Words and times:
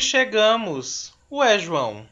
Chegamos. 0.00 1.12
Ué, 1.30 1.58
João, 1.58 2.06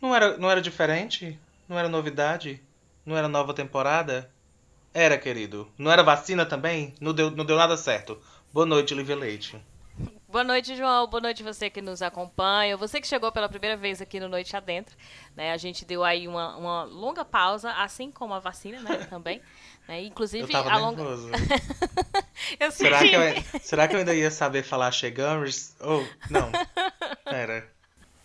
não 0.00 0.14
era, 0.14 0.36
não 0.38 0.50
era 0.50 0.62
diferente? 0.62 1.38
Não 1.68 1.78
era 1.78 1.88
novidade? 1.88 2.60
Não 3.04 3.16
era 3.16 3.28
nova 3.28 3.52
temporada? 3.52 4.30
Era, 4.94 5.18
querido. 5.18 5.70
Não 5.76 5.90
era 5.90 6.02
vacina 6.02 6.46
também? 6.46 6.94
Não 7.00 7.12
deu, 7.12 7.30
não 7.30 7.44
deu 7.44 7.56
nada 7.56 7.76
certo. 7.76 8.18
Boa 8.52 8.66
noite, 8.66 8.94
Lívia 8.94 9.14
Leite. 9.14 9.56
Boa 10.28 10.44
noite, 10.44 10.76
João. 10.76 11.06
Boa 11.06 11.22
noite 11.22 11.42
você 11.42 11.70
que 11.70 11.80
nos 11.80 12.02
acompanha. 12.02 12.76
Você 12.76 13.00
que 13.00 13.06
chegou 13.08 13.32
pela 13.32 13.48
primeira 13.48 13.76
vez 13.78 14.02
aqui 14.02 14.20
no 14.20 14.28
Noite 14.28 14.54
Adentro. 14.54 14.94
Né? 15.34 15.52
A 15.52 15.56
gente 15.56 15.86
deu 15.86 16.04
aí 16.04 16.28
uma, 16.28 16.54
uma 16.56 16.84
longa 16.84 17.24
pausa, 17.24 17.72
assim 17.72 18.10
como 18.10 18.34
a 18.34 18.38
vacina, 18.38 18.78
né? 18.82 18.98
Também. 19.08 19.40
Né? 19.88 20.02
Inclusive, 20.02 20.44
Eu 20.44 20.48
tava 20.50 20.70
a 20.70 20.76
longa. 20.78 21.02
nervoso. 21.02 21.30
eu 22.60 22.70
Será 22.70 22.98
senti. 22.98 23.10
que, 23.10 23.16
eu, 23.16 23.60
será 23.60 23.88
que 23.88 23.94
eu 23.94 24.00
ainda 24.00 24.14
ia 24.14 24.30
saber 24.30 24.62
falar 24.62 24.90
chegamos? 24.92 25.74
Ou, 25.80 26.06
não. 26.28 26.52
Pera. 27.24 27.66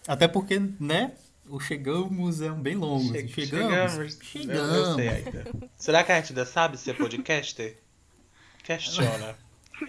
Até 0.06 0.28
porque, 0.28 0.60
né? 0.80 1.14
O 1.48 1.58
chegamos 1.60 2.42
é 2.42 2.52
um 2.52 2.62
bem 2.62 2.76
longo. 2.76 3.12
assim, 3.16 3.28
Che- 3.30 3.46
chegamos. 3.46 4.18
Eu, 4.36 4.52
eu 4.52 4.96
sei 4.96 5.08
ainda. 5.10 5.46
Será 5.78 6.04
que 6.04 6.12
a 6.12 6.16
gente 6.20 6.32
ainda 6.34 6.46
sabe 6.46 6.78
ser 6.78 6.98
podcaster? 6.98 7.78
Questiona. 8.64 9.38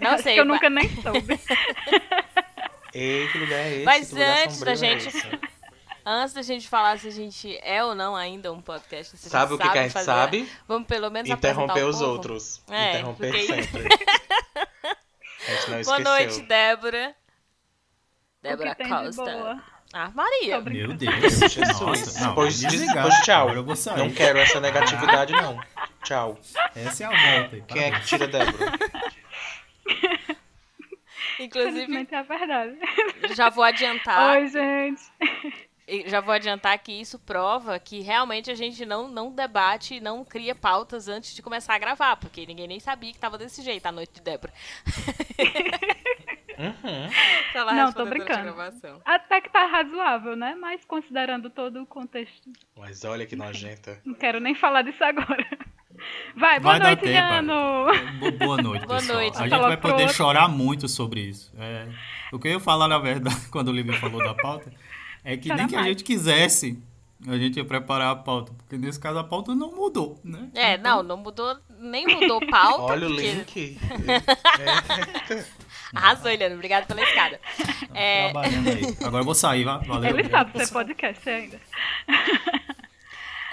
Não 0.00 0.18
sei, 0.18 0.34
que 0.34 0.40
eu 0.40 0.44
mas- 0.46 0.54
nunca 0.54 0.70
nem 0.70 0.88
soube. 1.02 1.40
Ei, 2.94 3.28
que 3.28 3.38
lugar 3.38 3.58
é 3.58 3.74
esse? 3.74 3.84
Mas 3.84 4.12
antes 4.12 4.60
da 4.60 4.72
é 4.72 4.76
gente- 4.76 5.08
esse? 5.08 5.40
Antes 6.06 6.34
da 6.34 6.42
gente 6.42 6.68
falar 6.68 6.98
se 6.98 7.08
a 7.08 7.10
gente 7.10 7.58
é 7.62 7.82
ou 7.82 7.94
não 7.94 8.14
ainda 8.14 8.52
um 8.52 8.60
podcast, 8.60 9.16
se 9.16 9.28
Sabe 9.30 9.54
o 9.54 9.58
que, 9.58 9.68
que 9.68 9.78
a 9.78 9.82
gente 9.84 9.92
fazer, 9.92 10.04
sabe? 10.06 10.48
Vamos 10.68 10.86
pelo 10.86 11.10
menos 11.10 11.30
Interromper 11.30 11.84
os 11.86 11.98
povo? 11.98 12.10
outros. 12.12 12.62
É, 12.70 12.90
Interromper 12.98 13.30
porque- 13.32 13.46
sempre. 13.46 13.88
A 15.46 15.50
gente 15.50 15.70
não 15.70 15.82
Boa 15.82 15.98
esqueceu. 15.98 16.04
noite, 16.04 16.40
Débora. 16.42 17.14
Débora 18.42 18.74
Costa. 18.74 19.22
boa. 19.24 19.62
Ah, 19.92 20.10
Maria. 20.14 20.60
Meu 20.60 20.92
Deus. 20.94 21.12
Jesus. 21.22 21.80
Nossa, 21.80 22.20
não, 22.24 22.34
Pois, 22.34 22.58
desligar. 22.60 23.02
pois 23.04 23.14
tchau. 23.20 23.42
Agora 23.42 23.58
eu 23.58 23.64
vou 23.64 23.76
sair. 23.76 23.98
Não 23.98 24.10
quero 24.10 24.38
essa 24.38 24.58
negatividade, 24.60 25.32
não. 25.34 25.60
Tchau. 26.02 26.38
Essa 26.74 27.04
é 27.04 27.06
a 27.06 27.10
volta. 27.40 27.56
aí, 27.56 27.62
Quem 27.68 27.82
é 27.82 27.90
que 27.90 28.06
tira 28.06 28.26
Débora? 28.26 28.72
Inclusive, 31.44 32.08
é 32.10 32.16
a 32.16 32.22
verdade. 32.22 32.78
já 33.34 33.50
vou 33.50 33.64
adiantar. 33.64 34.36
Oi, 34.36 34.48
gente. 34.48 35.02
E 35.86 36.08
Já 36.08 36.20
vou 36.20 36.32
adiantar 36.32 36.78
que 36.78 36.92
isso 36.92 37.18
prova 37.18 37.78
que 37.78 38.00
realmente 38.00 38.50
a 38.50 38.54
gente 38.54 38.86
não, 38.86 39.06
não 39.06 39.30
debate, 39.30 40.00
não 40.00 40.24
cria 40.24 40.54
pautas 40.54 41.08
antes 41.08 41.34
de 41.34 41.42
começar 41.42 41.74
a 41.74 41.78
gravar, 41.78 42.16
porque 42.16 42.46
ninguém 42.46 42.66
nem 42.66 42.80
sabia 42.80 43.12
que 43.12 43.18
tava 43.18 43.36
desse 43.36 43.60
jeito 43.62 43.84
a 43.84 43.92
noite 43.92 44.14
de 44.14 44.22
Débora. 44.22 44.52
Uhum. 46.56 47.10
Tá 47.52 47.72
Não, 47.74 47.92
tô 47.92 48.06
brincando. 48.06 48.54
gravação. 48.54 49.02
Até 49.04 49.40
que 49.40 49.50
tá 49.50 49.66
razoável, 49.66 50.36
né? 50.36 50.54
Mas 50.54 50.84
considerando 50.84 51.50
todo 51.50 51.82
o 51.82 51.86
contexto. 51.86 52.50
Mas 52.76 53.04
olha 53.04 53.26
que 53.26 53.36
nojenta. 53.36 54.00
Não 54.04 54.14
quero 54.14 54.40
nem 54.40 54.54
falar 54.54 54.82
disso 54.82 55.02
agora. 55.02 55.46
Vai, 56.36 56.58
boa 56.60 56.78
Vai 56.78 56.86
noite, 56.88 57.00
tempo, 57.02 57.28
Jano. 57.28 57.86
Bo- 58.18 58.32
Boa 58.44 58.56
noite, 58.62 58.86
Boa 58.86 58.98
pessoal. 58.98 59.18
noite. 59.18 59.38
A 59.38 59.48
gente 59.48 59.58
vai 59.60 59.76
poder 59.76 60.02
outro. 60.02 60.14
chorar 60.16 60.48
muito 60.48 60.88
sobre 60.88 61.20
isso. 61.20 61.52
É, 61.58 61.86
o 62.32 62.38
que 62.38 62.48
eu 62.48 62.52
ia 62.52 62.60
falar, 62.60 62.88
na 62.88 62.98
verdade, 62.98 63.36
quando 63.50 63.68
o 63.68 63.72
Lívia 63.72 63.94
falou 64.00 64.22
da 64.22 64.34
pauta, 64.34 64.72
é 65.24 65.36
que 65.36 65.48
Chora 65.48 65.58
nem 65.60 65.68
que 65.68 65.74
a 65.76 65.78
mais. 65.78 65.88
gente 65.90 66.02
quisesse, 66.04 66.82
a 67.28 67.36
gente 67.36 67.56
ia 67.56 67.64
preparar 67.64 68.10
a 68.10 68.16
pauta. 68.16 68.52
Porque 68.52 68.76
nesse 68.76 68.98
caso 68.98 69.18
a 69.18 69.24
pauta 69.24 69.54
não 69.54 69.70
mudou, 69.70 70.18
né? 70.24 70.48
É, 70.54 70.76
não, 70.76 71.02
não 71.04 71.16
mudou, 71.16 71.56
nem 71.78 72.04
mudou 72.06 72.44
pauta. 72.48 72.82
Olha 72.82 73.06
o 73.06 73.10
porque- 73.14 73.32
link. 73.32 73.78
Arrasou, 75.94 76.28
Eliana, 76.30 76.56
obrigada 76.56 76.84
pela 76.86 77.00
escada. 77.02 77.38
É, 77.94 78.30
Trabalhando 78.30 78.68
aí. 78.68 78.96
Agora 79.04 79.20
eu 79.20 79.24
vou 79.24 79.34
sair, 79.34 79.62
va- 79.62 79.78
valeu. 79.78 80.18
Ele 80.18 80.28
sabe 80.28 80.58
ser 80.66 80.72
podcast 80.72 81.30
ainda. 81.30 81.60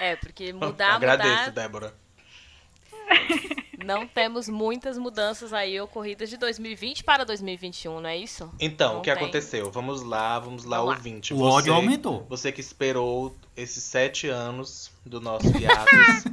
é, 0.00 0.16
porque 0.16 0.52
mudar, 0.52 0.96
Agradeço, 0.96 1.30
mudar, 1.30 1.50
Débora. 1.50 1.94
Não 3.84 4.06
temos 4.06 4.48
muitas 4.48 4.96
mudanças 4.96 5.52
aí 5.52 5.80
ocorridas 5.80 6.30
de 6.30 6.36
2020 6.36 7.02
para 7.04 7.24
2021, 7.24 8.00
não 8.00 8.08
é 8.08 8.16
isso? 8.16 8.50
Então, 8.60 8.94
Não 8.94 8.98
o 9.00 9.02
que 9.02 9.10
tem. 9.12 9.20
aconteceu? 9.22 9.70
Vamos 9.70 10.02
lá, 10.02 10.38
vamos 10.38 10.64
lá, 10.64 10.78
Vamos 10.78 10.92
lá. 10.92 10.96
ouvinte. 10.98 11.34
O 11.34 11.38
Você- 11.38 11.52
ódio 11.56 11.74
aumentou. 11.74 12.24
Você 12.28 12.52
que 12.52 12.60
esperou 12.60 13.34
esses 13.56 13.82
sete 13.82 14.28
anos 14.28 14.90
do 15.04 15.20
nosso 15.20 15.46
hiatus, 15.48 16.24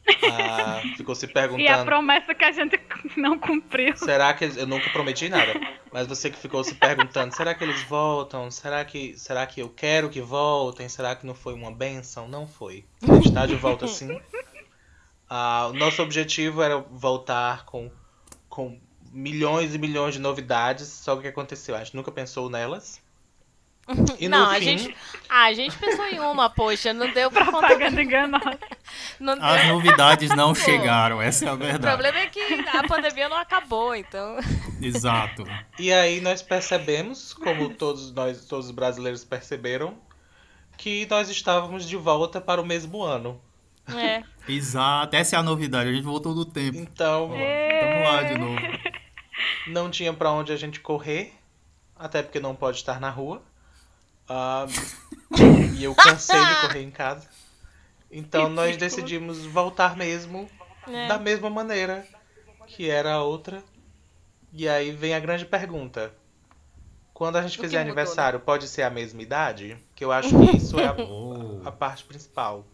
ah, 0.32 0.82
ficou 0.96 1.14
se 1.14 1.26
E 1.26 1.28
a 1.28 1.32
perguntando... 1.32 1.84
promessa 1.84 2.34
que 2.34 2.44
a 2.44 2.52
gente 2.52 2.80
não 3.16 3.38
cumpriu. 3.38 3.96
Será 3.96 4.32
que 4.34 4.44
eles... 4.44 4.56
eu 4.56 4.66
nunca 4.66 4.88
prometi 4.90 5.28
nada? 5.28 5.52
Mas 5.92 6.06
você 6.06 6.28
que 6.30 6.38
ficou 6.38 6.64
se 6.64 6.74
perguntando, 6.74 7.34
será 7.36 7.54
que 7.54 7.62
eles 7.62 7.82
voltam? 7.84 8.50
Será 8.50 8.84
que 8.84 9.14
será 9.16 9.46
que 9.46 9.60
eu 9.60 9.68
quero 9.68 10.08
que 10.10 10.20
voltem? 10.20 10.88
Será 10.88 11.14
que 11.14 11.24
não 11.26 11.34
foi 11.34 11.54
uma 11.54 11.70
benção? 11.70 12.26
Não 12.26 12.46
foi. 12.48 12.84
A 13.08 13.14
gente 13.14 13.32
tá 13.32 13.46
de 13.46 13.54
volta 13.54 13.86
sim. 13.86 14.08
Ah, 15.28 15.68
o 15.70 15.72
nosso 15.72 16.02
objetivo 16.02 16.62
era 16.62 16.78
voltar 16.78 17.64
com 17.64 17.90
com 18.48 18.78
milhões 19.12 19.74
e 19.74 19.78
milhões 19.78 20.14
de 20.14 20.20
novidades, 20.20 20.86
só 20.86 21.14
que 21.14 21.18
o 21.18 21.22
que 21.22 21.28
aconteceu? 21.28 21.74
A 21.74 21.78
gente 21.82 21.96
nunca 21.96 22.12
pensou 22.12 22.48
nelas. 22.48 23.02
E 24.18 24.28
no 24.28 24.38
não, 24.38 24.50
a 24.50 24.54
fim, 24.54 24.78
gente. 24.78 24.96
Ah, 25.28 25.44
a 25.44 25.52
gente 25.52 25.76
pensou 25.76 26.06
em 26.06 26.18
uma, 26.18 26.48
poxa, 26.48 26.92
não 26.92 27.12
deu 27.12 27.30
conta. 27.30 27.44
Propaganda 27.50 28.02
enganosa. 28.02 28.58
Não 29.20 29.34
deu. 29.34 29.44
As 29.44 29.66
novidades 29.68 30.30
não 30.30 30.48
Pô, 30.48 30.60
chegaram, 30.60 31.20
essa 31.20 31.44
é 31.44 31.48
a 31.48 31.54
O 31.54 31.56
verdade. 31.56 31.82
problema 31.82 32.18
é 32.18 32.26
que 32.26 32.40
a 32.40 32.86
pandemia 32.86 33.28
não 33.28 33.36
acabou, 33.36 33.94
então. 33.94 34.38
Exato. 34.80 35.44
E 35.78 35.92
aí 35.92 36.20
nós 36.20 36.42
percebemos, 36.42 37.32
como 37.32 37.74
todos 37.74 38.12
nós, 38.12 38.44
todos 38.46 38.66
os 38.66 38.72
brasileiros 38.72 39.24
perceberam, 39.24 39.96
que 40.76 41.06
nós 41.10 41.28
estávamos 41.28 41.88
de 41.88 41.96
volta 41.96 42.40
para 42.40 42.60
o 42.60 42.66
mesmo 42.66 43.02
ano. 43.02 43.40
É. 43.88 44.22
Exato. 44.48 45.14
Essa 45.16 45.36
é 45.36 45.38
a 45.38 45.42
novidade. 45.42 45.90
A 45.90 45.92
gente 45.92 46.04
voltou 46.04 46.34
do 46.34 46.44
tempo. 46.44 46.78
Então, 46.78 47.28
Tamo 47.30 48.04
lá 48.04 48.22
de 48.22 48.38
novo. 48.38 48.58
não 49.68 49.90
tinha 49.90 50.12
pra 50.12 50.30
onde 50.30 50.52
a 50.52 50.56
gente 50.56 50.80
correr, 50.80 51.32
até 51.96 52.22
porque 52.22 52.40
não 52.40 52.54
pode 52.54 52.78
estar 52.78 53.00
na 53.00 53.10
rua. 53.10 53.42
Ah, 54.28 54.66
e 55.76 55.84
eu 55.84 55.94
cansei 55.94 56.38
de 56.38 56.60
correr 56.62 56.82
em 56.82 56.90
casa. 56.90 57.28
Então 58.10 58.48
nós 58.48 58.76
decidimos 58.76 59.44
voltar 59.44 59.96
mesmo 59.96 60.48
É. 60.88 61.08
da 61.08 61.18
mesma 61.18 61.50
maneira 61.50 62.06
que 62.66 62.88
era 62.88 63.14
a 63.14 63.22
outra. 63.22 63.62
E 64.52 64.68
aí 64.68 64.92
vem 64.92 65.14
a 65.14 65.20
grande 65.20 65.44
pergunta. 65.44 66.14
Quando 67.12 67.36
a 67.36 67.42
gente 67.42 67.58
fizer 67.58 67.78
mudou, 67.78 67.92
aniversário, 67.92 68.40
pode 68.40 68.66
ser 68.68 68.82
a 68.82 68.90
mesma 68.90 69.20
idade? 69.20 69.76
Que 69.94 70.04
eu 70.04 70.10
acho 70.12 70.28
que 70.50 70.56
isso 70.56 70.78
é 70.80 70.86
a, 70.86 70.94
Oh. 70.96 71.60
a 71.64 71.72
parte 71.72 72.04
principal. 72.04 72.64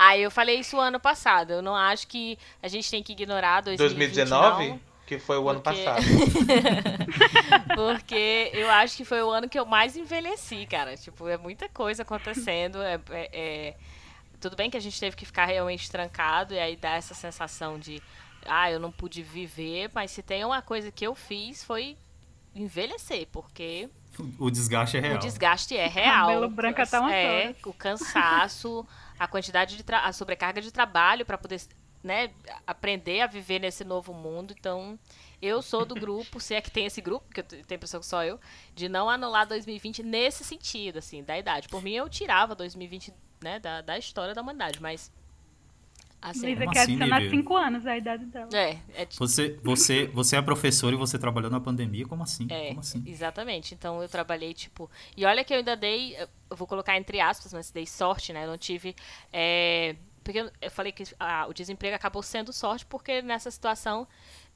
Ah, 0.00 0.16
eu 0.16 0.30
falei 0.30 0.60
isso 0.60 0.78
ano 0.78 1.00
passado. 1.00 1.50
Eu 1.54 1.60
não 1.62 1.74
acho 1.74 2.06
que 2.06 2.38
a 2.62 2.68
gente 2.68 2.88
tem 2.88 3.02
que 3.02 3.12
ignorar 3.12 3.60
2020, 3.62 4.14
2019? 4.14 4.68
não, 4.68 4.80
Que 5.04 5.18
foi 5.18 5.36
o 5.38 5.48
ano 5.48 5.60
Porque- 5.60 5.82
passado. 5.84 6.04
porque 7.74 8.50
eu 8.52 8.70
acho 8.70 8.96
que 8.96 9.04
foi 9.04 9.22
o 9.22 9.30
ano 9.30 9.48
que 9.48 9.58
eu 9.58 9.66
mais 9.66 9.96
envelheci, 9.96 10.66
cara. 10.66 10.96
Tipo, 10.96 11.28
é 11.28 11.36
muita 11.36 11.68
coisa 11.68 12.02
acontecendo. 12.02 12.80
É, 12.82 13.00
é- 13.10 13.30
é- 13.32 13.74
Tudo 14.40 14.54
bem 14.54 14.70
que 14.70 14.76
a 14.76 14.80
gente 14.80 15.00
teve 15.00 15.16
que 15.16 15.26
ficar 15.26 15.46
realmente 15.46 15.90
trancado 15.90 16.54
e 16.54 16.60
aí 16.60 16.76
dá 16.76 16.90
essa 16.94 17.12
sensação 17.12 17.76
de, 17.76 18.00
ah, 18.46 18.70
eu 18.70 18.78
não 18.78 18.92
pude 18.92 19.20
viver, 19.20 19.90
mas 19.92 20.12
se 20.12 20.22
tem 20.22 20.44
uma 20.44 20.62
coisa 20.62 20.92
que 20.92 21.04
eu 21.04 21.12
fiz 21.12 21.64
foi 21.64 21.96
envelhecer, 22.54 23.26
porque 23.32 23.88
O 24.38 24.50
desgaste 24.50 24.96
é 24.96 25.00
real. 25.00 25.16
O 25.16 25.18
desgaste 25.18 25.76
é 25.76 25.86
real. 25.86 26.26
Cabelo 26.28 26.50
branco 26.50 26.80
até 26.82 26.98
umas 27.00 27.12
É, 27.12 27.54
o 27.64 27.72
cansaço, 27.72 28.86
a 29.18 29.26
quantidade 29.26 29.76
de 29.76 29.84
a 29.92 30.12
sobrecarga 30.12 30.60
de 30.60 30.70
trabalho 30.72 31.24
para 31.24 31.36
poder, 31.38 31.60
né, 32.02 32.30
aprender 32.66 33.20
a 33.20 33.26
viver 33.26 33.58
nesse 33.60 33.84
novo 33.84 34.12
mundo. 34.12 34.54
Então, 34.58 34.98
eu 35.40 35.62
sou 35.62 35.84
do 35.84 35.94
grupo, 35.94 36.40
se 36.40 36.54
é 36.54 36.60
que 36.60 36.70
tem 36.70 36.86
esse 36.86 37.00
grupo, 37.00 37.26
que 37.32 37.40
eu 37.40 37.44
te- 37.44 37.56
tenho 37.56 37.64
a 37.70 37.74
impressão 37.74 38.00
que 38.00 38.06
só 38.06 38.24
eu, 38.24 38.40
de 38.74 38.88
não 38.88 39.08
anular 39.08 39.46
2020 39.46 40.02
nesse 40.02 40.42
sentido, 40.44 40.98
assim, 40.98 41.22
da 41.22 41.38
idade. 41.38 41.68
Por 41.68 41.82
mim, 41.82 41.92
eu 41.92 42.08
tirava 42.08 42.54
2020, 42.54 43.12
né, 43.40 43.58
da, 43.60 43.80
da 43.80 43.98
história 43.98 44.34
da 44.34 44.42
humanidade, 44.42 44.80
mas 44.82 45.12
assim, 46.20 46.46
Lisa 46.46 46.60
Como 46.60 46.72
quer 46.72 46.80
assim, 46.82 46.92
adicionar 46.92 47.18
Lívia? 47.20 47.30
5 47.42 47.56
anos 47.56 47.86
a 47.86 47.96
idade 47.96 48.24
dela. 48.26 48.48
é, 48.56 48.78
é 48.94 49.06
tipo, 49.06 49.26
Você, 49.26 49.56
você, 49.62 50.06
você 50.06 50.36
é 50.36 50.42
professor 50.42 50.92
e 50.92 50.96
você 50.96 51.18
trabalhou 51.18 51.50
na 51.50 51.60
pandemia? 51.60 52.06
Como 52.06 52.22
assim? 52.22 52.46
É, 52.50 52.68
Como 52.68 52.80
assim? 52.80 53.02
exatamente. 53.06 53.74
Então 53.74 54.02
eu 54.02 54.08
trabalhei, 54.08 54.52
tipo. 54.54 54.90
E 55.16 55.24
olha 55.24 55.44
que 55.44 55.52
eu 55.52 55.58
ainda 55.58 55.76
dei. 55.76 56.16
Eu 56.50 56.56
vou 56.56 56.66
colocar 56.66 56.96
entre 56.96 57.20
aspas, 57.20 57.52
mas 57.52 57.70
dei 57.70 57.86
sorte, 57.86 58.32
né? 58.32 58.44
Eu 58.44 58.48
não 58.48 58.58
tive. 58.58 58.94
é, 59.32 59.96
porque 60.24 60.40
eu- 60.40 60.50
eu 60.60 60.70
falei 60.70 60.92
que 60.92 61.04
ah, 61.18 61.46
o 61.48 61.54
desemprego 61.54 61.96
acabou 61.96 62.22
sendo 62.22 62.52
sorte, 62.52 62.84
porque 62.84 63.22
nessa 63.22 63.50
situação 63.50 64.06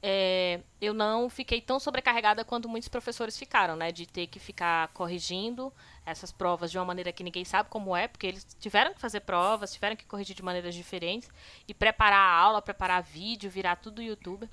é, 0.05 0.59
eu 0.81 0.93
não 0.93 1.29
fiquei 1.29 1.61
tão 1.61 1.79
sobrecarregada 1.79 2.43
quanto 2.43 2.67
muitos 2.67 2.89
professores 2.89 3.37
ficaram, 3.37 3.77
né? 3.77 3.89
De 3.89 4.05
ter 4.05 4.27
que 4.27 4.37
ficar 4.37 4.89
corrigindo 4.89 5.71
essas 6.05 6.29
provas 6.29 6.69
de 6.69 6.77
uma 6.77 6.83
maneira 6.83 7.13
que 7.13 7.23
ninguém 7.23 7.45
sabe 7.45 7.69
como 7.69 7.95
é, 7.95 8.09
porque 8.09 8.27
eles 8.27 8.45
tiveram 8.59 8.93
que 8.93 8.99
fazer 8.99 9.21
provas, 9.21 9.71
tiveram 9.71 9.95
que 9.95 10.05
corrigir 10.05 10.35
de 10.35 10.43
maneiras 10.43 10.75
diferentes 10.75 11.29
e 11.65 11.73
preparar 11.73 12.19
a 12.19 12.37
aula, 12.37 12.61
preparar 12.61 13.01
vídeo, 13.01 13.49
virar 13.49 13.77
tudo 13.77 14.01
YouTube. 14.01 14.49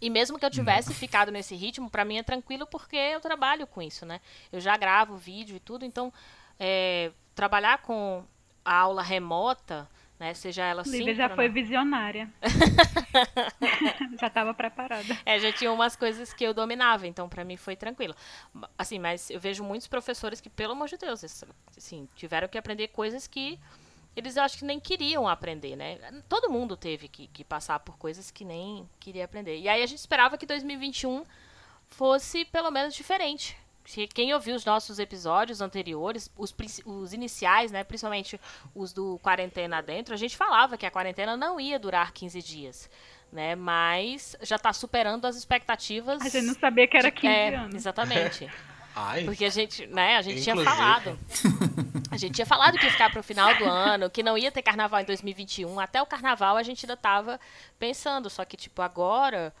E 0.00 0.08
mesmo 0.08 0.38
que 0.38 0.46
eu 0.46 0.50
tivesse 0.50 0.94
ficado 0.94 1.30
nesse 1.30 1.54
ritmo, 1.54 1.90
para 1.90 2.04
mim 2.04 2.16
é 2.16 2.22
tranquilo 2.22 2.66
porque 2.66 2.96
eu 2.96 3.20
trabalho 3.20 3.66
com 3.66 3.82
isso, 3.82 4.06
né? 4.06 4.18
Eu 4.50 4.62
já 4.62 4.78
gravo 4.78 5.14
vídeo 5.18 5.56
e 5.56 5.60
tudo, 5.60 5.84
então 5.84 6.10
é, 6.58 7.12
trabalhar 7.34 7.82
com 7.82 8.24
a 8.64 8.74
aula 8.74 9.02
remota, 9.02 9.86
né? 10.18 10.32
Seja 10.34 10.64
ela 10.64 10.82
Lívia 10.86 11.14
já 11.14 11.28
foi 11.28 11.48
visionária. 11.48 12.30
já 14.20 14.26
estava 14.26 14.54
preparada. 14.54 15.18
É, 15.24 15.38
já 15.38 15.52
tinha 15.52 15.72
umas 15.72 15.96
coisas 15.96 16.32
que 16.32 16.44
eu 16.44 16.54
dominava, 16.54 17.06
então 17.06 17.28
para 17.28 17.44
mim 17.44 17.56
foi 17.56 17.76
tranquilo. 17.76 18.14
Assim, 18.78 18.98
mas 18.98 19.30
eu 19.30 19.40
vejo 19.40 19.64
muitos 19.64 19.86
professores 19.86 20.40
que, 20.40 20.48
pelo 20.48 20.72
amor 20.72 20.88
de 20.88 20.96
Deus, 20.96 21.24
assim, 21.76 22.08
tiveram 22.14 22.48
que 22.48 22.58
aprender 22.58 22.88
coisas 22.88 23.26
que 23.26 23.58
eles 24.16 24.36
acho 24.36 24.58
que 24.58 24.64
nem 24.64 24.78
queriam 24.78 25.26
aprender, 25.26 25.74
né? 25.74 25.98
Todo 26.28 26.50
mundo 26.50 26.76
teve 26.76 27.08
que, 27.08 27.26
que, 27.26 27.42
passar 27.42 27.80
por 27.80 27.98
coisas 27.98 28.30
que 28.30 28.44
nem 28.44 28.88
queria 29.00 29.24
aprender. 29.24 29.58
E 29.58 29.68
aí 29.68 29.82
a 29.82 29.86
gente 29.86 29.98
esperava 29.98 30.38
que 30.38 30.46
2021 30.46 31.24
fosse 31.88 32.44
pelo 32.44 32.70
menos 32.70 32.94
diferente. 32.94 33.56
Se 33.84 34.06
quem 34.06 34.32
ouviu 34.32 34.54
os 34.54 34.64
nossos 34.64 34.98
episódios 34.98 35.60
anteriores, 35.60 36.30
os, 36.38 36.54
os 36.86 37.12
iniciais, 37.12 37.70
né, 37.70 37.84
principalmente 37.84 38.40
os 38.74 38.92
do 38.92 39.18
quarentena 39.18 39.82
dentro, 39.82 40.14
a 40.14 40.16
gente 40.16 40.36
falava 40.36 40.78
que 40.78 40.86
a 40.86 40.90
quarentena 40.90 41.36
não 41.36 41.60
ia 41.60 41.78
durar 41.78 42.12
15 42.12 42.42
dias, 42.42 42.90
né? 43.30 43.54
Mas 43.54 44.34
já 44.40 44.56
está 44.56 44.72
superando 44.72 45.26
as 45.26 45.36
expectativas. 45.36 46.22
A 46.22 46.28
gente 46.28 46.46
não 46.46 46.54
sabia 46.54 46.88
que 46.88 46.96
era 46.96 47.10
15 47.10 47.26
é, 47.26 47.54
anos. 47.56 47.74
Exatamente. 47.74 48.50
Ai, 48.96 49.24
Porque 49.24 49.44
a 49.44 49.50
gente, 49.50 49.86
né, 49.88 50.16
a 50.16 50.22
gente 50.22 50.42
tinha 50.42 50.56
falado. 50.56 51.18
A 52.10 52.16
gente 52.16 52.34
tinha 52.34 52.46
falado 52.46 52.78
que 52.78 52.84
ia 52.84 52.92
ficar 52.92 53.10
pro 53.10 53.24
final 53.24 53.52
do 53.56 53.64
ano, 53.64 54.08
que 54.08 54.22
não 54.22 54.38
ia 54.38 54.52
ter 54.52 54.62
carnaval 54.62 55.00
em 55.00 55.04
2021. 55.04 55.80
Até 55.80 56.00
o 56.00 56.06
carnaval 56.06 56.56
a 56.56 56.62
gente 56.62 56.86
ainda 56.86 56.96
tava 56.96 57.40
pensando, 57.76 58.30
só 58.30 58.44
que, 58.44 58.56
tipo, 58.56 58.80
agora 58.80 59.52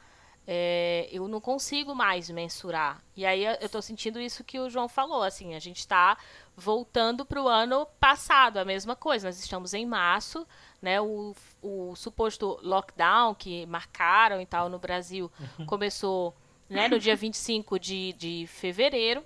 é, 0.46 1.08
eu 1.10 1.26
não 1.26 1.40
consigo 1.40 1.94
mais 1.94 2.28
mensurar. 2.28 3.02
E 3.16 3.24
aí 3.24 3.44
eu 3.44 3.68
tô 3.68 3.80
sentindo 3.80 4.20
isso 4.20 4.44
que 4.44 4.58
o 4.58 4.68
João 4.68 4.88
falou, 4.88 5.22
assim, 5.22 5.54
a 5.54 5.58
gente 5.58 5.86
tá 5.86 6.18
voltando 6.56 7.24
pro 7.24 7.48
ano 7.48 7.86
passado, 7.98 8.58
a 8.58 8.64
mesma 8.64 8.94
coisa. 8.94 9.28
Nós 9.28 9.38
estamos 9.38 9.72
em 9.72 9.86
março, 9.86 10.46
né? 10.82 11.00
O, 11.00 11.34
o 11.62 11.96
suposto 11.96 12.58
lockdown 12.62 13.34
que 13.34 13.64
marcaram 13.66 14.40
e 14.40 14.46
tal 14.46 14.68
no 14.68 14.78
Brasil 14.78 15.32
começou 15.66 16.36
né, 16.68 16.88
no 16.88 16.98
dia 16.98 17.16
25 17.16 17.78
de, 17.78 18.12
de 18.12 18.46
fevereiro. 18.46 19.24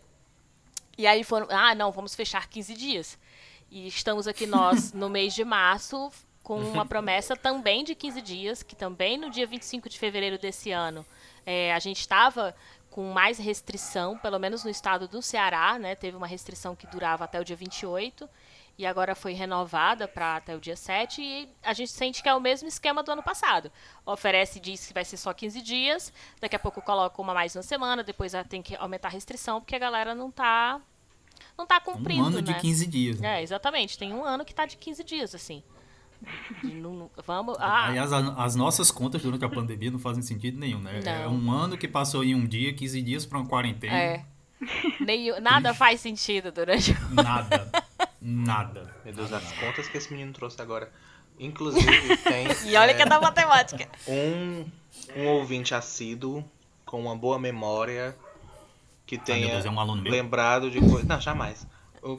E 0.97 1.07
aí 1.07 1.23
foram, 1.25 1.47
ah, 1.51 1.75
não, 1.75 1.91
vamos 1.91 2.15
fechar 2.15 2.49
15 2.49 2.75
dias. 2.75 3.19
E 3.71 3.87
estamos 3.87 4.27
aqui 4.27 4.47
nós 4.47 4.93
no 4.93 5.09
mês 5.11 5.35
de 5.35 5.45
março 5.45 6.11
com 6.43 6.59
uma 6.59 6.85
promessa 6.87 7.37
também 7.37 7.85
de 7.85 7.95
15 7.95 8.23
dias, 8.23 8.63
que 8.63 8.77
também 8.77 9.17
no 9.17 9.31
dia 9.31 9.47
25 9.47 9.89
de 9.89 9.99
fevereiro 9.99 10.39
desse 10.39 10.71
ano 10.71 11.05
é, 11.47 11.73
a 11.73 11.79
gente 11.79 12.01
estava 12.01 12.55
com 12.91 13.13
mais 13.13 13.39
restrição, 13.39 14.19
pelo 14.19 14.39
menos 14.39 14.65
no 14.65 14.71
estado 14.71 15.07
do 15.07 15.23
Ceará, 15.23 15.79
né? 15.79 15.95
Teve 15.95 16.17
uma 16.17 16.27
restrição 16.27 16.75
que 16.75 16.87
durava 16.87 17.25
até 17.25 17.41
o 17.41 17.45
dia 17.45 17.57
28 17.57 18.29
e 18.77 18.87
agora 18.87 19.15
foi 19.15 19.33
renovada 19.33 20.07
para 20.07 20.37
até 20.37 20.55
o 20.55 20.61
dia 20.61 20.77
7 20.77 21.23
e 21.23 21.49
a 21.63 21.73
gente 21.73 21.91
sente 21.91 22.23
que 22.23 22.29
é 22.29 22.35
o 22.35 22.41
mesmo 22.41 22.69
esquema 22.69 23.03
do 23.03 23.11
ano 23.11 23.23
passado. 23.23 23.73
Oferece 24.07 24.61
diz 24.61 24.87
que 24.87 24.93
vai 24.93 25.05
ser 25.05 25.17
só 25.17 25.33
15 25.33 25.63
dias, 25.63 26.13
daqui 26.41 26.55
a 26.55 26.59
pouco 26.59 26.83
coloca 26.83 27.21
uma 27.21 27.33
mais 27.33 27.57
uma 27.57 27.63
semana, 27.63 28.05
depois 28.05 28.33
tem 28.49 28.63
que 28.63 28.77
aumentar 28.77 29.09
a 29.09 29.11
restrição 29.11 29.61
porque 29.61 29.75
a 29.75 29.79
galera 29.79 30.15
não 30.15 30.31
tá 30.31 30.81
não 31.57 31.67
tá 31.67 31.81
cumprindo, 31.81 32.23
Um 32.23 32.27
ano 32.27 32.43
de 32.43 32.53
né? 32.53 32.61
15 32.61 32.87
dias. 32.87 33.23
É, 33.23 33.43
exatamente, 33.43 33.99
tem 33.99 34.13
um 34.13 34.25
ano 34.25 34.45
que 34.45 34.55
tá 34.55 34.67
de 34.67 34.77
15 34.77 35.03
dias 35.03 35.35
assim. 35.35 35.63
Não- 36.65 37.11
vamos, 37.27 37.57
ah, 37.61 37.87
Aliás, 37.87 38.13
a- 38.13 38.35
as 38.45 38.55
nossas 38.57 38.91
contas 38.91 39.23
durante 39.23 39.45
a 39.45 39.49
pandemia 39.49 39.91
não 39.91 39.99
fazem 39.99 40.23
sentido 40.23 40.59
nenhum, 40.59 40.81
né? 40.81 41.01
É 41.05 41.25
Não. 41.25 41.35
um 41.35 41.51
ano 41.53 41.77
que 41.79 41.87
passou 41.89 42.25
em 42.25 42.35
um 42.35 42.47
dia, 42.47 42.73
15 42.75 43.01
dias 43.03 43.25
para 43.25 43.39
uma 43.39 43.47
quarentena. 43.47 43.95
é. 43.97 44.25
Nenhum- 44.99 45.41
nada 45.41 45.73
faz 45.73 46.01
sentido 46.01 46.51
durante 46.51 46.91
o 46.93 47.15
Nada. 47.15 47.71
Nada. 48.21 48.93
Meu 49.05 49.15
Deus, 49.15 49.33
as 49.33 49.53
contas 49.53 49.87
que 49.89 49.97
esse 49.97 50.11
menino 50.13 50.33
trouxe 50.33 50.61
agora. 50.61 50.91
Inclusive, 51.39 52.17
tem 52.17 52.47
E 52.67 52.77
olha 52.77 52.93
que 52.95 53.01
é 53.03 53.05
é, 53.05 53.09
da 53.09 53.21
matemática. 53.21 53.89
um, 54.09 54.65
um 55.17 55.27
ouvinte 55.29 55.73
assíduo 55.75 56.45
com 56.85 57.01
uma 57.01 57.15
boa 57.17 57.39
memória 57.39 58.17
que 59.07 59.17
meu 59.17 59.25
tenha 59.25 59.49
Deus, 59.53 59.65
é 59.65 59.71
um 59.71 59.93
lembrado 60.11 60.69
de 60.71 60.81
coisas. 60.81 61.05
Não, 61.05 61.21
jamais. 61.21 61.65
O 62.03 62.19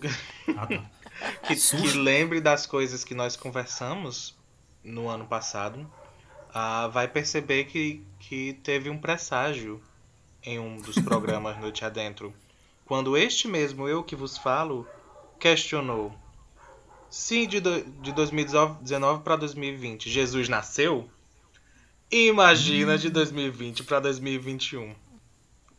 Ah, 0.57 0.65
tá. 0.65 0.83
Que, 1.47 1.55
que 1.55 1.97
lembre 1.97 2.41
das 2.41 2.65
coisas 2.65 3.03
que 3.03 3.13
nós 3.13 3.35
conversamos 3.35 4.37
no 4.83 5.07
ano 5.07 5.25
passado, 5.25 5.89
ah, 6.53 6.87
vai 6.87 7.07
perceber 7.07 7.65
que, 7.65 8.03
que 8.19 8.53
teve 8.63 8.89
um 8.89 8.97
presságio 8.97 9.81
em 10.43 10.59
um 10.59 10.77
dos 10.77 10.95
programas 11.03 11.59
Noite 11.59 11.85
Adentro. 11.85 12.33
Quando 12.85 13.15
este 13.15 13.47
mesmo 13.47 13.87
eu 13.87 14.03
que 14.03 14.15
vos 14.15 14.37
falo 14.37 14.87
questionou 15.39 16.13
se 17.09 17.47
de, 17.47 17.59
do, 17.59 17.83
de 17.83 18.11
2019 18.11 19.23
para 19.23 19.35
2020 19.35 20.09
Jesus 20.09 20.47
nasceu, 20.47 21.09
imagina 22.11 22.97
de 22.97 23.09
2020 23.09 23.83
para 23.83 23.99
2021. 23.99 24.95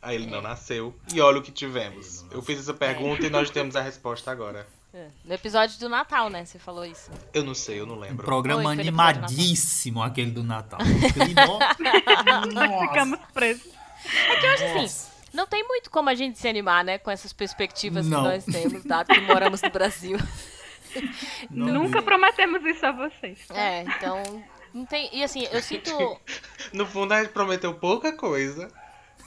Aí 0.03 0.17
ele 0.17 0.27
não 0.27 0.41
nasceu 0.41 0.95
e 1.13 1.21
olha 1.21 1.39
o 1.39 1.43
que 1.43 1.53
tivemos. 1.53 2.25
Eu 2.31 2.43
fiz 2.43 2.59
essa 2.59 2.73
pergunta 2.73 3.27
e 3.27 3.31
nós 3.31 3.51
temos 3.51 3.77
a 3.77 3.83
resposta 3.83 4.31
agora. 4.31 4.67
É, 4.93 5.07
No 5.25 5.35
episódio 5.35 5.79
do 5.79 5.89
Natal, 5.89 6.29
né? 6.29 6.45
Você 6.45 6.59
falou 6.59 6.85
isso. 6.85 7.11
Eu 7.33 7.45
não 7.45 7.55
sei, 7.55 7.79
eu 7.81 7.87
não 7.87 7.95
Um 7.97 8.01
lembro. 8.01 8.25
programa 8.25 8.63
Foi, 8.63 8.75
foi 8.75 8.85
no 8.85 8.91
episódio 8.91 9.21
do 9.21 9.25
animadíssimo, 9.27 10.03
aquele 10.03 10.31
do 10.33 10.43
Natal. 10.43 10.81
Nós 10.81 12.53
Nossa. 12.55 12.89
ficamos 12.89 13.21
presos. 13.33 13.73
É 14.29 14.37
que 14.41 14.47
eu 14.47 14.51
acho 14.51 14.65
assim, 14.65 15.11
não 15.33 15.47
tem 15.47 15.63
muito 15.67 15.91
como 15.91 16.09
a 16.11 16.15
gente 16.15 16.39
se 16.39 16.49
animar, 16.49 16.83
né? 16.85 16.99
Com 16.99 17.11
essas 17.11 17.33
perspectivas 17.33 18.07
Não. 18.07 18.23
que 18.23 18.29
nós 18.29 18.45
temos, 18.45 18.83
dado 18.85 19.07
que 19.09 19.21
moramos 19.21 19.63
no 19.63 19.71
Brasil. 19.71 20.19
Não, 21.51 21.67
Nunca 21.69 22.03
prometemos 22.03 22.65
isso 22.65 22.85
a 22.85 22.91
vocês. 22.91 23.39
É, 23.51 23.83
então. 23.83 24.43
Não 24.75 24.85
tem. 24.85 25.09
E 25.13 25.23
assim, 25.23 25.47
eu 25.53 25.63
sinto. 25.63 26.21
No 26.73 26.85
fundo, 26.85 27.13
a 27.15 27.23
gente 27.23 27.33
prometeu 27.33 27.75
pouca 27.75 28.13
coisa 28.13 28.69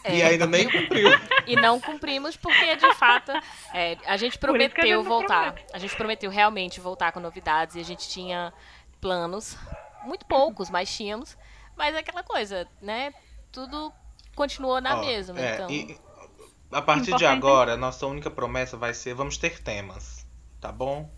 É, 0.03 0.15
e 0.17 0.21
ainda 0.23 0.45
nem 0.45 0.69
cumpriu. 0.69 1.09
E 1.45 1.55
não 1.57 1.77
cumprimos 1.79 2.37
porque, 2.37 2.75
de 2.77 2.95
fato, 2.95 3.31
é, 3.73 3.97
a 4.05 4.15
gente 4.15 4.37
que 4.37 4.45
a 4.45 4.47
prometeu 4.47 4.99
gente 4.99 5.07
voltar. 5.07 5.55
A 5.73 5.77
gente 5.77 5.93
prometeu 5.95 6.31
realmente 6.31 6.79
voltar 6.79 7.11
com 7.11 7.19
novidades 7.19 7.75
e 7.75 7.79
a 7.81 7.83
gente 7.83 8.07
tinha 8.07 8.53
planos, 9.01 9.57
muito 10.05 10.25
poucos, 10.25 10.69
mas 10.69 10.93
tínhamos. 10.95 11.37
Mas 11.75 11.95
é 11.95 11.99
aquela 11.99 12.23
coisa, 12.23 12.65
né? 12.81 13.13
Tudo 13.51 13.91
continuou 14.35 14.79
na 14.79 14.95
Ó, 14.97 15.01
mesma. 15.05 15.37
é, 15.39 15.53
então. 15.55 15.69
e 15.69 15.97
a 16.71 16.81
partir 16.81 17.03
de 17.07 17.09
Importante- 17.11 17.25
agora, 17.25 17.75
nossa 17.77 18.07
única 18.07 18.31
promessa 18.31 18.77
vai 18.77 18.93
ser: 18.93 19.13
vamos 19.13 19.37
ter 19.37 19.61
temas, 19.61 20.25
tá 20.61 20.71
bom? 20.71 21.11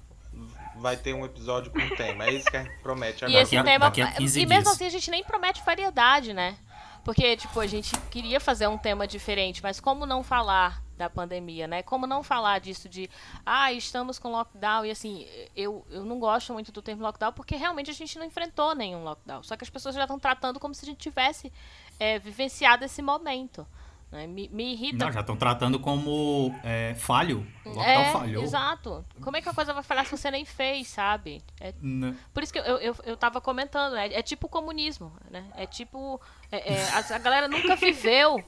Vai 0.78 0.98
ter 0.98 1.14
um 1.14 1.24
episódio 1.24 1.72
com 1.72 1.88
tema. 1.96 2.26
É 2.26 2.32
isso 2.34 2.50
que 2.52 2.58
a 2.58 2.64
gente 2.64 2.78
promete 2.82 3.24
E 3.24 3.28
agora. 3.28 3.42
esse 3.44 3.56
Daqui 3.56 3.70
a- 3.70 3.72
tema. 3.72 3.86
daqui 3.86 4.02
a 4.02 4.12
15 4.12 4.42
e 4.42 4.46
mesmo 4.46 4.64
dias. 4.64 4.76
assim 4.76 4.86
a 4.86 4.90
gente 4.90 5.10
nem 5.12 5.24
promete 5.24 5.64
variedade, 5.64 6.34
né? 6.34 6.58
Porque, 7.06 7.38
tipo, 7.38 7.60
a 7.60 7.68
gente 7.68 7.96
queria 8.10 8.40
fazer 8.40 8.66
um 8.66 8.80
tema 8.80 9.06
diferente, 9.06 9.62
mas 9.62 9.80
como 9.80 10.08
não 10.08 10.24
falar 10.24 10.82
da 10.98 11.08
pandemia, 11.08 11.68
né? 11.68 11.84
Como 11.84 12.08
não 12.08 12.24
falar 12.24 12.60
disso 12.60 12.90
de, 12.90 13.08
ah, 13.46 13.72
estamos 13.72 14.18
com 14.18 14.32
lockdown, 14.32 14.86
e 14.86 14.90
assim, 14.90 15.28
eu, 15.56 15.86
eu 15.92 16.04
não 16.04 16.20
gosto 16.20 16.52
muito 16.52 16.72
do 16.72 16.82
termo 16.82 17.04
lockdown 17.04 17.32
porque 17.32 17.56
realmente 17.56 17.92
a 17.92 17.94
gente 17.94 18.18
não 18.18 18.26
enfrentou 18.26 18.74
nenhum 18.74 19.04
lockdown. 19.04 19.44
Só 19.44 19.56
que 19.56 19.64
as 19.64 19.70
pessoas 19.70 19.94
já 19.94 20.02
estão 20.02 20.18
tratando 20.18 20.60
como 20.60 20.74
se 20.74 20.84
a 20.84 20.88
gente 20.88 20.98
tivesse 20.98 21.54
é, 22.00 22.18
vivenciado 22.18 22.84
esse 22.84 23.04
momento. 23.04 23.68
Né? 24.12 24.28
Me, 24.28 24.48
me 24.50 24.74
irrita 24.74 25.04
Não, 25.06 25.12
já 25.12 25.20
estão 25.22 25.36
tratando 25.36 25.80
como 25.80 26.54
é, 26.64 26.94
falho. 26.96 27.46
O 27.66 27.70
lockdown 27.70 28.02
é, 28.02 28.12
falhou. 28.12 28.44
exato. 28.44 29.06
Como 29.22 29.36
é 29.36 29.42
que 29.42 29.50
a 29.50 29.54
coisa 29.54 29.74
vai 29.74 29.84
falhar 29.84 30.06
se 30.06 30.16
você 30.16 30.30
nem 30.32 30.46
fez, 30.46 30.88
sabe? 30.88 31.42
É 31.60 31.74
Né? 31.82 32.16
por 32.34 32.44
isso 32.44 32.54
que 32.54 32.60
eu, 32.60 32.64
eu, 32.78 32.96
eu 33.04 33.18
tava 33.18 33.42
comentando, 33.42 33.94
né? 33.94 34.10
É 34.14 34.22
tipo 34.22 34.48
o 34.48 34.50
comunismo, 34.50 35.12
né? 35.30 35.46
É 35.56 35.66
tipo. 35.66 36.22
é- 36.52 36.74
é, 36.74 36.90
a, 36.92 37.16
a 37.16 37.18
galera 37.18 37.48
nunca 37.48 37.76
viveu, 37.76 38.42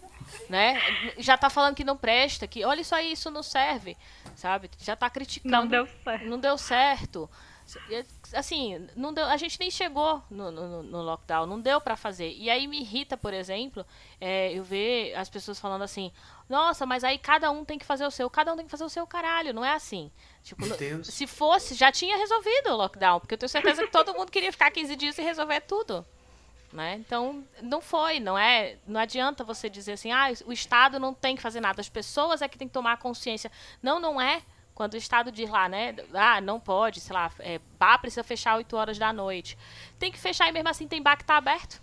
né? 0.49 0.79
Já 1.17 1.37
tá 1.37 1.49
falando 1.49 1.75
que 1.75 1.83
não 1.83 1.97
presta, 1.97 2.47
que 2.47 2.63
olha 2.63 2.81
isso 2.81 2.93
aí, 2.95 3.11
isso 3.11 3.29
não 3.31 3.43
serve, 3.43 3.97
sabe? 4.35 4.69
Já 4.79 4.95
tá 4.95 5.09
criticando. 5.09 5.51
Não 5.57 5.67
deu 5.67 5.87
certo. 6.03 6.25
Não 6.25 6.39
deu 6.39 6.57
certo. 6.57 7.29
Assim, 8.33 8.87
não 8.95 9.13
deu, 9.13 9.25
a 9.25 9.37
gente 9.37 9.59
nem 9.59 9.69
chegou 9.71 10.21
no, 10.29 10.51
no, 10.51 10.83
no 10.83 11.01
lockdown, 11.01 11.45
não 11.45 11.59
deu 11.59 11.79
pra 11.79 11.95
fazer. 11.95 12.31
E 12.37 12.49
aí 12.49 12.67
me 12.67 12.79
irrita, 12.81 13.15
por 13.17 13.33
exemplo, 13.33 13.85
é, 14.19 14.51
eu 14.51 14.63
ver 14.63 15.13
as 15.15 15.29
pessoas 15.29 15.59
falando 15.59 15.83
assim: 15.83 16.11
nossa, 16.49 16.85
mas 16.85 17.03
aí 17.03 17.17
cada 17.17 17.49
um 17.51 17.63
tem 17.65 17.77
que 17.79 17.85
fazer 17.85 18.05
o 18.05 18.11
seu, 18.11 18.29
cada 18.29 18.53
um 18.53 18.55
tem 18.57 18.65
que 18.65 18.71
fazer 18.71 18.83
o 18.83 18.89
seu 18.89 19.05
caralho, 19.07 19.53
não 19.53 19.63
é 19.63 19.73
assim. 19.73 20.11
Tipo, 20.43 20.61
Meu 20.61 20.71
no- 20.71 20.77
Deus. 20.77 21.07
se 21.07 21.25
fosse, 21.27 21.75
já 21.75 21.91
tinha 21.91 22.17
resolvido 22.17 22.69
o 22.71 22.75
lockdown, 22.75 23.19
porque 23.19 23.33
eu 23.33 23.37
tenho 23.37 23.49
certeza 23.49 23.83
que 23.85 23.91
todo 23.91 24.13
mundo 24.13 24.31
queria 24.31 24.51
ficar 24.51 24.71
15 24.71 24.95
dias 24.95 25.17
e 25.17 25.21
resolver 25.21 25.61
tudo. 25.61 26.05
Né? 26.73 26.95
Então, 26.95 27.45
não 27.61 27.79
foi, 27.81 28.19
não 28.19 28.37
é, 28.37 28.75
não 28.85 28.99
adianta 28.99 29.41
você 29.43 29.69
dizer 29.69 29.93
assim, 29.93 30.11
ah, 30.11 30.27
o 30.45 30.51
Estado 30.51 30.99
não 30.99 31.13
tem 31.13 31.33
que 31.35 31.41
fazer 31.41 31.61
nada, 31.61 31.79
as 31.79 31.87
pessoas 31.87 32.41
é 32.41 32.47
que 32.47 32.57
tem 32.57 32.67
que 32.67 32.73
tomar 32.73 32.97
consciência. 32.97 33.49
Não, 33.81 33.99
não 34.01 34.19
é. 34.19 34.41
Quando 34.77 34.93
o 34.93 34.97
Estado 34.97 35.31
diz 35.31 35.49
lá, 35.49 35.67
né, 35.67 35.95
ah, 36.13 36.39
não 36.39 36.59
pode, 36.59 36.99
sei 36.99 37.11
lá, 37.11 37.31
é, 37.39 37.59
bar 37.79 37.97
precisa 37.97 38.23
fechar 38.23 38.55
8 38.57 38.77
horas 38.77 38.95
da 38.99 39.11
noite. 39.11 39.57
Tem 39.97 40.11
que 40.11 40.19
fechar 40.19 40.47
e 40.47 40.51
mesmo 40.51 40.69
assim 40.69 40.87
tem 40.87 41.01
bar 41.01 41.17
que 41.17 41.25
tá 41.25 41.35
aberto. 41.37 41.81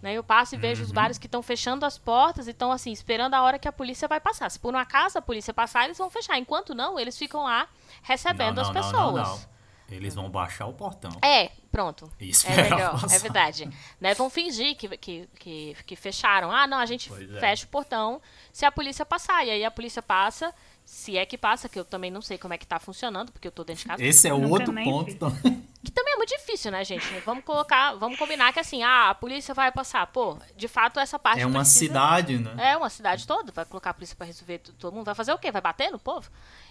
Né? 0.00 0.14
Eu 0.14 0.24
passo 0.24 0.54
e 0.54 0.58
vejo 0.58 0.80
Uhum. 0.80 0.86
os 0.86 0.90
bares 0.92 1.18
que 1.18 1.26
estão 1.26 1.42
fechando 1.42 1.84
as 1.84 1.98
portas 1.98 2.46
e 2.46 2.52
estão 2.52 2.72
assim, 2.72 2.90
esperando 2.92 3.34
a 3.34 3.42
hora 3.42 3.58
que 3.58 3.68
a 3.68 3.72
polícia 3.72 4.08
vai 4.08 4.20
passar. 4.20 4.50
Se 4.50 4.58
por 4.58 4.72
um 4.74 4.78
acaso 4.78 5.18
a 5.18 5.20
polícia 5.20 5.52
passar, 5.52 5.84
eles 5.84 5.98
vão 5.98 6.08
fechar. 6.08 6.38
Enquanto 6.38 6.74
não, 6.74 6.98
eles 6.98 7.18
ficam 7.18 7.42
lá 7.44 7.68
recebendo 8.02 8.54
Não, 8.56 8.62
as 8.62 8.68
não, 8.68 8.74
não, 8.74 8.82
pessoas. 8.82 9.28
não, 9.28 9.36
não. 9.36 9.50
Eles 9.90 10.14
vão 10.14 10.30
baixar 10.30 10.66
o 10.66 10.72
portão. 10.72 11.10
É, 11.20 11.50
pronto. 11.70 12.10
Isso 12.20 12.46
é 12.48 12.56
melhor, 12.62 12.94
é 12.96 13.00
passar. 13.00 13.18
verdade. 13.18 13.68
Né, 14.00 14.14
vão 14.14 14.30
fingir 14.30 14.76
que, 14.76 14.88
que, 14.96 15.28
que, 15.38 15.76
que 15.84 15.96
fecharam. 15.96 16.50
Ah, 16.50 16.64
não, 16.66 16.78
a 16.78 16.86
gente 16.86 17.12
é. 17.12 17.40
fecha 17.40 17.66
o 17.66 17.68
portão 17.68 18.22
se 18.52 18.64
a 18.64 18.70
polícia 18.72 19.04
passar. 19.04 19.44
E 19.44 19.50
aí 19.50 19.64
a 19.64 19.70
polícia 19.70 20.00
passa, 20.00 20.54
se 20.84 21.16
é 21.16 21.24
que 21.24 21.38
passa, 21.38 21.68
que 21.68 21.78
eu 21.78 21.84
também 21.84 22.10
não 22.10 22.20
sei 22.20 22.36
como 22.38 22.52
é 22.54 22.58
que 22.58 22.66
tá 22.66 22.78
funcionando, 22.78 23.30
porque 23.32 23.46
eu 23.48 23.52
tô 23.52 23.62
dentro 23.64 23.82
de 23.82 23.88
casa. 23.88 24.02
Esse 24.04 24.26
é 24.28 24.34
o 24.34 24.48
outro 24.50 24.72
ponto 24.74 25.14
também. 25.16 25.64
Que 25.82 25.90
também 25.90 26.12
é 26.12 26.16
muito 26.18 26.28
difícil, 26.28 26.70
né, 26.70 26.84
gente? 26.84 27.06
Vamos 27.24 27.42
colocar, 27.42 27.94
vamos 27.94 28.18
combinar 28.18 28.52
que 28.52 28.60
assim, 28.60 28.82
ah, 28.82 29.08
a 29.08 29.14
polícia 29.14 29.54
vai 29.54 29.72
passar. 29.72 30.06
Pô, 30.08 30.36
de 30.54 30.68
fato 30.68 31.00
essa 31.00 31.18
parte 31.18 31.40
É 31.40 31.46
uma 31.46 31.60
precisa- 31.60 31.78
cidade, 31.86 32.36
né? 32.38 32.72
É, 32.72 32.76
uma 32.76 32.90
cidade 32.90 33.26
toda, 33.26 33.50
vai 33.50 33.64
colocar 33.64 33.88
a 33.88 33.94
polícia 33.94 34.14
pra 34.14 34.26
resolver 34.26 34.58
tudo, 34.58 34.76
todo 34.76 34.92
mundo 34.94 35.06
vai 35.06 35.14
fazer 35.14 35.32
o 35.32 35.38
quê? 35.38 35.50
Vai 35.50 35.62
bater 35.62 35.90
no 35.90 35.98
povo? 35.98 36.28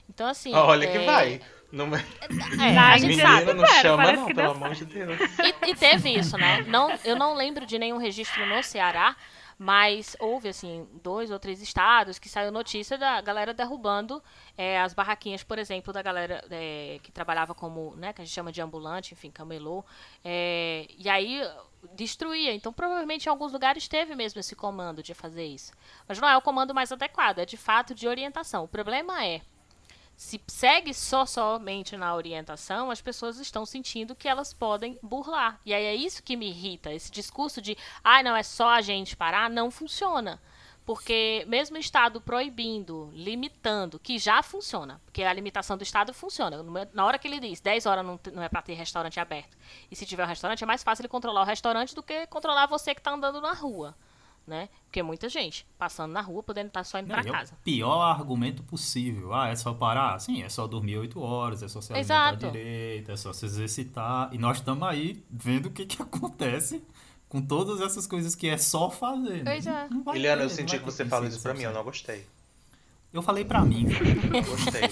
Então 0.07 0.27
assim, 0.27 0.53
Olha 0.53 0.85
que 0.87 0.97
é- 0.99 1.05
vai. 1.07 1.41
Não... 1.71 1.85
É, 1.95 2.03
Vai, 2.55 2.77
a 2.93 2.97
gente 2.99 3.19
sabe. 3.19 3.51
Não 3.51 3.65
chama 3.65 4.11
não, 4.11 4.25
que 4.27 4.33
pelo 4.35 4.51
amor 4.51 4.75
de 4.75 4.85
Deus. 4.85 5.19
E, 5.19 5.71
e 5.71 5.75
teve 5.75 6.09
isso, 6.13 6.37
né? 6.37 6.63
Não, 6.67 6.91
eu 7.03 7.15
não 7.15 7.33
lembro 7.33 7.65
de 7.65 7.79
nenhum 7.79 7.97
registro 7.97 8.45
no 8.45 8.61
Ceará, 8.61 9.15
mas 9.59 10.15
houve, 10.21 10.47
assim, 10.47 10.87
dois 11.03 11.29
ou 11.29 11.37
três 11.37 11.61
estados 11.61 12.17
que 12.17 12.29
saiu 12.29 12.49
notícia 12.49 12.97
da 12.97 13.19
galera 13.19 13.53
derrubando 13.53 14.23
é, 14.57 14.79
as 14.79 14.93
barraquinhas, 14.93 15.43
por 15.43 15.59
exemplo, 15.59 15.91
da 15.91 16.01
galera 16.01 16.41
é, 16.49 16.97
que 17.03 17.11
trabalhava 17.11 17.53
como, 17.53 17.93
né, 17.97 18.13
que 18.13 18.21
a 18.21 18.25
gente 18.25 18.33
chama 18.33 18.53
de 18.53 18.61
ambulante, 18.61 19.13
enfim, 19.13 19.29
camelô. 19.29 19.83
É, 20.23 20.87
e 20.97 21.09
aí 21.09 21.41
destruía. 21.93 22.53
Então, 22.53 22.71
provavelmente 22.71 23.25
em 23.25 23.29
alguns 23.29 23.51
lugares 23.51 23.85
teve 23.85 24.15
mesmo 24.15 24.39
esse 24.39 24.55
comando 24.55 25.03
de 25.03 25.13
fazer 25.13 25.45
isso. 25.45 25.73
Mas 26.07 26.17
não 26.19 26.29
é 26.29 26.37
o 26.37 26.41
comando 26.41 26.73
mais 26.73 26.93
adequado, 26.93 27.39
é 27.39 27.45
de 27.45 27.57
fato 27.57 27.93
de 27.93 28.07
orientação. 28.07 28.63
O 28.63 28.67
problema 28.67 29.25
é 29.25 29.41
se 30.19 30.39
segue 30.47 30.93
só 30.93 31.25
somente 31.25 31.95
na 31.95 32.13
orientação, 32.13 32.91
as 32.91 32.99
pessoas 32.99 33.39
estão 33.39 33.65
sentindo 33.65 34.13
que 34.13 34.27
elas 34.27 34.53
podem 34.53 34.99
burlar. 35.01 35.61
E 35.65 35.73
aí 35.73 35.85
é 35.85 35.95
isso 35.95 36.21
que 36.21 36.35
me 36.35 36.49
irrita. 36.49 36.91
Esse 36.91 37.09
discurso 37.09 37.61
de, 37.61 37.77
ah, 38.03 38.21
não, 38.21 38.35
é 38.35 38.43
só 38.43 38.67
a 38.67 38.81
gente 38.81 39.15
parar, 39.15 39.49
não 39.49 39.71
funciona. 39.71 40.37
Porque 40.85 41.45
mesmo 41.47 41.77
o 41.77 41.79
Estado 41.79 42.19
proibindo, 42.19 43.09
limitando, 43.13 43.97
que 43.97 44.19
já 44.19 44.43
funciona, 44.43 44.99
porque 45.05 45.23
a 45.23 45.31
limitação 45.31 45.77
do 45.77 45.83
Estado 45.83 46.13
funciona. 46.13 46.57
Na 46.93 47.05
hora 47.05 47.17
que 47.17 47.25
ele 47.25 47.39
diz 47.39 47.61
10 47.61 47.85
horas 47.85 48.05
não, 48.05 48.19
não 48.33 48.43
é 48.43 48.49
para 48.49 48.61
ter 48.61 48.73
restaurante 48.73 49.21
aberto, 49.21 49.57
e 49.89 49.95
se 49.95 50.05
tiver 50.05 50.25
um 50.25 50.27
restaurante, 50.27 50.61
é 50.61 50.67
mais 50.67 50.83
fácil 50.83 51.03
ele 51.03 51.07
controlar 51.07 51.43
o 51.43 51.45
restaurante 51.45 51.95
do 51.95 52.03
que 52.03 52.27
controlar 52.27 52.65
você 52.65 52.93
que 52.93 52.99
está 52.99 53.11
andando 53.13 53.39
na 53.39 53.53
rua. 53.53 53.95
Né? 54.49 54.67
Porque 54.85 55.03
muita 55.03 55.29
gente 55.29 55.63
passando 55.77 56.11
na 56.11 56.21
rua, 56.21 56.41
podendo 56.41 56.69
estar 56.69 56.83
só 56.83 56.97
indo 56.97 57.05
para 57.07 57.23
e 57.23 57.29
é 57.29 57.31
casa. 57.31 57.53
o 57.53 57.57
pior 57.63 58.01
argumento 58.01 58.63
possível. 58.63 59.31
Ah, 59.31 59.49
é 59.49 59.55
só 59.55 59.75
parar? 59.75 60.17
Sim, 60.19 60.41
é 60.41 60.49
só 60.49 60.65
dormir 60.65 60.97
8 60.97 61.21
horas, 61.21 61.61
é 61.61 61.67
só 61.67 61.79
se 61.81 61.93
alimentar 61.93 62.29
Exato. 62.33 62.47
direito, 62.51 63.11
é 63.11 63.15
só 63.15 63.31
se 63.31 63.45
exercitar. 63.45 64.27
E 64.33 64.39
nós 64.39 64.57
estamos 64.57 64.87
aí 64.87 65.23
vendo 65.29 65.67
o 65.67 65.71
que, 65.71 65.85
que 65.85 66.01
acontece 66.09 66.81
com 67.29 67.43
todas 67.43 67.79
essas 67.79 68.07
coisas 68.07 68.33
que 68.33 68.49
é 68.49 68.57
só 68.57 68.89
fazer. 68.89 69.43
né? 69.43 69.51
Pois 69.53 69.67
é. 69.67 69.87
Eliana, 70.15 70.41
eu 70.41 70.49
não 70.49 70.55
senti 70.55 70.79
que 70.79 70.85
você 70.85 71.05
falou 71.05 71.27
isso 71.27 71.43
pra 71.43 71.53
mim, 71.53 71.61
eu 71.61 71.69
100%. 71.69 71.73
não 71.75 71.83
gostei. 71.83 72.25
Eu 73.13 73.21
falei 73.21 73.45
pra 73.45 73.63
mim. 73.63 73.85
Eu 74.33 74.43
gostei. 74.43 74.81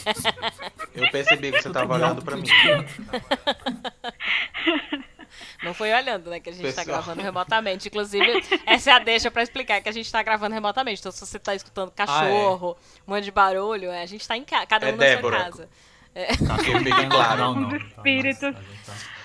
Eu 0.93 1.09
percebi 1.11 1.51
que 1.51 1.61
você 1.61 1.69
tava 1.71 1.95
olhando 1.95 2.21
pra 2.23 2.35
mim. 2.35 2.43
Não 5.63 5.73
foi 5.73 5.93
olhando, 5.93 6.29
né, 6.29 6.39
que 6.39 6.49
a 6.49 6.53
gente 6.53 6.63
tá 6.73 6.81
Pessoal. 6.83 6.97
gravando 7.03 7.21
remotamente. 7.21 7.87
Inclusive, 7.87 8.43
essa 8.65 8.91
é 8.91 8.93
a 8.93 8.99
deixa 8.99 9.29
pra 9.31 9.43
explicar 9.43 9.81
que 9.81 9.89
a 9.89 9.91
gente 9.91 10.11
tá 10.11 10.21
gravando 10.23 10.53
remotamente. 10.53 10.99
Então, 10.99 11.11
se 11.11 11.25
você 11.25 11.39
tá 11.39 11.53
escutando 11.55 11.91
cachorro, 11.91 12.77
um 13.07 13.11
monte 13.13 13.23
de 13.25 13.31
barulho, 13.31 13.89
é, 13.91 14.01
a 14.01 14.05
gente 14.05 14.27
tá 14.27 14.35
em 14.37 14.43
casa, 14.43 14.65
cada 14.65 14.89
É 14.89 14.93
um 14.93 14.97
Débora. 14.97 15.37
na 15.39 15.43
sua 15.45 15.51
casa. 15.51 15.69
Fiquei 16.63 16.79
bem 16.79 17.09
claro. 17.09 17.37
Não, 17.41 17.55
não, 17.55 17.77
Os 17.77 18.39
tá, 18.39 18.51
tá- 18.51 18.63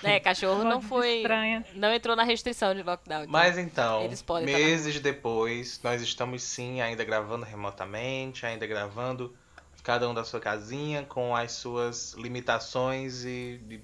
É, 0.03 0.21
cachorro 0.21 0.63
não 0.65 0.83
foi. 0.83 1.19
estranhas. 1.19 1.65
Não 1.75 1.93
entrou 1.95 2.15
na 2.15 2.23
restrição 2.23 2.75
de 2.75 2.83
lockdown. 2.83 3.21
então. 3.23 3.33
Mas 3.33 3.57
então, 3.57 4.03
Eles 4.03 4.21
podem 4.21 4.53
tá 4.53 4.59
meses 4.61 5.01
depois, 5.01 5.81
nós 5.83 6.03
estamos 6.03 6.43
sim 6.43 6.81
ainda 6.83 7.03
gravando 7.05 7.45
remotamente, 7.47 8.45
ainda 8.45 8.67
gravando 8.67 9.35
cada 9.83 10.09
um 10.09 10.13
da 10.15 10.23
sua 10.23 10.39
casinha, 10.39 11.03
com 11.05 11.35
as 11.35 11.53
suas 11.53 12.13
limitações 12.15 13.25
e, 13.25 13.61
e 13.71 13.81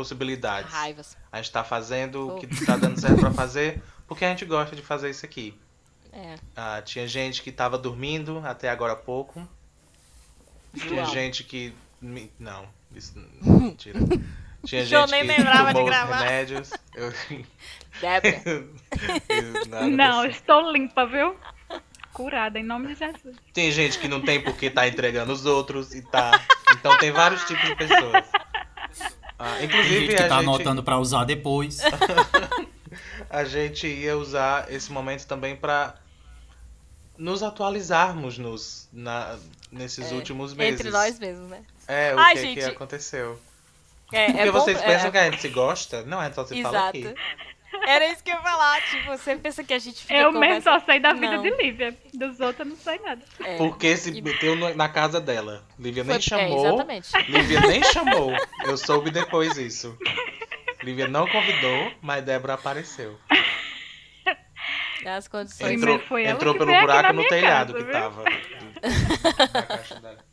possibilidades. 0.00 0.72
Raivas. 0.72 1.16
A 1.30 1.36
gente 1.36 1.52
tá 1.52 1.62
fazendo 1.62 2.28
o 2.28 2.36
que 2.40 2.46
Oh. 2.46 2.66
tá 2.66 2.76
dando 2.76 2.98
certo 3.00 3.20
pra 3.20 3.30
fazer, 3.32 3.82
porque 4.08 4.24
a 4.24 4.28
gente 4.30 4.44
gosta 4.44 4.74
de 4.74 4.82
fazer 4.82 5.10
isso 5.10 5.24
aqui. 5.26 5.54
É. 6.12 6.36
Ah, 6.56 6.82
tinha 6.82 7.06
gente 7.06 7.42
que 7.42 7.52
tava 7.52 7.76
dormindo 7.78 8.42
até 8.44 8.68
agora 8.70 8.94
há 8.94 8.96
pouco. 8.96 9.46
Tinha 10.76 11.04
gente 11.06 11.44
que. 11.44 11.74
Não, 12.38 12.66
isso. 12.94 13.12
Mentira. 13.42 13.98
Tinha 14.64 14.84
João 14.84 15.06
gente 15.06 15.24
nem 15.24 15.34
que 15.34 15.42
lembrava 15.42 15.68
de 15.68 15.72
tomou 15.74 15.88
os 15.88 15.90
gravar. 15.90 16.18
remédios. 16.18 16.70
Eu, 16.94 17.12
Não, 19.90 20.22
desse- 20.22 20.38
estou 20.38 20.70
limpa, 20.72 21.06
viu? 21.06 21.36
Curada, 22.12 22.58
em 22.58 22.64
nome 22.64 22.88
de 22.88 22.94
Jesus. 22.96 23.36
Tem 23.52 23.70
gente 23.70 23.98
que 23.98 24.08
não 24.08 24.20
tem 24.20 24.42
porque 24.42 24.68
tá 24.68 24.86
entregando 24.88 25.32
os 25.32 25.46
outros 25.46 25.94
e 25.94 26.02
tá. 26.02 26.40
Então 26.72 26.98
tem 26.98 27.12
vários 27.12 27.44
tipos 27.44 27.64
de 27.64 27.76
pessoas. 27.76 28.24
Ah, 29.42 29.54
Tem 29.56 29.64
inclusive 29.66 30.00
gente 30.00 30.08
que 30.16 30.22
a, 30.22 30.28
tá 30.28 30.36
gente, 30.36 30.48
anotando 30.48 30.82
pra 30.82 30.98
usar 30.98 31.24
depois. 31.24 31.78
a 33.30 33.42
gente 33.44 33.86
ia 33.86 34.14
usar 34.16 34.70
esse 34.70 34.92
momento 34.92 35.26
também 35.26 35.56
pra 35.56 35.94
nos 37.16 37.42
atualizarmos 37.42 38.36
nos, 38.36 38.86
na, 38.92 39.38
nesses 39.72 40.12
É, 40.12 40.14
últimos 40.14 40.52
meses. 40.52 40.80
Entre 40.80 40.90
nós 40.92 41.18
mesmos, 41.18 41.48
né? 41.48 41.62
É, 41.88 42.14
o 42.14 42.18
Ai, 42.18 42.34
que, 42.34 42.40
que 42.54 42.60
gente. 42.60 42.64
aconteceu. 42.64 43.40
É, 44.12 44.26
Porque 44.26 44.40
é 44.40 44.52
bom- 44.52 44.60
vocês 44.60 44.78
pensam 44.80 45.08
é, 45.08 45.10
que 45.10 45.18
a 45.18 45.30
gente 45.30 45.40
se 45.40 45.48
gosta? 45.48 46.02
Não, 46.04 46.20
é 46.22 46.30
só 46.32 46.44
você 46.44 46.60
falar 46.62 46.94
Exato. 46.94 47.08
aqui. 47.08 47.14
Era 47.86 48.06
isso 48.08 48.22
que 48.24 48.30
eu 48.30 48.34
ia 48.34 48.40
falar. 48.42 48.80
Tipo, 48.82 49.06
você 49.16 49.36
pensa 49.36 49.62
que 49.64 49.72
a 49.74 49.78
gente 49.78 50.00
fica 50.02 50.14
Eu 50.14 50.32
mesmo 50.32 50.62
só 50.62 50.78
sei 50.80 50.98
da 51.00 51.12
vida 51.12 51.36
Não. 51.36 51.42
de 51.42 51.50
Lívia. 51.50 51.96
Dos 52.14 52.40
outros 52.40 52.58
eu 52.60 52.64
não 52.66 52.76
sei 52.76 52.98
nada. 52.98 53.22
É. 53.44 53.56
Porque 53.56 53.96
se 53.96 54.10
E- 54.10 54.22
meteu 54.22 54.56
na 54.74 54.88
casa 54.88 55.20
dela. 55.20 55.64
Lívia 55.78 56.02
nem 56.04 56.12
Foi- 56.12 56.18
é, 56.18 56.20
chamou. 56.48 56.66
exatamente. 56.66 57.30
Lívia 57.30 57.60
nem 57.60 57.82
chamou. 57.84 58.32
Eu 58.64 58.76
soube 58.76 59.10
depois 59.10 59.56
isso. 59.56 59.96
Lívia 60.82 61.06
não 61.08 61.26
convidou, 61.28 61.92
mas 62.02 62.24
Débora 62.24 62.54
apareceu. 62.54 63.18
As 65.06 65.26
condições. 65.28 65.72
Entrou, 65.72 66.18
entrou 66.18 66.54
pelo 66.54 66.78
buraco 66.78 67.12
no 67.14 67.26
telhado 67.26 67.72
casa, 67.72 67.84
que 67.86 67.90
viu? 67.90 68.00
tava. 68.00 68.24
na 69.54 69.62
caixa 69.62 69.94
dela. 70.00 70.29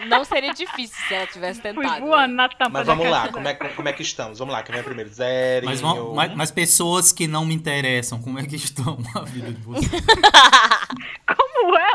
Não, 0.00 0.06
não 0.18 0.24
seria 0.24 0.54
difícil 0.54 0.96
se 1.08 1.14
ela 1.14 1.26
tivesse 1.26 1.60
Fui 1.60 1.72
tentado. 1.72 2.00
voando 2.06 2.34
na 2.34 2.48
tampa 2.48 2.70
Mas 2.70 2.86
da 2.86 2.94
vamos 2.94 3.10
lá, 3.10 3.28
como 3.32 3.48
é, 3.48 3.54
que- 3.54 3.68
como 3.70 3.88
é 3.88 3.92
que 3.92 4.02
estamos? 4.02 4.38
Vamos 4.38 4.54
lá, 4.54 4.62
quem 4.62 4.74
vem 4.74 4.84
primeiro? 4.84 5.10
Zerinho. 5.10 5.70
Mas, 5.70 5.80
mas, 6.14 6.34
mas 6.36 6.50
pessoas 6.52 7.12
que 7.12 7.26
não 7.26 7.44
me 7.44 7.54
interessam, 7.54 8.20
como 8.22 8.38
é 8.38 8.44
que 8.46 8.56
estão 8.56 8.96
na 9.14 9.22
vida 9.22 9.52
de 9.52 9.60
vocês? 9.60 9.90
Como 11.36 11.76
é? 11.78 11.90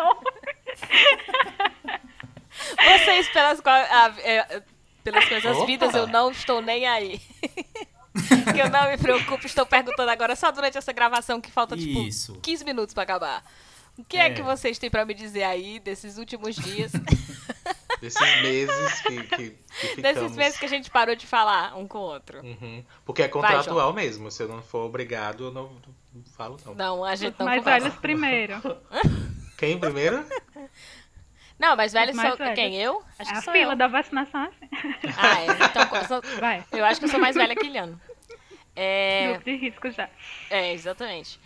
Vocês, 2.97 3.29
pelas, 3.29 3.61
ah, 3.65 4.13
é, 4.19 4.61
pelas 5.03 5.25
coisas 5.25 5.57
Opa! 5.57 5.65
vidas, 5.65 5.93
eu 5.95 6.07
não 6.07 6.31
estou 6.31 6.61
nem 6.61 6.85
aí. 6.87 7.19
que 8.53 8.59
eu 8.61 8.69
não 8.69 8.89
me 8.89 8.97
preocupo, 8.97 9.45
estou 9.45 9.65
perguntando 9.65 10.09
agora 10.11 10.35
só 10.35 10.51
durante 10.51 10.77
essa 10.77 10.91
gravação 10.91 11.39
que 11.39 11.51
falta, 11.51 11.77
tipo, 11.77 11.99
Isso. 12.01 12.37
15 12.41 12.65
minutos 12.65 12.93
pra 12.93 13.03
acabar. 13.03 13.43
O 13.99 14.03
que 14.05 14.17
é. 14.17 14.27
É. 14.27 14.29
que 14.33 14.41
vocês 14.41 14.77
têm 14.79 14.89
pra 14.89 15.05
me 15.05 15.13
dizer 15.13 15.43
aí 15.43 15.79
desses 15.79 16.17
últimos 16.17 16.55
dias? 16.55 16.91
Desses 18.01 18.41
meses 18.41 19.01
que, 19.01 19.23
que, 19.23 19.35
que 19.49 19.55
ficamos. 19.87 20.01
desses 20.01 20.37
meses 20.37 20.57
que 20.57 20.63
a 20.65 20.69
gente 20.69 20.89
parou 20.89 21.15
de 21.17 21.27
falar 21.27 21.77
um 21.77 21.85
com 21.85 21.97
o 21.97 22.01
outro. 22.01 22.39
Uhum. 22.39 22.81
Porque 23.03 23.21
é 23.23 23.27
contratual 23.27 23.91
mesmo. 23.91 24.31
Se 24.31 24.41
eu 24.41 24.47
não 24.47 24.61
for 24.61 24.85
obrigado, 24.85 25.47
eu 25.47 25.51
não, 25.51 25.63
não 26.13 26.23
falo 26.37 26.57
não. 26.65 26.73
Não, 26.75 27.03
a 27.03 27.13
gente 27.17 27.33
Os 27.33 27.39
não 27.39 27.45
mais 27.45 27.59
conversa. 27.59 27.87
velhos 27.89 27.99
primeiro. 27.99 28.53
Quem 29.57 29.77
primeiro? 29.77 30.25
Não, 31.59 31.75
mas 31.75 31.91
velhos 31.91 32.15
são 32.15 32.37
velhos. 32.37 32.55
quem? 32.55 32.75
Eu? 32.77 33.03
Acho 33.19 33.31
É 33.31 33.33
que 33.33 33.39
a 33.39 33.41
sou 33.41 33.53
fila 33.53 33.73
eu. 33.73 33.77
da 33.77 33.87
vacinação 33.87 34.43
assim. 34.43 34.69
Ah, 35.17 35.41
é. 35.41 35.65
Então, 35.65 35.97
eu 35.97 36.05
sou- 36.07 36.39
Vai. 36.39 36.63
eu 36.71 36.85
acho 36.85 36.99
que 37.01 37.05
eu 37.05 37.09
sou 37.09 37.19
mais 37.19 37.35
velha 37.35 37.53
que 37.53 37.65
Iliano. 37.65 37.99
É, 38.77 39.31
Grupo 39.33 39.43
de 39.43 39.55
risco 39.57 39.91
já. 39.91 40.09
É, 40.49 40.71
exatamente. 40.71 41.37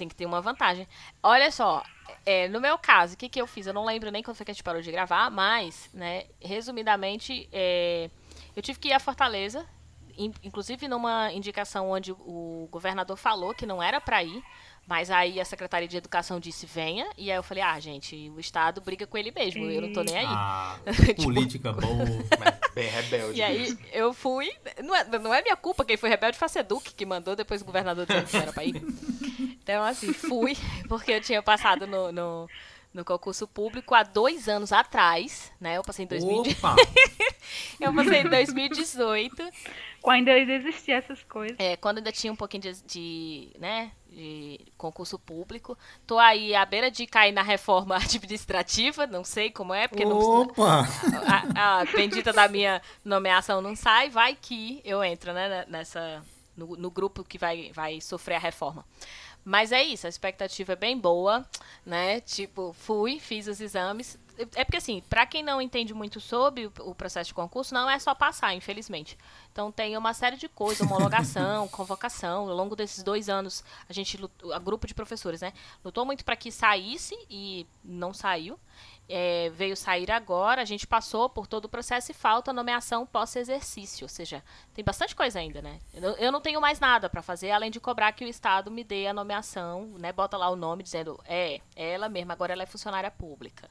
Tem 0.00 0.08
que 0.08 0.16
ter 0.16 0.24
uma 0.24 0.40
vantagem. 0.40 0.88
Olha 1.22 1.50
só, 1.52 1.82
é, 2.24 2.48
no 2.48 2.58
meu 2.58 2.78
caso, 2.78 3.12
o 3.12 3.16
que, 3.18 3.28
que 3.28 3.38
eu 3.38 3.46
fiz? 3.46 3.66
Eu 3.66 3.74
não 3.74 3.84
lembro 3.84 4.10
nem 4.10 4.22
quando 4.22 4.34
foi 4.34 4.46
que 4.46 4.50
a 4.50 4.54
gente 4.54 4.64
parou 4.64 4.80
de 4.80 4.90
gravar, 4.90 5.30
mas, 5.30 5.90
né, 5.92 6.24
resumidamente, 6.40 7.46
é, 7.52 8.08
eu 8.56 8.62
tive 8.62 8.78
que 8.78 8.88
ir 8.88 8.94
a 8.94 8.98
Fortaleza 8.98 9.68
inclusive 10.42 10.88
numa 10.88 11.32
indicação 11.32 11.90
onde 11.90 12.12
o 12.12 12.68
governador 12.70 13.16
falou 13.16 13.54
que 13.54 13.66
não 13.66 13.82
era 13.82 14.00
para 14.00 14.22
ir, 14.22 14.42
mas 14.86 15.10
aí 15.10 15.38
a 15.40 15.44
Secretaria 15.44 15.86
de 15.86 15.96
Educação 15.96 16.40
disse 16.40 16.66
venha, 16.66 17.08
e 17.16 17.30
aí 17.30 17.36
eu 17.36 17.42
falei, 17.42 17.62
ah, 17.62 17.78
gente, 17.78 18.30
o 18.30 18.40
Estado 18.40 18.80
briga 18.80 19.06
com 19.06 19.16
ele 19.16 19.30
mesmo, 19.30 19.64
eu 19.64 19.82
não 19.82 19.92
tô 19.92 20.02
nem 20.02 20.16
aí. 20.16 20.26
Ah, 20.28 20.76
Tipo, 21.06 21.22
política 21.22 21.72
boa. 21.72 21.94
Mas 22.38 22.74
bem 22.74 22.88
rebelde. 22.88 23.38
E 23.38 23.42
aí 23.42 23.78
eu 23.92 24.12
fui. 24.12 24.50
Não 24.82 24.96
é, 24.96 25.04
não 25.18 25.32
é 25.32 25.42
minha 25.42 25.56
culpa, 25.56 25.84
quem 25.84 25.96
foi 25.96 26.08
rebelde 26.08 26.36
foi 26.36 26.46
a 26.46 26.48
Seduc 26.48 26.92
que 26.92 27.06
mandou 27.06 27.36
depois 27.36 27.62
o 27.62 27.64
governador 27.64 28.04
dizendo 28.04 28.26
que 28.26 28.32
não 28.34 28.42
era 28.42 28.52
pra 28.52 28.64
ir. 28.64 28.82
Então, 29.62 29.84
assim, 29.84 30.12
fui, 30.12 30.56
porque 30.88 31.12
eu 31.12 31.20
tinha 31.20 31.40
passado 31.42 31.86
no, 31.86 32.10
no, 32.10 32.48
no 32.92 33.04
concurso 33.04 33.46
público 33.46 33.94
há 33.94 34.02
dois 34.02 34.48
anos 34.48 34.72
atrás, 34.72 35.52
né? 35.60 35.76
Eu 35.76 35.84
passei 35.84 36.04
em 36.04 36.08
2000, 36.08 36.40
Opa! 36.40 36.74
eu 37.80 37.94
passei 37.94 38.20
em 38.22 38.28
2018. 38.28 39.48
Quando 40.00 40.28
ainda 40.28 40.52
existiam 40.52 40.98
essas 40.98 41.22
coisas. 41.22 41.56
É, 41.58 41.76
quando 41.76 41.98
ainda 41.98 42.10
tinha 42.10 42.32
um 42.32 42.36
pouquinho 42.36 42.62
de, 42.62 42.82
de, 42.82 43.50
né, 43.58 43.92
de 44.08 44.60
concurso 44.76 45.18
público. 45.18 45.76
Tô 46.06 46.18
aí 46.18 46.54
à 46.54 46.64
beira 46.64 46.90
de 46.90 47.06
cair 47.06 47.32
na 47.32 47.42
reforma 47.42 47.96
administrativa, 48.02 49.06
não 49.06 49.24
sei 49.24 49.50
como 49.50 49.74
é, 49.74 49.86
porque 49.86 50.04
não, 50.04 50.18
Opa! 50.18 50.86
a, 51.54 51.80
a 51.80 51.84
bendita 51.84 52.32
da 52.32 52.48
minha 52.48 52.80
nomeação 53.04 53.60
não 53.60 53.76
sai, 53.76 54.10
vai 54.10 54.36
que 54.40 54.80
eu 54.84 55.02
entro, 55.04 55.32
né, 55.32 55.64
nessa 55.68 56.22
no, 56.56 56.76
no 56.76 56.90
grupo 56.90 57.24
que 57.24 57.38
vai, 57.38 57.70
vai 57.72 58.00
sofrer 58.00 58.34
a 58.34 58.38
reforma. 58.38 58.84
Mas 59.42 59.72
é 59.72 59.82
isso, 59.82 60.06
a 60.06 60.10
expectativa 60.10 60.74
é 60.74 60.76
bem 60.76 60.98
boa, 60.98 61.46
né? 61.84 62.20
Tipo, 62.20 62.74
fui, 62.74 63.18
fiz 63.18 63.46
os 63.46 63.60
exames. 63.60 64.18
É 64.54 64.64
porque, 64.64 64.78
assim, 64.78 65.02
pra 65.08 65.26
quem 65.26 65.42
não 65.42 65.60
entende 65.60 65.92
muito 65.92 66.20
sobre 66.20 66.66
o, 66.66 66.72
o 66.80 66.94
processo 66.94 67.28
de 67.28 67.34
concurso, 67.34 67.74
não 67.74 67.88
é 67.88 67.98
só 67.98 68.14
passar, 68.14 68.54
infelizmente. 68.54 69.18
Então, 69.52 69.70
tem 69.70 69.96
uma 69.96 70.14
série 70.14 70.36
de 70.36 70.48
coisas, 70.48 70.80
homologação, 70.80 71.68
convocação. 71.68 72.48
Ao 72.48 72.54
longo 72.54 72.74
desses 72.76 73.02
dois 73.02 73.28
anos, 73.28 73.64
a 73.88 73.92
gente, 73.92 74.16
lutou, 74.16 74.52
a 74.52 74.58
grupo 74.58 74.86
de 74.86 74.94
professores, 74.94 75.40
né? 75.40 75.52
Lutou 75.84 76.04
muito 76.04 76.24
para 76.24 76.36
que 76.36 76.50
saísse 76.50 77.14
e 77.28 77.66
não 77.84 78.14
saiu. 78.14 78.58
É, 79.12 79.50
veio 79.50 79.76
sair 79.76 80.08
agora, 80.08 80.62
a 80.62 80.64
gente 80.64 80.86
passou 80.86 81.28
por 81.28 81.48
todo 81.48 81.64
o 81.64 81.68
processo 81.68 82.12
e 82.12 82.14
falta 82.14 82.52
nomeação 82.52 83.04
pós-exercício. 83.04 84.04
Ou 84.04 84.08
seja, 84.08 84.42
tem 84.72 84.84
bastante 84.84 85.16
coisa 85.16 85.40
ainda, 85.40 85.60
né? 85.60 85.80
Eu, 85.92 86.12
eu 86.12 86.32
não 86.32 86.40
tenho 86.40 86.60
mais 86.60 86.78
nada 86.78 87.10
para 87.10 87.20
fazer, 87.20 87.50
além 87.50 87.72
de 87.72 87.80
cobrar 87.80 88.12
que 88.12 88.24
o 88.24 88.28
Estado 88.28 88.70
me 88.70 88.84
dê 88.84 89.08
a 89.08 89.12
nomeação, 89.12 89.94
né? 89.98 90.12
Bota 90.12 90.36
lá 90.36 90.48
o 90.48 90.54
nome 90.54 90.84
dizendo, 90.84 91.20
é, 91.24 91.60
é 91.74 91.90
ela 91.94 92.08
mesma, 92.08 92.34
agora 92.34 92.52
ela 92.52 92.62
é 92.62 92.66
funcionária 92.66 93.10
pública. 93.10 93.68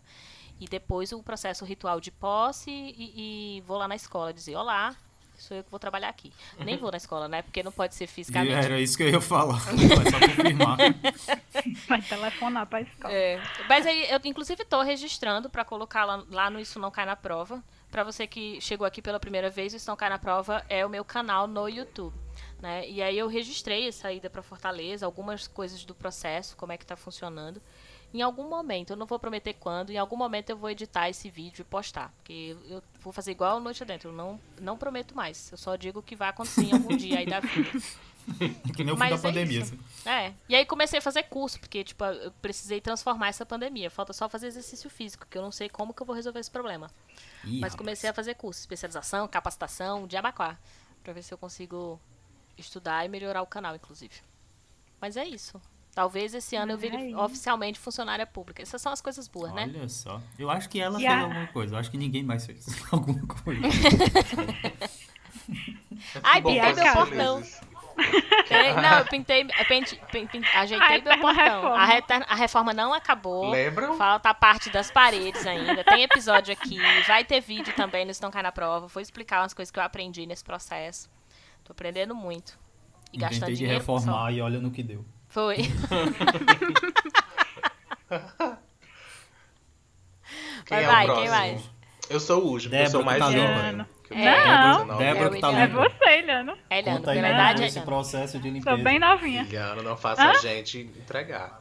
E 0.60 0.68
depois 0.68 1.12
o 1.12 1.24
processo 1.24 1.64
ritual 1.66 2.00
de 2.02 2.12
posse 2.12 2.70
e, 2.72 3.58
e 3.58 3.62
vou 3.62 3.78
lá 3.78 3.88
na 3.88 3.96
escola 3.96 4.34
dizer, 4.34 4.56
olá, 4.56 4.96
sou 5.38 5.56
eu 5.56 5.64
que 5.64 5.72
vou 5.72 5.80
trabalhar 5.80 6.10
aqui. 6.10 6.34
Nem 6.60 6.76
vou 6.78 6.92
na 6.92 6.98
escola, 6.98 7.28
né? 7.30 7.42
Porque 7.42 7.64
não 7.64 7.72
pode 7.72 7.96
ser 7.96 8.04
E 8.04 8.08
fisicamente. 8.08 8.52
era 8.54 8.80
isso 8.80 8.98
que 8.98 9.04
eu 9.04 9.10
ia 9.10 9.22
falar. 9.22 9.58
Vai 9.60 10.12
só 10.12 10.20
confirmar. 10.20 10.78
Vai 11.88 12.02
telefonar 12.02 12.66
pra 12.68 12.82
escola. 12.82 13.14
É, 13.14 13.42
mas 13.68 13.86
aí 13.86 14.10
eu 14.12 14.20
inclusive 14.26 14.62
estou 14.64 14.82
registrando 14.82 15.50
para 15.50 15.64
colocar 15.64 16.04
lá, 16.06 16.24
lá 16.30 16.50
no 16.50 16.60
Isso 16.60 16.78
Não 16.80 16.92
Cai 16.92 17.06
na 17.06 17.16
Prova. 17.16 17.64
Para 17.90 18.04
você 18.04 18.28
que 18.28 18.60
chegou 18.62 18.86
aqui 18.86 19.02
pela 19.02 19.20
primeira 19.20 19.50
vez, 19.50 19.74
o 19.74 19.78
Isso 19.78 19.90
Não 19.90 19.96
Cai 19.98 20.10
na 20.10 20.20
Prova 20.20 20.64
é 20.70 20.86
o 20.86 20.90
meu 20.90 21.04
canal 21.06 21.48
no 21.48 21.68
YouTube. 21.68 22.14
Né? 22.62 22.88
E 22.90 23.02
aí 23.02 23.18
eu 23.18 23.28
registrei 23.28 23.88
essa 23.88 24.12
ida 24.12 24.30
para 24.30 24.42
Fortaleza, 24.44 25.06
algumas 25.06 25.48
coisas 25.48 25.86
do 25.86 25.96
processo, 25.96 26.56
como 26.58 26.72
é 26.74 26.78
que 26.78 26.84
está 26.84 26.96
funcionando. 26.98 27.62
Em 28.14 28.22
algum 28.22 28.50
momento, 28.50 28.92
eu 28.94 28.98
não 28.98 29.06
vou 29.06 29.20
prometer 29.20 29.54
quando, 29.54 29.92
em 29.92 29.98
algum 29.98 30.16
momento 30.18 30.50
eu 30.50 30.58
vou 30.58 30.70
editar 30.70 31.10
esse 31.10 31.30
vídeo 31.30 31.62
e 31.62 31.64
postar. 31.64 32.12
Porque 32.18 32.58
eu 32.68 32.82
vou 33.02 33.14
fazer 33.14 33.32
igual 33.32 33.58
a 33.58 33.60
Noite 33.60 33.84
Adentro, 33.84 34.10
eu 34.10 34.14
não, 34.14 34.40
não 34.60 34.78
prometo 34.78 35.16
mais. 35.16 35.52
Eu 35.52 35.58
só 35.58 35.76
digo 35.76 36.02
que 36.02 36.16
vai 36.16 36.30
acontecer 36.30 36.64
em 36.64 36.74
algum 36.74 36.98
dia 36.98 37.20
aí 37.20 37.26
da 37.26 37.40
vida. 37.40 37.70
Que 38.76 38.84
nem 38.84 38.94
o 38.94 38.98
fim 38.98 39.10
da 39.10 39.16
é 39.16 39.18
pandemia. 39.18 39.62
isso. 39.62 39.74
assim. 39.74 40.10
É. 40.10 40.34
E 40.48 40.56
aí 40.56 40.64
comecei 40.64 41.00
a 41.00 41.02
fazer 41.02 41.24
curso, 41.24 41.60
porque, 41.60 41.84
tipo, 41.84 42.04
eu 42.04 42.32
precisei 42.34 42.80
transformar 42.80 43.30
essa 43.30 43.44
pandemia. 43.44 43.90
Falta 43.90 44.14
só 44.14 44.30
fazer 44.30 44.48
exercício 44.48 44.88
físico, 44.88 45.26
que 45.28 45.36
eu 45.36 45.42
não 45.42 45.52
sei 45.52 45.68
como 45.68 45.96
que 45.96 46.02
eu 46.02 46.06
vou 46.06 46.16
resolver 46.16 46.40
esse 46.40 46.52
problema. 46.52 46.92
Ih, 47.44 47.60
Mas 47.60 47.72
rapaz. 47.72 47.76
comecei 47.76 48.08
a 48.08 48.14
fazer 48.14 48.36
curso, 48.36 48.60
especialização, 48.60 49.28
capacitação, 49.28 50.06
de 50.06 50.16
abacuá. 50.16 50.58
Pra 51.04 51.12
ver 51.12 51.24
se 51.24 51.34
eu 51.34 51.40
consigo 51.40 52.00
estudar 52.56 53.04
e 53.04 53.10
melhorar 53.10 53.42
o 53.42 53.48
canal, 53.48 53.76
inclusive. 53.76 54.22
Mas 55.02 55.18
é 55.18 55.26
isso. 55.26 55.60
Talvez 56.00 56.34
esse 56.34 56.56
ano 56.56 56.72
eu 56.72 56.78
vire 56.78 56.96
Aí. 56.96 57.14
oficialmente 57.14 57.78
funcionária 57.78 58.26
pública. 58.26 58.62
Essas 58.62 58.82
são 58.82 58.94
as 58.94 59.02
coisas 59.02 59.28
boas, 59.28 59.52
né? 59.54 59.64
Olha 59.68 59.90
só. 59.90 60.22
Eu 60.40 60.50
acho 60.50 60.70
que 60.70 60.80
ela 60.80 60.98
E 60.98 61.02
fez 61.02 61.12
a- 61.14 61.20
alguma 61.24 61.48
coisa. 61.48 61.76
Eu 61.76 61.80
acho 61.80 61.92
que 61.92 61.98
ninguém 61.98 62.24
mais 62.24 62.46
fez 62.46 62.66
alguma 62.90 63.28
coisa. 63.28 63.62
Ai, 66.24 66.40
Bom, 66.40 66.54
pintei 66.54 66.74
meu 66.74 66.94
portão. 66.94 67.44
É, 68.50 68.82
não, 68.82 69.00
eu 69.00 69.06
pintei, 69.08 69.46
ajeitei 70.56 71.02
meu 71.02 71.20
portão. 71.20 71.34
reforma. 71.34 71.76
A, 72.30 72.36
reforma 72.36 72.74
não 72.74 72.94
acabou. 72.94 73.50
Lembram? 73.50 73.98
Falta 73.98 74.30
a 74.30 74.34
parte 74.34 74.70
das 74.70 74.90
paredes 74.90 75.46
ainda. 75.46 75.84
Tem 75.84 76.04
episódio 76.04 76.54
aqui. 76.54 76.78
Vai 77.08 77.26
ter 77.26 77.42
vídeo 77.42 77.74
também 77.76 78.06
no 78.06 78.12
Estão 78.12 78.32
Cai 78.32 78.42
na 78.42 78.54
Prova. 78.54 78.88
Vou 78.88 79.02
explicar 79.02 79.42
umas 79.42 79.54
coisas 79.54 79.70
que 79.70 79.78
eu 79.78 79.84
aprendi 79.84 80.26
nesse 80.26 80.46
processo. 80.46 81.10
Tô 81.66 81.74
aprendendo 81.74 82.16
muito. 82.16 82.58
E 83.12 83.18
gastando 83.18 83.50
de 83.50 83.58
dinheiro. 83.58 83.84
só. 83.84 83.98
reformar 83.98 84.32
e 84.32 84.40
olha 84.42 84.62
no 84.62 84.72
que 84.72 84.82
deu. 84.82 85.04
Foi. 85.30 85.58
Quem 90.66 90.78
Vai, 90.78 90.84
é 90.84 90.88
vai, 90.88 91.06
o 91.06 91.08
quem 91.08 91.16
próximo? 91.16 91.32
mais? 91.38 91.70
Eu 92.10 92.20
sou 92.20 92.44
o 92.44 92.48
último, 92.48 92.76
eu 92.76 92.90
sou 92.90 93.04
mais 93.04 93.20
tá 93.20 93.32
jovem. 93.32 93.48
É. 93.50 93.72
Não. 93.72 93.86
19. 94.88 94.98
Débora 95.04 95.26
É 95.26 95.28
o 95.30 95.32
que 95.34 95.42
tá 95.42 95.50
Eliano. 95.52 95.60
É 95.60 95.68
limpa. 95.68 95.90
você, 95.90 96.10
Eliano. 96.10 96.58
É, 96.70 96.76
Leandro. 96.82 96.94
Conta 96.94 97.12
aí 97.12 97.16
Na 97.18 97.22
mais 97.22 97.36
verdade, 97.36 97.64
é 97.64 97.68
esse 97.68 97.82
processo 97.82 98.40
de 98.40 98.50
limpeza. 98.50 98.76
Sou 98.76 98.84
bem 98.84 99.00
novinha. 99.00 99.42
Eliana, 99.44 99.82
não 99.84 99.96
faça 99.98 100.24
a 100.24 100.34
gente 100.36 100.80
entregar. 100.80 101.60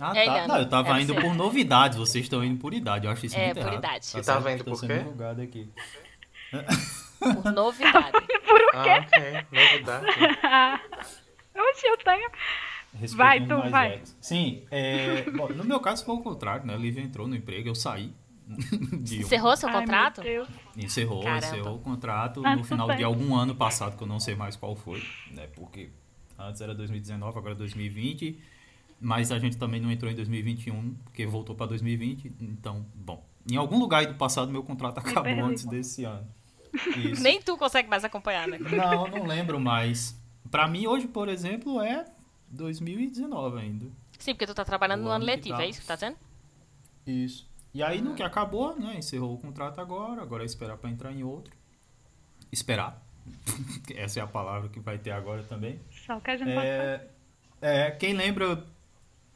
Ah, 0.00 0.10
É, 0.10 0.14
tá. 0.14 0.20
Eliana, 0.24 0.48
Não, 0.48 0.58
eu 0.58 0.68
tava 0.68 0.98
é 0.98 1.02
indo 1.02 1.14
por 1.14 1.34
novidades, 1.34 1.98
vocês 1.98 2.24
estão 2.24 2.42
indo 2.42 2.58
por 2.58 2.72
idade. 2.72 3.06
Eu 3.06 3.12
acho 3.12 3.26
isso 3.26 3.36
É, 3.36 3.44
muito 3.46 3.54
por 3.60 3.66
errado. 3.66 3.78
idade. 3.78 4.06
E 4.08 4.12
tá 4.12 4.22
certo? 4.22 4.40
vendo 4.42 4.64
Tô 4.64 4.70
por 4.70 4.76
sendo 4.78 4.88
quê? 4.94 5.00
julgado 5.00 5.42
aqui. 5.42 5.70
Por 7.20 7.52
novidade. 7.52 8.12
Ah, 8.74 8.84
ok. 8.84 9.46
Novidade. 9.52 10.06
Oxe, 11.54 11.86
eu 11.86 11.96
tenho. 11.98 12.30
Vai, 13.16 13.40
tu, 13.46 13.56
mais 13.58 13.70
vai. 13.70 13.88
velhos. 13.90 14.16
Sim, 14.20 14.62
é, 14.70 15.22
bom, 15.32 15.48
no 15.48 15.64
meu 15.64 15.80
caso 15.80 16.04
foi 16.04 16.14
o 16.14 16.20
contrário, 16.20 16.66
né? 16.66 16.74
A 16.74 16.76
Lívia 16.76 17.00
entrou 17.02 17.26
no 17.26 17.34
emprego, 17.34 17.68
eu 17.68 17.74
saí. 17.74 18.12
De 19.00 19.18
um- 19.18 19.20
Encerrou 19.22 19.56
seu 19.56 19.68
Ai, 19.68 19.80
contrato? 19.80 20.20
Deus. 20.20 20.48
Encerrou, 20.76 21.22
Caramba. 21.22 21.46
encerrou 21.46 21.76
o 21.76 21.78
contrato 21.78 22.42
Ah, 22.44 22.56
no 22.56 22.64
final 22.64 22.94
de 22.94 23.02
algum 23.04 23.34
ano 23.34 23.54
passado, 23.54 23.96
que 23.96 24.02
eu 24.02 24.06
não 24.06 24.20
sei 24.20 24.34
mais 24.34 24.56
qual 24.56 24.74
foi, 24.76 25.02
né? 25.30 25.46
Porque 25.54 25.90
antes 26.38 26.60
era 26.60 26.74
2019, 26.74 27.38
agora 27.38 27.54
é 27.54 27.56
2020. 27.56 28.38
Mas 29.00 29.32
a 29.32 29.38
gente 29.38 29.56
também 29.56 29.80
não 29.80 29.90
entrou 29.90 30.10
em 30.12 30.14
2021, 30.14 30.94
porque 31.04 31.26
voltou 31.26 31.56
para 31.56 31.66
2020. 31.66 32.32
Então, 32.40 32.86
bom. 32.94 33.26
Em 33.50 33.56
algum 33.56 33.78
lugar 33.78 33.98
aí 34.00 34.06
do 34.06 34.14
passado, 34.14 34.52
meu 34.52 34.62
contrato 34.62 34.98
acabou 34.98 35.44
antes 35.44 35.64
desse 35.64 36.04
ano. 36.04 36.26
Isso. 36.96 37.20
Nem 37.22 37.40
tu 37.42 37.56
consegue 37.56 37.88
mais 37.88 38.04
acompanhar, 38.04 38.46
né? 38.46 38.58
Não, 38.60 39.08
não 39.08 39.24
lembro 39.26 39.58
mais. 39.58 40.16
Pra 40.52 40.68
mim, 40.68 40.86
hoje, 40.86 41.08
por 41.08 41.30
exemplo, 41.30 41.80
é 41.80 42.04
2019 42.50 43.58
ainda. 43.58 43.86
Sim, 44.18 44.34
porque 44.34 44.46
tu 44.46 44.54
tá 44.54 44.66
trabalhando 44.66 45.00
O 45.00 45.04
no 45.04 45.10
ano 45.10 45.24
letivo, 45.24 45.56
tá. 45.56 45.64
é 45.64 45.68
isso 45.68 45.80
que 45.80 45.86
tá 45.86 45.94
dizendo? 45.94 46.16
Isso. 47.06 47.50
E 47.72 47.82
aí, 47.82 48.02
no 48.02 48.14
que 48.14 48.22
acabou, 48.22 48.78
né? 48.78 48.96
Encerrou 48.98 49.32
o 49.32 49.38
contrato 49.38 49.80
agora. 49.80 50.20
Agora 50.20 50.42
é 50.42 50.46
esperar 50.46 50.76
pra 50.76 50.90
entrar 50.90 51.10
em 51.10 51.24
outro. 51.24 51.54
Esperar. 52.52 53.02
Essa 53.96 54.20
é 54.20 54.22
a 54.22 54.26
palavra 54.26 54.68
que 54.68 54.78
vai 54.78 54.98
ter 54.98 55.12
agora 55.12 55.42
também. 55.42 55.80
Só 55.90 56.20
que 56.20 56.30
a 56.30 56.36
gente 56.36 56.52
pode 56.52 56.66
fazer. 56.66 57.08
É, 57.62 57.86
é, 57.86 57.90
quem 57.92 58.12
lembra 58.12 58.62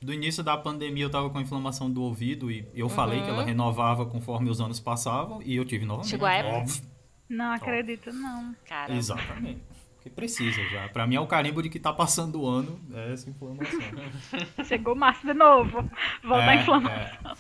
do 0.03 0.13
início 0.13 0.45
da 0.45 0.55
pandemia, 0.59 1.05
eu 1.05 1.11
tava 1.11 1.31
com 1.31 1.41
inflamação 1.41 1.91
do 1.91 2.03
ouvido 2.03 2.51
e 2.51 2.69
eu 2.75 2.91
falei 2.91 3.23
que 3.23 3.31
ela 3.31 3.43
renovava 3.43 4.05
conforme 4.05 4.51
os 4.51 4.61
anos 4.61 4.79
passavam 4.79 5.41
e 5.43 5.57
eu 5.57 5.65
tive 5.65 5.87
novamente. 5.87 6.11
Chegou 6.11 6.29
a 6.29 6.35
época? 6.35 6.57
Óbvio. 6.59 6.83
Não 7.27 7.53
acredito, 7.53 8.13
não. 8.13 8.55
Cara. 8.67 8.95
Exatamente. 8.95 9.76
Porque 10.07 10.11
precisa 10.11 10.63
já. 10.69 10.89
Pra 10.89 11.07
mim 11.07 11.17
é 11.17 11.21
o 11.21 11.27
carimbo 11.27 11.61
de 11.63 11.69
que 11.69 11.81
tá 11.81 11.93
passando 11.93 12.43
o 12.43 12.47
ano 12.47 12.79
é 12.93 13.13
essa 13.13 13.29
inflamação. 13.29 13.81
Chegou 14.65 14.95
março 14.95 15.27
de 15.27 15.35
novo. 15.35 15.89
Volta 16.23 16.45
a 16.45 16.55
É, 16.55 16.61
inflamação. 16.61 17.37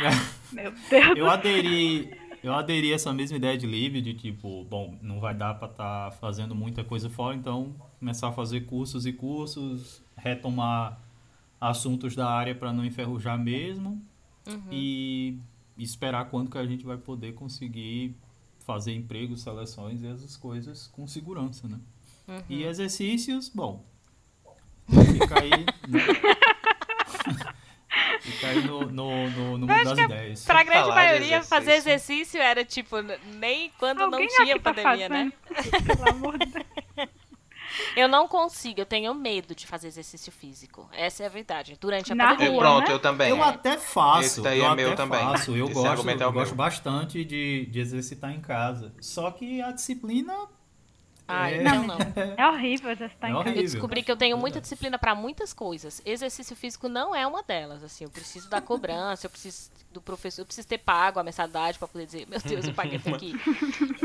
é. 0.00 0.54
Meu 0.54 0.72
Deus. 0.88 1.16
Eu 1.16 1.28
aderi, 1.28 2.16
eu 2.42 2.54
aderi 2.54 2.92
a 2.92 2.94
essa 2.94 3.12
mesma 3.12 3.36
ideia 3.36 3.58
de 3.58 3.66
livre, 3.66 4.00
de 4.00 4.14
tipo, 4.14 4.64
bom, 4.64 4.96
não 5.02 5.18
vai 5.18 5.34
dar 5.34 5.54
pra 5.54 5.66
estar 5.68 6.12
fazendo 6.20 6.54
muita 6.54 6.84
coisa 6.84 7.10
fora, 7.10 7.34
então 7.34 7.74
começar 7.98 8.28
a 8.28 8.32
fazer 8.32 8.60
cursos 8.62 9.06
e 9.06 9.12
cursos, 9.12 10.00
retomar 10.16 11.00
assuntos 11.60 12.14
da 12.14 12.30
área 12.30 12.54
para 12.54 12.72
não 12.72 12.84
enferrujar 12.84 13.36
mesmo 13.38 14.00
e 14.70 15.38
esperar 15.76 16.26
quando 16.30 16.48
que 16.50 16.58
a 16.58 16.66
gente 16.66 16.84
vai 16.84 16.96
poder 16.96 17.32
conseguir 17.32 18.14
fazer 18.60 18.94
empregos, 18.94 19.42
seleções 19.42 20.02
e 20.02 20.06
essas 20.06 20.36
coisas 20.36 20.86
com 20.86 21.06
segurança, 21.08 21.66
né? 21.66 21.80
E 22.48 22.64
exercícios, 22.64 23.48
bom, 23.48 23.84
fica 24.88 25.40
aí, 25.40 25.50
né? 25.88 26.00
Fica 28.20 28.48
aí 28.48 28.62
no, 28.66 28.80
no, 28.90 29.30
no, 29.30 29.58
no 29.58 29.66
mundo 29.66 29.84
das 29.84 29.98
é 29.98 30.02
ideias. 30.02 30.44
Pra 30.44 30.64
grande 30.64 30.88
falar 30.88 30.94
maioria, 30.94 31.42
fazer 31.42 31.72
exercício. 31.72 32.14
exercício 32.14 32.40
era 32.40 32.64
tipo, 32.64 32.96
nem 33.36 33.70
quando 33.78 34.02
Alguém 34.02 34.26
não 34.26 34.44
tinha 34.44 34.58
tá 34.58 34.74
pandemia, 34.74 35.08
né? 35.08 35.32
fazendo? 35.48 35.86
Pelo 35.86 36.08
amor 36.08 36.38
de 36.38 36.46
Deus. 36.46 36.64
Eu 37.96 38.08
não 38.08 38.28
consigo, 38.28 38.80
eu 38.80 38.86
tenho 38.86 39.12
medo 39.14 39.54
de 39.54 39.66
fazer 39.66 39.88
exercício 39.88 40.30
físico. 40.32 40.88
Essa 40.92 41.24
é 41.24 41.26
a 41.26 41.28
verdade. 41.28 41.76
Durante 41.80 42.12
a 42.12 42.14
Na 42.14 42.28
pandemia. 42.30 42.52
rua, 42.52 42.60
pronto, 42.60 42.88
né? 42.88 42.94
eu 42.94 42.98
também. 42.98 43.30
Eu 43.30 43.42
até 43.42 43.78
faço. 43.78 44.20
Esse 44.26 44.42
daí 44.42 44.58
eu 44.58 44.64
é 44.64 44.68
até 44.68 44.76
meu 44.76 44.96
também. 44.96 45.20
faço. 45.20 45.56
Eu 45.56 45.66
Esse 45.66 45.74
gosto, 45.74 46.08
é 46.08 46.24
eu 46.24 46.32
gosto 46.32 46.54
bastante 46.54 47.24
de, 47.24 47.66
de 47.66 47.80
exercitar 47.80 48.32
em 48.32 48.40
casa. 48.40 48.92
Só 49.00 49.30
que 49.30 49.60
a 49.60 49.72
disciplina. 49.72 50.34
Ai, 51.26 51.54
é, 51.54 51.62
não, 51.62 51.86
não. 51.86 51.96
É 52.36 52.46
horrível 52.48 52.90
exercitar 52.90 53.30
É 53.30 53.32
em 53.32 53.36
casa. 53.36 53.48
Eu 53.56 53.62
descobri 53.62 54.02
que 54.02 54.10
eu 54.12 54.16
tenho 54.16 54.36
muita 54.36 54.60
disciplina 54.60 54.98
pra 54.98 55.14
muitas 55.14 55.52
coisas. 55.54 56.02
Exercício 56.04 56.54
físico 56.54 56.88
não 56.88 57.14
é 57.14 57.26
uma 57.26 57.42
delas. 57.42 57.82
Assim, 57.82 58.04
eu 58.04 58.10
preciso 58.10 58.48
da 58.50 58.60
cobrança, 58.60 59.26
eu 59.26 59.30
preciso 59.30 59.70
do 59.90 60.00
professor, 60.02 60.42
eu 60.42 60.46
preciso 60.46 60.68
ter 60.68 60.78
pago 60.78 61.18
a 61.18 61.22
mensalidade 61.24 61.78
pra 61.78 61.88
poder 61.88 62.04
dizer, 62.06 62.26
meu 62.28 62.38
Deus, 62.40 62.66
eu 62.66 62.74
paguei 62.74 62.98
isso 62.98 63.08
aqui. 63.14 63.32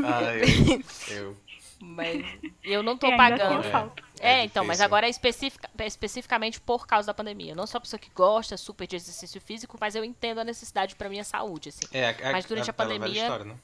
Ah, 0.03 0.33
eu, 0.35 0.81
eu. 1.17 1.37
Mas 1.81 2.25
eu 2.63 2.83
não 2.83 2.97
tô 2.97 3.07
E 3.07 3.11
ainda 3.13 3.37
pagando. 3.37 3.63
falta. 3.63 4.03
É, 4.19 4.39
É 4.41 4.43
então, 4.43 4.65
mas 4.65 4.81
agora 4.81 5.07
é 5.07 5.09
especifica- 5.09 5.69
é 5.77 5.87
especificamente 5.87 6.59
por 6.59 6.85
causa 6.85 7.07
da 7.07 7.13
pandemia. 7.13 7.53
Eu 7.53 7.55
não 7.55 7.65
sou 7.65 7.77
uma 7.79 7.81
pessoa 7.81 7.97
que 7.99 8.09
gosta 8.13 8.57
super 8.57 8.85
de 8.85 8.97
exercício 8.97 9.39
físico, 9.39 9.77
mas 9.79 9.95
eu 9.95 10.03
entendo 10.03 10.39
a 10.39 10.43
necessidade 10.43 10.95
pra 10.95 11.07
minha 11.07 11.23
saúde, 11.23 11.69
assim. 11.69 11.85
É, 11.93 12.09
a- 12.09 12.31
Mas 12.33 12.43
durante 12.45 12.69
a 12.69 12.73
velha 12.73 12.99
pandemia- 12.99 13.21
História, 13.23 13.45
né? 13.45 13.55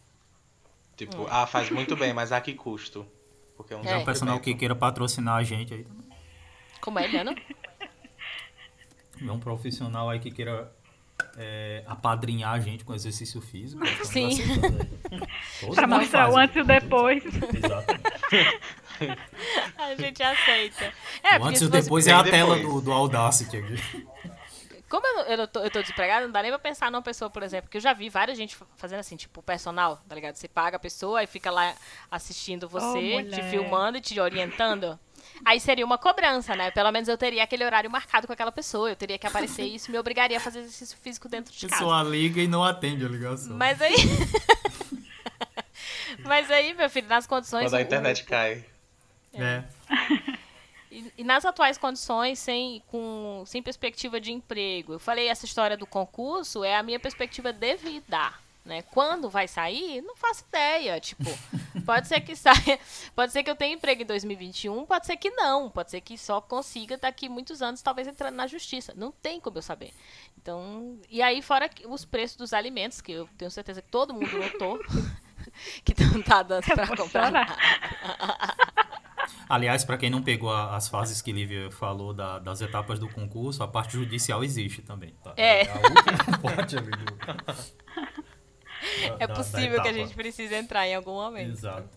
Tipo, 0.95 1.27
ah, 1.29 1.45
faz 1.45 1.69
muito 1.69 1.93
bem, 1.97 2.13
mas 2.13 2.31
a 2.31 2.39
que 2.39 2.53
custo? 2.53 3.05
Porque 3.55 3.73
é 3.73 3.77
um 3.77 3.83
É. 3.83 3.91
É 3.91 3.97
um 3.97 4.05
personal 4.05 4.39
que 4.39 4.53
queira 4.53 4.75
patrocinar 4.75 5.35
a 5.35 5.43
gente 5.43 5.73
aí. 5.73 5.85
Como 6.81 6.99
é, 6.99 7.07
Liana? 7.07 7.35
É 9.21 9.31
um 9.31 9.39
profissional 9.39 10.09
aí 10.09 10.19
que 10.19 10.29
queira 10.29 10.71
é, 11.37 11.83
apadrinhar 11.87 12.53
a 12.53 12.59
gente 12.59 12.83
com 12.83 12.93
exercício 12.93 13.41
físico. 13.41 13.83
estamos 13.83 14.35
Sim. 14.37 14.37
Pra 15.73 15.87
nós 15.87 16.01
mostrar 16.01 16.29
o 16.29 16.37
antes 16.37 16.55
e 16.55 16.59
o 16.59 16.65
depois. 16.65 17.23
Exatamente. 17.25 18.05
A 19.77 19.93
gente 19.95 20.23
aceita. 20.23 20.93
É, 21.21 21.37
o 21.37 21.43
antes 21.43 21.61
e 21.61 21.69
depois 21.69 22.07
é 22.07 22.13
a 22.13 22.23
tela 22.23 22.57
do, 22.57 22.79
do 22.79 22.91
Audacity 22.93 23.57
aqui. 23.57 24.07
Como 25.01 25.19
eu, 25.29 25.37
eu, 25.39 25.47
tô, 25.47 25.59
eu 25.61 25.71
tô 25.71 25.81
desempregada, 25.81 26.25
não 26.25 26.31
dá 26.31 26.41
nem 26.41 26.51
pra 26.51 26.59
pensar 26.59 26.91
numa 26.91 27.01
pessoa, 27.01 27.29
por 27.29 27.43
exemplo, 27.43 27.69
que 27.69 27.77
eu 27.77 27.81
já 27.81 27.93
vi 27.93 28.09
várias 28.09 28.37
gente 28.37 28.55
fa- 28.55 28.65
fazendo 28.77 28.99
assim, 28.99 29.15
tipo, 29.15 29.41
personal, 29.43 30.01
tá 30.07 30.15
ligado? 30.15 30.35
Você 30.35 30.47
paga 30.47 30.77
a 30.77 30.79
pessoa 30.79 31.21
e 31.21 31.27
fica 31.27 31.51
lá 31.51 31.73
assistindo 32.09 32.67
você, 32.69 32.99
te 32.99 33.13
mulher. 33.23 33.49
filmando 33.49 33.97
e 33.97 34.01
te 34.01 34.19
orientando. 34.19 34.97
Aí 35.43 35.59
seria 35.59 35.83
uma 35.85 35.97
cobrança, 35.97 36.55
né? 36.55 36.71
Pelo 36.71 36.91
menos 36.91 37.09
eu 37.09 37.17
teria 37.17 37.43
aquele 37.43 37.65
horário 37.65 37.89
marcado 37.91 38.25
com 38.27 38.31
aquela 38.31 38.51
pessoa. 38.51 38.89
Eu 38.89 38.95
teria 38.95 39.17
que 39.17 39.27
aparecer 39.27 39.63
e 39.63 39.75
isso 39.75 39.91
me 39.91 39.97
obrigaria 39.97 40.37
a 40.37 40.39
fazer 40.39 40.59
exercício 40.59 40.97
físico 40.97 41.27
dentro 41.27 41.51
de 41.53 41.65
A 41.65 41.69
casa. 41.69 41.81
pessoa 41.81 42.03
liga 42.03 42.41
e 42.41 42.47
não 42.47 42.63
atende 42.63 43.03
a 43.05 43.09
ligação. 43.09 43.57
Mas 43.57 43.81
aí. 43.81 43.95
Mas 46.23 46.49
aí, 46.49 46.73
meu 46.73 46.89
filho, 46.89 47.07
nas 47.07 47.27
condições. 47.27 47.65
Quando 47.65 47.75
a 47.75 47.77
o- 47.77 47.81
internet 47.81 48.23
cai. 48.23 48.63
É. 49.33 49.63
E, 50.95 51.11
e 51.17 51.23
nas 51.25 51.43
atuais 51.43 51.77
condições, 51.77 52.39
sem, 52.39 52.81
com, 52.87 53.43
sem 53.45 53.61
perspectiva 53.61 54.19
de 54.21 54.31
emprego. 54.31 54.93
Eu 54.93 54.99
falei, 54.99 55.27
essa 55.27 55.43
história 55.45 55.75
do 55.75 55.85
concurso 55.85 56.63
é 56.63 56.73
a 56.73 56.81
minha 56.81 56.99
perspectiva 56.99 57.51
de 57.51 57.75
vida. 57.75 58.33
Né? 58.63 58.81
Quando 58.81 59.29
vai 59.29 59.45
sair, 59.45 60.01
não 60.01 60.15
faço 60.15 60.45
ideia. 60.47 60.97
Tipo, 61.01 61.25
pode 61.85 62.07
ser 62.07 62.21
que 62.21 62.33
saia. 62.33 62.79
Pode 63.13 63.33
ser 63.33 63.43
que 63.43 63.49
eu 63.49 63.57
tenha 63.57 63.75
emprego 63.75 64.03
em 64.03 64.05
2021, 64.05 64.85
pode 64.85 65.05
ser 65.05 65.17
que 65.17 65.29
não. 65.31 65.69
Pode 65.69 65.91
ser 65.91 65.99
que 65.99 66.17
só 66.17 66.39
consiga 66.39 66.97
daqui 66.97 67.27
muitos 67.27 67.61
anos, 67.61 67.81
talvez 67.81 68.07
entrando 68.07 68.35
na 68.35 68.47
justiça. 68.47 68.93
Não 68.95 69.11
tem 69.11 69.41
como 69.41 69.57
eu 69.57 69.61
saber. 69.61 69.93
Então, 70.37 70.97
e 71.09 71.21
aí, 71.21 71.41
fora 71.41 71.67
que 71.67 71.85
os 71.85 72.05
preços 72.05 72.37
dos 72.37 72.53
alimentos, 72.53 73.01
que 73.01 73.11
eu 73.11 73.29
tenho 73.37 73.51
certeza 73.51 73.81
que 73.81 73.91
todo 73.91 74.13
mundo 74.13 74.37
notou. 74.37 74.79
que 75.83 75.93
não 76.05 76.21
tá 76.21 76.41
dando 76.41 76.63
pra 76.63 76.85
vou 76.85 76.95
comprar. 76.95 77.31
Aliás, 79.47 79.83
para 79.83 79.97
quem 79.97 80.09
não 80.09 80.21
pegou 80.23 80.49
a- 80.51 80.75
as 80.75 80.87
fases 80.87 81.21
que 81.21 81.31
Lívia 81.31 81.69
falou 81.71 82.13
da- 82.13 82.39
das 82.39 82.61
etapas 82.61 82.97
do 82.99 83.07
concurso, 83.09 83.61
a 83.63 83.67
parte 83.67 83.93
judicial 83.93 84.43
existe 84.43 84.81
também. 84.81 85.13
Tá? 85.23 85.33
É. 85.37 85.61
a 85.69 85.75
última 85.75 86.37
parte 86.55 86.77
ali 86.77 86.89
do, 86.91 87.05
É 89.05 89.09
da- 89.17 89.27
da 89.27 89.35
possível 89.35 89.81
que 89.81 89.87
a 89.87 89.93
gente 89.93 90.13
precise 90.13 90.53
entrar 90.53 90.87
em 90.87 90.95
algum 90.95 91.13
momento. 91.13 91.51
Exato. 91.51 91.89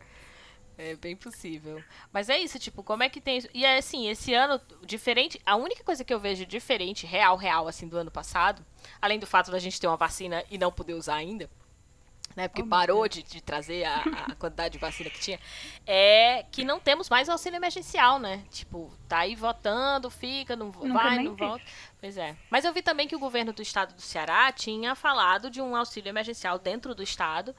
É 0.76 0.94
bem 0.94 1.16
possível. 1.16 1.82
Mas 2.12 2.28
é 2.28 2.38
isso, 2.38 2.56
tipo, 2.58 2.84
como 2.84 3.02
é 3.02 3.08
que 3.08 3.20
tem 3.20 3.38
isso? 3.38 3.48
E 3.52 3.64
é 3.64 3.78
assim, 3.78 4.08
esse 4.08 4.32
ano, 4.32 4.61
diferente. 4.87 5.40
A 5.44 5.56
única 5.56 5.82
coisa 5.82 6.04
que 6.04 6.14
eu 6.14 6.20
vejo 6.20 6.46
diferente, 6.46 7.04
real, 7.04 7.37
real, 7.37 7.66
assim, 7.66 7.88
do 7.88 7.96
ano 7.98 8.12
passado, 8.12 8.64
além 9.02 9.18
do 9.18 9.26
fato 9.26 9.50
da 9.50 9.58
gente 9.58 9.80
ter 9.80 9.88
uma 9.88 9.96
vacina 9.96 10.44
e 10.48 10.56
não 10.56 10.70
poder 10.70 10.94
usar 10.94 11.16
ainda, 11.16 11.50
né? 12.36 12.48
Porque 12.48 12.62
Oh, 12.62 12.66
parou 12.66 13.08
de, 13.08 13.22
de 13.22 13.40
trazer 13.40 13.84
a, 13.84 14.06
a 14.28 14.34
quantidade 14.34 14.72
de 14.72 14.78
vacina 14.78 15.10
que 15.10 15.18
tinha, 15.20 15.40
é 15.86 16.44
que 16.50 16.64
não 16.64 16.78
temos 16.80 17.08
mais 17.08 17.28
auxílio 17.28 17.56
emergencial, 17.56 18.18
né? 18.18 18.44
Tipo, 18.50 18.92
tá 19.08 19.18
aí 19.20 19.34
votando, 19.34 20.10
fica, 20.10 20.54
não 20.56 20.72
Nunca 20.82 20.88
vai, 20.88 21.18
não 21.18 21.34
volta. 21.36 21.64
Pois 22.00 22.16
é. 22.16 22.36
Mas 22.50 22.64
eu 22.64 22.72
vi 22.72 22.82
também 22.82 23.08
que 23.08 23.16
o 23.16 23.18
governo 23.18 23.52
do 23.52 23.62
estado 23.62 23.94
do 23.94 24.00
Ceará 24.02 24.50
tinha 24.52 24.94
falado 24.94 25.50
de 25.50 25.60
um 25.60 25.74
auxílio 25.74 26.08
emergencial 26.08 26.58
dentro 26.58 26.94
do 26.94 27.02
estado 27.02 27.54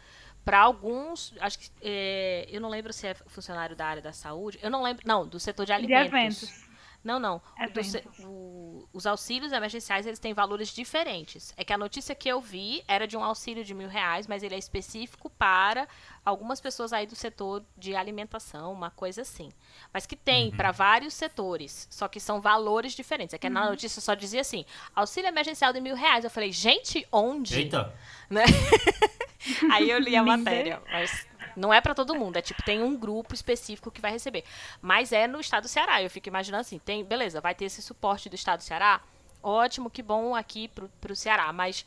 para 0.46 0.60
alguns, 0.60 1.34
acho 1.40 1.60
que 1.60 1.70
é, 1.82 2.48
eu 2.50 2.62
não 2.62 2.70
lembro 2.70 2.92
se 2.94 3.06
é 3.08 3.14
funcionário 3.14 3.76
da 3.76 3.86
área 3.86 4.02
da 4.02 4.14
saúde, 4.14 4.58
eu 4.62 4.70
não 4.72 4.82
lembro, 4.82 5.04
não, 5.06 5.28
do 5.28 5.40
setor 5.40 5.66
de 5.66 5.74
De 5.74 5.74
alimentos. 5.74 6.44
eventos. 6.44 6.69
Não, 7.04 7.18
não. 7.20 7.38
O 7.58 7.64
Eventos. 7.64 7.88
se- 7.92 8.04
o- 8.26 8.88
os 8.92 9.06
auxílios 9.08 9.52
emergenciais 9.54 10.06
eles 10.06 10.20
têm 10.20 10.34
valores 10.34 10.68
diferentes. 10.70 11.54
É 11.56 11.64
que 11.64 11.72
a 11.72 11.78
notícia 11.78 12.14
que 12.14 12.28
eu 12.28 12.42
vi 12.42 12.84
era 12.88 13.08
de 13.08 13.16
um 13.16 13.24
auxílio 13.24 13.64
de 13.64 13.74
mil 13.74 13.88
reais, 13.88 14.28
mas 14.28 14.44
ele 14.44 14.56
é 14.56 14.58
específico 14.58 15.30
para 15.30 15.88
algumas 16.26 16.60
pessoas 16.60 16.92
aí 16.92 17.08
do 17.08 17.16
setor 17.16 17.64
de 17.78 17.96
alimentação, 17.96 18.74
uma 18.74 18.90
coisa 18.92 19.22
assim. 19.22 19.50
Mas 19.94 20.06
que 20.06 20.16
tem 20.16 20.52
para 20.52 20.72
vários 20.72 21.14
setores, 21.14 21.88
só 21.90 22.08
que 22.08 22.20
são 22.20 22.42
valores 22.42 22.94
diferentes. 22.94 23.34
É 23.34 23.38
que 23.38 23.50
na 23.50 23.70
notícia 23.70 24.02
só 24.02 24.14
dizia 24.14 24.42
assim: 24.42 24.66
auxílio 24.94 25.28
emergencial 25.30 25.72
de 25.72 25.80
mil 25.80 25.96
reais. 25.96 26.24
Eu 26.26 26.30
falei, 26.30 26.52
gente, 26.52 27.08
onde? 27.12 27.56
Eita, 27.60 27.94
né? 28.30 28.44
Aí 29.72 29.90
eu 29.90 30.00
li 30.00 30.16
a 30.16 30.24
matéria, 30.24 30.82
mas 30.92 31.26
não 31.60 31.74
é 31.74 31.82
pra 31.82 31.94
todo 31.94 32.16
mundo, 32.16 32.38
é 32.38 32.42
tipo, 32.42 32.64
tem 32.64 32.82
um 32.82 32.96
grupo 32.96 33.34
específico 33.34 33.92
que 33.92 34.02
vai 34.02 34.12
receber. 34.12 34.44
Mas 34.82 35.12
é 35.12 35.28
no 35.28 35.40
estado 35.40 35.64
do 35.64 35.68
Ceará, 35.70 36.02
eu 36.02 36.10
fico 36.10 36.28
imaginando 36.30 36.62
assim, 36.62 36.80
tem, 36.80 37.04
beleza, 37.04 37.42
vai 37.42 37.54
ter 37.54 37.66
esse 37.66 37.82
suporte 37.82 38.30
do 38.30 38.36
estado 38.36 38.60
do 38.60 38.64
Ceará, 38.64 39.02
ótimo, 39.44 39.90
que 39.90 40.02
bom 40.02 40.36
aqui 40.36 40.68
pro, 40.70 40.90
pro 41.02 41.16
Ceará, 41.16 41.52
mas 41.54 41.86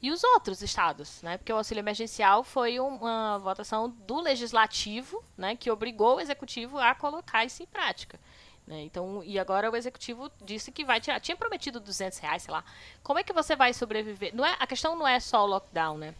e 0.00 0.10
os 0.10 0.24
outros 0.24 0.62
estados, 0.62 1.22
né? 1.22 1.38
Porque 1.38 1.52
o 1.52 1.56
auxílio 1.56 1.80
emergencial 1.80 2.42
foi 2.42 2.80
um- 2.80 2.96
uma 2.96 3.38
votação 3.38 3.88
do 3.88 4.20
legislativo, 4.20 5.22
né, 5.38 5.54
que 5.54 5.70
obrigou 5.70 6.16
o 6.16 6.20
executivo 6.20 6.76
a 6.78 6.92
colocar 6.94 7.44
isso 7.44 7.62
em 7.62 7.66
prática. 7.66 8.18
né? 8.64 8.80
Então, 8.82 9.24
e 9.24 9.40
agora 9.40 9.68
o 9.68 9.74
executivo 9.76 10.30
disse 10.40 10.70
que 10.70 10.84
vai 10.84 11.00
tirar. 11.00 11.18
Tinha 11.18 11.36
prometido 11.36 11.80
200 11.80 12.18
reais, 12.18 12.44
sei 12.44 12.52
lá. 12.52 12.64
Como 13.02 13.18
é 13.18 13.24
que 13.24 13.32
você 13.32 13.56
vai 13.56 13.72
sobreviver? 13.74 14.32
Não 14.36 14.44
é, 14.46 14.56
a 14.58 14.66
questão 14.68 14.94
não 14.94 15.06
é 15.06 15.18
só 15.18 15.42
o 15.42 15.46
lockdown, 15.46 15.98
né? 15.98 16.14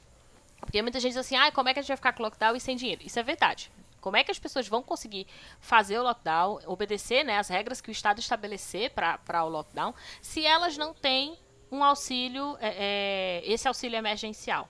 Porque 0.62 0.80
muita 0.80 0.98
gente 0.98 1.12
diz 1.12 1.18
assim, 1.18 1.36
ah, 1.36 1.50
como 1.52 1.68
é 1.68 1.74
que 1.74 1.80
a 1.80 1.82
gente 1.82 1.88
vai 1.88 1.96
ficar 1.96 2.12
com 2.12 2.22
lockdown 2.22 2.56
e 2.56 2.60
sem 2.60 2.76
dinheiro? 2.76 3.02
Isso 3.04 3.18
é 3.18 3.22
verdade. 3.22 3.70
Como 4.00 4.16
é 4.16 4.24
que 4.24 4.30
as 4.30 4.38
pessoas 4.38 4.66
vão 4.66 4.82
conseguir 4.82 5.26
fazer 5.60 5.98
o 5.98 6.02
lockdown, 6.02 6.60
obedecer 6.66 7.24
né, 7.24 7.38
as 7.38 7.48
regras 7.48 7.80
que 7.80 7.90
o 7.90 7.92
Estado 7.92 8.18
estabelecer 8.18 8.90
para 8.90 9.44
o 9.44 9.48
lockdown, 9.48 9.94
se 10.20 10.44
elas 10.44 10.76
não 10.76 10.92
têm 10.92 11.38
um 11.70 11.84
auxílio, 11.84 12.56
é, 12.60 13.40
é, 13.42 13.42
esse 13.44 13.68
auxílio 13.68 13.96
emergencial? 13.96 14.68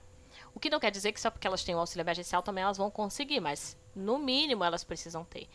O 0.53 0.59
que 0.59 0.69
não 0.69 0.79
quer 0.79 0.91
dizer 0.91 1.11
que 1.11 1.19
só 1.19 1.31
porque 1.31 1.47
elas 1.47 1.63
têm 1.63 1.73
o 1.73 1.79
auxílio 1.79 2.03
emergencial 2.03 2.43
também 2.43 2.63
elas 2.63 2.77
vão 2.77 2.91
conseguir, 2.91 3.39
mas 3.39 3.77
no 3.95 4.19
mínimo 4.19 4.63
elas 4.63 4.83
precisam 4.83 5.25
ter. 5.25 5.47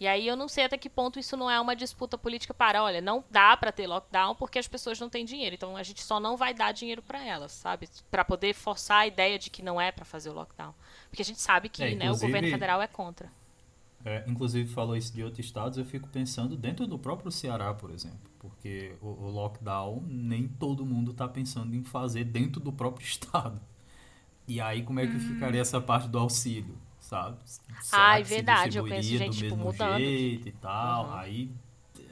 E 0.00 0.06
aí 0.06 0.26
eu 0.26 0.36
não 0.36 0.48
sei 0.48 0.64
até 0.64 0.76
que 0.76 0.90
ponto 0.90 1.18
isso 1.18 1.36
não 1.36 1.50
é 1.50 1.60
uma 1.60 1.74
disputa 1.76 2.18
política 2.18 2.52
para, 2.52 2.82
olha, 2.82 3.00
não 3.00 3.24
dá 3.30 3.56
para 3.56 3.70
ter 3.72 3.86
lockdown 3.86 4.34
porque 4.34 4.58
as 4.58 4.66
pessoas 4.68 4.98
não 4.98 5.08
têm 5.08 5.24
dinheiro. 5.24 5.54
Então 5.54 5.76
a 5.76 5.82
gente 5.82 6.02
só 6.02 6.18
não 6.18 6.36
vai 6.36 6.52
dar 6.52 6.72
dinheiro 6.72 7.02
para 7.02 7.24
elas, 7.24 7.52
sabe? 7.52 7.88
Para 8.10 8.24
poder 8.24 8.54
forçar 8.54 8.98
a 9.00 9.06
ideia 9.06 9.38
de 9.38 9.50
que 9.50 9.62
não 9.62 9.80
é 9.80 9.92
para 9.92 10.04
fazer 10.04 10.30
o 10.30 10.34
lockdown. 10.34 10.74
Porque 11.08 11.22
a 11.22 11.24
gente 11.24 11.40
sabe 11.40 11.68
que 11.68 11.82
É, 11.82 11.94
né, 11.94 12.10
o 12.10 12.16
governo 12.18 12.48
federal 12.48 12.82
é 12.82 12.86
contra. 12.88 13.30
É, 14.04 14.22
inclusive 14.26 14.68
falou 14.70 14.96
isso 14.96 15.14
de 15.14 15.22
outros 15.24 15.46
estados, 15.46 15.78
eu 15.78 15.84
fico 15.84 16.08
pensando 16.10 16.56
dentro 16.56 16.86
do 16.86 16.98
próprio 16.98 17.32
Ceará, 17.32 17.72
por 17.72 17.90
exemplo, 17.90 18.30
porque 18.38 18.94
o, 19.00 19.08
o 19.08 19.30
lockdown 19.30 20.04
nem 20.06 20.46
todo 20.46 20.84
mundo 20.84 21.12
está 21.12 21.26
pensando 21.26 21.74
em 21.74 21.82
fazer 21.82 22.24
dentro 22.24 22.60
do 22.60 22.70
próprio 22.70 23.04
estado. 23.06 23.60
E 24.46 24.60
aí 24.60 24.82
como 24.82 25.00
é 25.00 25.06
que 25.06 25.18
ficaria 25.18 25.60
essa 25.60 25.80
parte 25.80 26.08
do 26.08 26.18
auxílio, 26.18 26.76
sabe? 27.04 27.36
Que 27.44 27.84
se 27.84 28.34
verdade, 28.34 28.78
eu 28.78 28.84
penso, 28.84 29.08
gente, 29.08 29.38
tipo, 29.38 29.56
mudando. 29.56 29.98
jeito 29.98 30.48
e 30.48 30.52
tal, 30.52 31.06
Uhum. 31.06 31.14
aí 31.14 31.50
eh, 31.98 32.02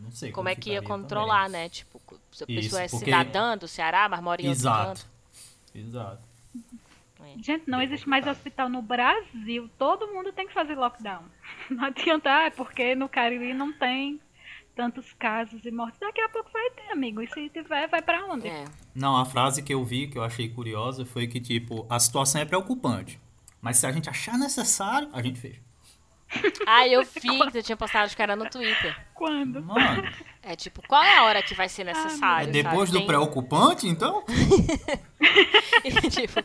não 0.00 0.10
sei 0.10 0.30
Como 0.32 0.48
é 0.48 0.54
que 0.54 0.70
ia 0.70 0.82
controlar, 0.82 1.46
também. 1.46 1.62
né? 1.62 1.68
Tipo, 1.68 2.00
se 2.30 2.44
a 2.44 2.46
Isso, 2.48 2.60
pessoa 2.62 2.82
é 2.82 2.88
porque- 2.88 3.04
cidadã 3.04 3.56
do 3.58 3.66
Ceará, 3.68 4.08
mas 4.08 4.20
mora 4.22 4.40
em 4.42 4.48
outro 4.48 4.60
Exato. 4.60 4.86
canto. 5.02 5.06
Exato. 5.74 6.26
Gente, 7.42 7.68
não 7.68 7.82
existe 7.82 8.08
mais 8.08 8.26
hospital 8.26 8.68
no 8.68 8.80
Brasil. 8.80 9.68
Todo 9.76 10.06
mundo 10.08 10.32
tem 10.32 10.46
que 10.46 10.54
fazer 10.54 10.74
lockdown. 10.74 11.22
Não 11.70 11.84
adianta, 11.84 12.30
ah, 12.30 12.44
é 12.44 12.50
porque 12.50 12.94
no 12.94 13.08
Cariri 13.10 13.52
não 13.52 13.72
tem 13.74 14.18
tantos 14.74 15.12
casos 15.14 15.62
e 15.64 15.70
mortes. 15.70 15.98
Daqui 16.00 16.20
a 16.20 16.28
pouco 16.30 16.50
vai 16.50 16.70
ter, 16.70 16.92
amigo. 16.92 17.20
E 17.20 17.26
se 17.28 17.48
tiver, 17.50 17.88
vai 17.88 18.00
pra 18.00 18.24
onde? 18.26 18.46
É. 18.48 18.64
Não, 18.94 19.16
a 19.16 19.24
frase 19.26 19.62
que 19.62 19.74
eu 19.74 19.84
vi, 19.84 20.06
que 20.06 20.16
eu 20.16 20.22
achei 20.24 20.48
curiosa, 20.48 21.04
foi 21.04 21.26
que, 21.26 21.38
tipo, 21.40 21.84
a 21.90 21.98
situação 21.98 22.40
é 22.40 22.44
preocupante. 22.46 23.20
Mas 23.66 23.78
se 23.78 23.86
a 23.86 23.90
gente 23.90 24.08
achar 24.08 24.38
necessário, 24.38 25.08
a 25.12 25.20
gente 25.20 25.40
fecha. 25.40 25.60
Ah, 26.68 26.86
eu 26.86 27.02
vi 27.04 27.20
que 27.20 27.50
você 27.50 27.62
tinha 27.64 27.76
postado 27.76 28.14
que 28.14 28.22
era 28.22 28.36
no 28.36 28.48
Twitter. 28.48 28.96
Quando? 29.14 29.60
Mano, 29.62 30.08
É 30.40 30.54
tipo, 30.54 30.80
qual 30.86 31.02
é 31.02 31.16
a 31.18 31.24
hora 31.24 31.42
que 31.42 31.52
vai 31.54 31.68
ser 31.68 31.82
necessário? 31.84 32.48
é 32.48 32.52
depois 32.52 32.88
sabe? 32.88 32.92
do 32.92 32.98
Tem- 32.98 33.06
preocupante, 33.08 33.88
então? 33.88 34.24
tipo, 36.10 36.40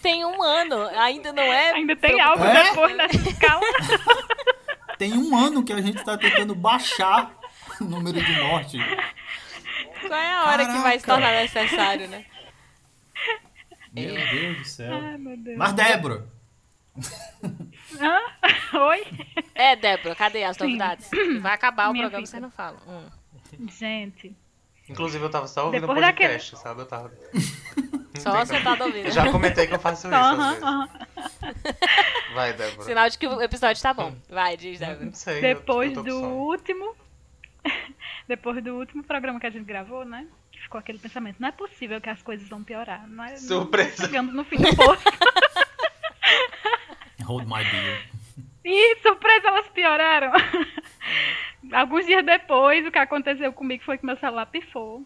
tem 0.00 0.24
um 0.24 0.42
ano, 0.42 0.76
ainda 0.98 1.30
não 1.32 1.42
é. 1.42 1.72
Ainda 1.72 1.94
tem 1.96 2.18
algo 2.22 2.42
É? 2.42 2.62
depois 2.70 2.96
dessa 2.96 3.28
escala? 3.28 3.60
Tem 4.98 5.12
um 5.14 5.36
ano 5.36 5.64
que 5.64 5.72
a 5.72 5.80
gente 5.80 6.02
tá 6.04 6.16
tentando 6.16 6.54
baixar 6.54 7.34
o 7.80 7.84
número 7.84 8.22
de 8.22 8.32
mortes. 8.40 8.80
Qual 10.06 10.14
é 10.20 10.32
a 10.32 10.44
hora 10.44 10.64
que 10.66 10.78
vai 10.78 10.98
se 11.00 11.04
Caraca. 11.06 11.26
tornar 11.26 11.42
necessário, 11.42 12.08
né? 12.08 12.24
Meu 13.92 14.14
Deus 14.14 14.58
do 14.58 14.64
céu. 14.64 14.94
Ai, 15.02 15.18
meu 15.18 15.36
Deus. 15.36 15.58
Mas, 15.58 15.72
Débora, 15.72 16.26
Hã? 18.00 18.78
Oi? 18.78 19.06
É, 19.54 19.76
Débora, 19.76 20.14
cadê 20.14 20.44
as 20.44 20.56
Sim. 20.56 20.64
novidades? 20.64 21.08
Vai 21.40 21.52
acabar 21.54 21.88
o 21.88 21.92
Minha 21.92 22.04
programa, 22.04 22.26
filha. 22.26 22.36
você 22.36 22.40
não 22.40 22.50
fala. 22.50 22.78
Hum. 22.86 23.08
Gente, 23.68 24.34
Inclusive, 24.88 25.24
eu 25.24 25.30
tava 25.30 25.46
só 25.46 25.66
ouvindo 25.66 25.84
o 25.84 25.86
Depois 25.86 26.04
podcast, 26.04 26.56
sabe? 26.58 26.82
Eu 26.82 26.86
tava. 26.86 27.12
Só 28.18 28.44
sentado 28.44 28.84
ouvindo. 28.84 29.06
Eu 29.06 29.10
já 29.10 29.32
comentei 29.32 29.66
que 29.66 29.74
eu 29.74 29.80
faço 29.80 30.06
isso. 30.06 30.16
Vai, 32.34 32.52
Débora. 32.52 32.82
Sinal 32.82 33.08
de 33.08 33.18
que 33.18 33.26
o 33.26 33.40
episódio 33.40 33.82
tá 33.82 33.92
bom. 33.94 34.14
Vai, 34.28 34.56
diz, 34.56 34.78
Débora. 34.78 35.06
Não 35.06 35.14
sei. 35.14 35.38
eu- 35.38 35.40
depois 35.42 35.90
eu 35.96 36.04
com 36.04 36.08
do 36.08 36.18
último. 36.20 36.94
Depois 38.28 38.62
do 38.62 38.74
último 38.76 39.02
programa 39.02 39.40
que 39.40 39.46
a 39.46 39.50
gente 39.50 39.64
gravou, 39.64 40.04
né? 40.04 40.26
Ficou 40.62 40.78
aquele 40.78 40.98
pensamento, 40.98 41.36
não 41.40 41.48
é 41.48 41.52
possível 41.52 42.00
que 42.00 42.08
as 42.08 42.22
coisas 42.22 42.48
vão 42.48 42.62
piorar. 42.62 43.06
Não 43.08 43.24
é, 43.24 43.36
Surpresa. 43.36 43.90
Não 44.02 44.06
chegamos 44.06 44.34
no 44.34 44.44
fim 44.44 44.56
do 44.56 44.76
poço. 44.76 45.02
Hold 47.22 47.46
my 47.46 47.62
beer. 47.64 48.02
Ih, 48.64 48.96
surpresa, 49.02 49.48
elas 49.48 49.68
pioraram. 49.68 50.32
Alguns 51.72 52.06
dias 52.06 52.24
depois, 52.24 52.86
o 52.86 52.90
que 52.90 52.98
aconteceu 52.98 53.52
comigo 53.52 53.82
foi 53.84 53.98
que 53.98 54.06
meu 54.06 54.16
celular 54.16 54.46
pifou. 54.46 55.04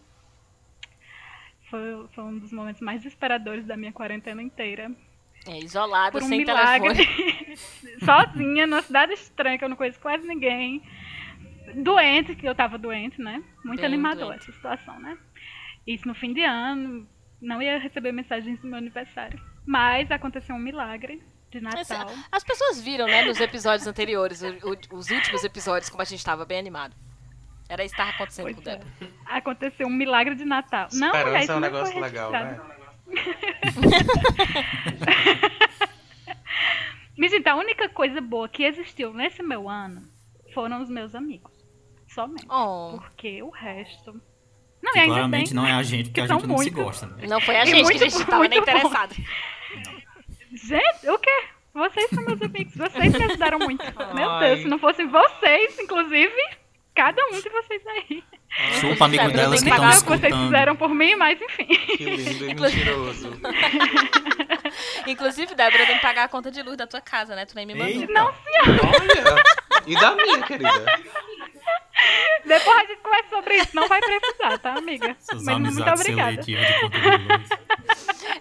Foi, 1.69 2.07
foi 2.13 2.23
um 2.23 2.37
dos 2.39 2.51
momentos 2.51 2.81
mais 2.81 3.01
desesperadores 3.01 3.65
da 3.65 3.75
minha 3.75 3.91
quarentena 3.91 4.41
inteira. 4.41 4.91
É, 5.47 5.59
isolada, 5.59 6.11
Por 6.11 6.23
um 6.23 6.27
sem 6.27 6.39
milagre. 6.39 6.93
telefone. 6.93 7.57
Sozinha, 8.03 8.67
numa 8.67 8.81
cidade 8.81 9.13
estranha, 9.13 9.57
que 9.57 9.63
eu 9.63 9.69
não 9.69 9.75
conheço 9.75 9.99
quase 9.99 10.25
ninguém. 10.27 10.81
Doente, 11.75 12.35
que 12.35 12.47
eu 12.47 12.55
tava 12.55 12.77
doente, 12.77 13.21
né? 13.21 13.43
Muito 13.63 13.77
Bem 13.81 13.85
animador 13.85 14.27
doente. 14.27 14.43
essa 14.43 14.51
situação, 14.51 14.99
né? 14.99 15.17
Isso 15.85 16.07
no 16.07 16.15
fim 16.15 16.33
de 16.33 16.43
ano. 16.43 17.07
Não 17.41 17.61
ia 17.61 17.77
receber 17.77 18.11
mensagens 18.11 18.59
do 18.59 18.67
meu 18.67 18.77
aniversário. 18.77 19.39
Mas 19.65 20.09
aconteceu 20.11 20.55
um 20.55 20.59
milagre 20.59 21.21
de 21.51 21.57
Esse- 21.57 21.93
Natal. 21.93 22.13
As 22.31 22.43
pessoas 22.43 22.81
viram, 22.81 23.05
né, 23.07 23.23
nos 23.23 23.39
episódios 23.39 23.87
anteriores, 23.87 24.41
o- 24.41 24.47
o- 24.69 24.97
os 24.97 25.09
últimos 25.09 25.43
episódios, 25.43 25.89
como 25.89 26.01
a 26.01 26.05
gente 26.05 26.23
tava 26.23 26.45
bem 26.45 26.59
animado. 26.59 26.95
Era 27.69 27.83
isso 27.83 27.93
que 27.93 27.97
tava 28.01 28.11
acontecendo 28.11 28.45
Pois 28.45 28.55
com 28.55 28.61
o 28.61 28.69
é. 28.69 28.77
Débora. 28.77 28.91
Aconteceu 29.25 29.87
um 29.87 29.91
milagre 29.91 30.35
de 30.35 30.45
Natal. 30.45 30.87
Não, 30.93 31.07
mulher, 31.09 31.19
Esperança 31.19 31.43
isso 31.43 31.51
é 31.51 31.55
um 31.55 31.59
não 31.59 31.67
negócio 31.69 31.93
foi 31.93 32.01
legal, 32.01 32.31
né? 32.31 32.59
Mas 37.17 37.33
então, 37.33 37.57
a 37.57 37.61
única 37.61 37.89
coisa 37.89 38.21
boa 38.21 38.47
que 38.47 38.63
existiu 38.63 39.13
nesse 39.13 39.41
meu 39.41 39.67
ano 39.67 40.03
foram 40.53 40.81
os 40.81 40.89
meus 40.89 41.15
amigos. 41.15 41.51
Somente. 42.07 42.45
Oh, 42.49 42.97
Porque 43.01 43.41
o 43.41 43.49
resto. 43.49 44.21
Não, 44.81 44.93
Que 44.93 44.99
e 44.99 45.01
ainda 45.01 45.13
claramente 45.15 45.47
bem. 45.47 45.55
não 45.55 45.65
é 45.67 45.73
a 45.73 45.83
gente, 45.83 46.09
porque 46.09 46.21
que 46.21 46.31
a 46.31 46.35
gente 46.35 46.47
não 46.47 46.57
se 46.57 46.63
muitos. 46.71 46.83
gosta. 46.83 47.05
Né? 47.07 47.27
não 47.27 47.41
foi 47.41 47.57
a 47.57 47.65
gente, 47.65 47.83
muito 47.83 47.97
que 47.97 48.03
a 48.03 48.09
gente 48.09 48.23
bom, 48.23 48.29
tava 48.31 48.47
nem 48.47 48.59
muito 48.61 48.69
interessado. 48.69 49.15
Gente, 50.51 51.09
o 51.09 51.19
quê? 51.19 51.43
Vocês 51.73 52.09
são 52.09 52.23
meus 52.23 52.41
amigos. 52.41 52.75
Vocês 52.75 53.13
me 53.13 53.23
ajudaram 53.23 53.59
muito. 53.59 53.83
Meu 54.15 54.29
Ai. 54.29 54.47
Deus, 54.47 54.61
se 54.61 54.67
não 54.67 54.79
fossem 54.79 55.07
vocês, 55.07 55.77
inclusive, 55.79 56.33
cada 56.95 57.21
um 57.27 57.31
de 57.39 57.49
vocês 57.49 57.85
aí. 57.87 58.23
Chupa, 58.79 59.05
amigo 59.05 59.29
delas 59.31 59.61
eu 59.61 59.67
que 59.67 59.69
estão 59.69 59.69
que 59.69 59.69
Pagar 59.69 59.97
o 59.97 60.01
que 60.01 60.07
vocês 60.07 60.23
escutando. 60.23 60.45
fizeram 60.45 60.75
por 60.75 60.89
mim, 60.89 61.15
mas 61.15 61.39
enfim. 61.39 61.65
Que 61.65 62.05
lindo 62.15 62.45
e 62.45 62.55
mentiroso. 62.55 63.29
Inclusive, 65.05 65.53
Débora, 65.53 65.85
tenho 65.85 65.97
que 65.99 66.01
pagar 66.01 66.23
a 66.23 66.27
conta 66.27 66.49
de 66.49 66.63
luz 66.63 66.77
da 66.77 66.87
tua 66.87 67.01
casa, 67.01 67.35
né? 67.35 67.45
Tu 67.45 67.55
nem 67.55 67.65
me 67.65 67.75
mandou. 67.75 68.01
Eita. 68.01 68.11
Não, 68.13 68.25
Olha! 68.25 69.43
E 69.85 69.93
da 69.95 70.15
minha, 70.15 70.41
querida? 70.41 70.99
Depois 72.45 72.77
a 72.77 72.85
gente 72.85 73.01
conversa 73.01 73.29
sobre 73.29 73.55
isso. 73.57 73.75
Não 73.75 73.87
vai 73.87 73.99
precisar, 73.99 74.57
tá, 74.59 74.73
amiga? 74.75 75.09
Essas 75.19 75.43
Mas 75.43 75.57
muito 75.59 75.89
obrigada. 75.89 76.41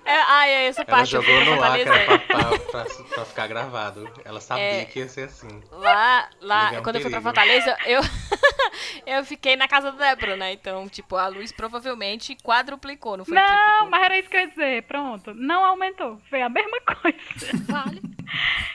É, 0.04 0.14
ai, 0.28 0.50
é 0.50 0.66
essa 0.66 0.82
Ela 0.82 0.90
parte 0.90 1.14
eu 1.16 1.22
jogou 1.22 1.44
no 1.44 1.56
pra 1.58 1.66
ar 1.68 1.78
que 1.78 1.84
Fortaleza. 1.84 2.12
era 2.12 2.18
pra, 2.18 2.36
pra, 2.58 2.58
pra, 2.84 3.04
pra 3.14 3.24
ficar 3.24 3.46
gravado. 3.48 4.08
Ela 4.24 4.40
sabia 4.40 4.82
É. 4.82 4.84
que 4.84 4.98
ia 5.00 5.08
ser 5.08 5.24
assim. 5.24 5.62
Lá, 5.70 6.28
lá 6.40 6.70
um 6.72 6.82
quando 6.82 6.96
eu 6.96 7.02
fui 7.02 7.10
pra 7.10 7.20
perigo. 7.20 7.22
Fortaleza, 7.22 7.76
eu, 7.86 8.00
eu 9.06 9.24
fiquei 9.24 9.56
na 9.56 9.66
casa 9.66 9.90
da 9.92 9.98
Débora, 10.06 10.36
né? 10.36 10.52
Então, 10.52 10.88
tipo, 10.88 11.16
a 11.16 11.26
luz 11.28 11.50
provavelmente 11.52 12.36
quadruplicou, 12.36 13.16
não 13.16 13.24
foi 13.24 13.34
Não, 13.34 13.44
triplicou. 13.46 13.88
mas 13.90 14.02
era 14.04 14.18
isso 14.18 14.28
que 14.30 14.36
eu 14.36 14.40
ia 14.40 14.48
dizer. 14.48 14.82
Pronto. 14.84 15.34
Não 15.34 15.64
aumentou. 15.64 16.20
Foi 16.30 16.42
a 16.42 16.48
mesma 16.48 16.80
coisa. 16.80 17.64
Vale. 17.68 18.00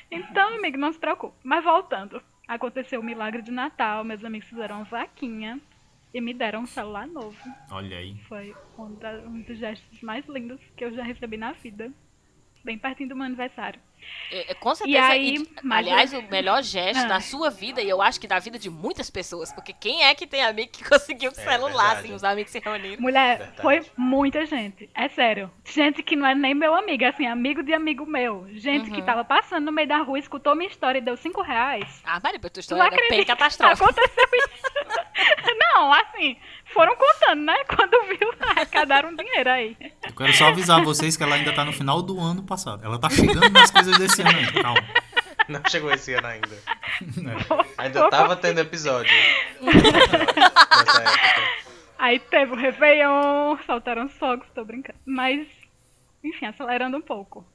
Então, 0.09 0.55
amigo, 0.55 0.77
não 0.77 0.91
se 0.91 0.99
preocupe. 0.99 1.37
Mas 1.43 1.63
voltando. 1.63 2.21
Aconteceu 2.51 2.99
o 2.99 3.03
milagre 3.03 3.41
de 3.41 3.49
Natal. 3.49 4.03
Meus 4.03 4.25
amigos 4.25 4.49
fizeram 4.49 4.75
uma 4.75 4.83
vaquinha 4.83 5.57
e 6.13 6.19
me 6.19 6.33
deram 6.33 6.63
um 6.63 6.65
celular 6.65 7.07
novo. 7.07 7.37
Olha 7.69 7.97
aí. 7.97 8.17
Foi 8.27 8.53
um, 8.77 8.97
um 9.25 9.41
dos 9.41 9.57
gestos 9.57 10.01
mais 10.01 10.25
lindos 10.27 10.59
que 10.75 10.83
eu 10.83 10.91
já 10.91 11.01
recebi 11.01 11.37
na 11.37 11.53
vida. 11.53 11.93
Bem 12.63 12.77
pertinho 12.77 13.09
do 13.09 13.15
meu 13.15 13.25
aniversário. 13.25 13.79
É, 14.31 14.51
é, 14.51 14.53
com 14.55 14.73
certeza. 14.73 14.97
E 14.97 14.99
aí, 14.99 15.35
e, 15.37 15.47
mas 15.63 15.79
aliás, 15.87 16.11
o 16.13 16.23
melhor 16.23 16.63
gesto 16.63 17.03
Ah. 17.05 17.07
da 17.07 17.19
sua 17.19 17.51
vida, 17.51 17.81
e 17.81 17.87
eu 17.89 18.01
acho 18.01 18.19
que 18.19 18.27
da 18.27 18.39
vida 18.39 18.57
de 18.57 18.67
muitas 18.69 19.11
pessoas, 19.11 19.51
porque 19.53 19.73
quem 19.73 20.03
é 20.03 20.15
que 20.15 20.25
tem 20.25 20.41
amigo 20.43 20.71
que 20.71 20.83
conseguiu 20.83 21.29
o 21.29 21.33
É 21.33 21.43
celular, 21.43 21.83
verdade. 21.85 21.99
assim, 21.99 22.13
os 22.13 22.23
amigos 22.23 22.51
se 22.51 22.59
reuniram? 22.59 22.99
Mulher, 23.01 23.37
Verdade. 23.37 23.61
foi 23.61 23.85
muita 23.95 24.43
gente. 24.47 24.89
É 24.95 25.07
sério. 25.09 25.51
Gente 25.65 26.01
que 26.01 26.15
não 26.15 26.25
é 26.25 26.33
nem 26.33 26.53
meu 26.55 26.73
amigo, 26.73 27.03
é 27.03 27.07
assim, 27.09 27.27
amigo 27.27 27.61
de 27.61 27.73
amigo 27.73 28.05
meu. 28.07 28.47
Gente 28.53 28.89
que 28.89 28.99
Uhum. 29.01 29.05
tava 29.05 29.23
passando 29.23 29.65
no 29.65 29.71
meio 29.71 29.87
da 29.87 29.97
rua, 29.97 30.17
escutou 30.17 30.55
minha 30.55 30.69
história 30.69 30.97
e 30.97 31.01
deu 31.01 31.15
cinco 31.15 31.41
reais. 31.43 32.01
Ah, 32.03 32.19
Maria, 32.23 32.39
tua 32.39 32.49
Tu 32.49 32.59
história 32.59 32.83
era 32.83 33.07
bem 33.09 33.23
catastrófica. 33.23 33.83
Aconteceu 33.85 34.25
isso. 34.33 34.71
Não, 35.75 35.93
assim, 35.93 36.37
foram 36.73 36.95
contando, 36.95 37.43
né? 37.43 37.55
Quando 37.75 38.17
viu, 38.17 38.33
arrecadaram 38.39 39.15
dinheiro 39.15 39.49
aí. 39.49 39.77
Eu 40.03 40.13
quero 40.13 40.33
só 40.33 40.47
avisar 40.47 40.83
vocês 40.83 41.15
que 41.15 41.23
ela 41.23 41.35
ainda 41.35 41.53
tá 41.53 41.63
no 41.65 41.73
final 41.73 42.01
do 42.01 42.19
ano 42.19 42.43
passado. 42.43 42.83
Ela 42.83 42.99
tá 42.99 43.09
chegando 43.09 43.49
nas 43.49 43.71
coisas 43.71 43.97
desse 43.97 44.21
ano 44.21 44.37
ainda. 44.37 44.61
Calma. 44.61 44.83
Não 45.47 45.61
chegou 45.67 45.91
esse 45.91 46.13
ano 46.13 46.27
ainda. 46.27 46.55
É. 46.57 47.83
Ainda 47.83 48.09
tava 48.09 48.35
tendo 48.35 48.59
episódio. 48.59 49.11
Nessa 49.61 51.01
época. 51.01 51.61
Aí 51.97 52.19
teve 52.19 52.53
o 52.53 52.55
Réveillon, 52.55 53.57
soltaram 53.65 54.05
os 54.05 54.13
fogos, 54.13 54.47
tô 54.55 54.65
brincando. 54.65 54.97
Mas, 55.05 55.47
enfim, 56.23 56.47
acelerando 56.47 56.97
um 56.97 57.01
pouco. 57.01 57.45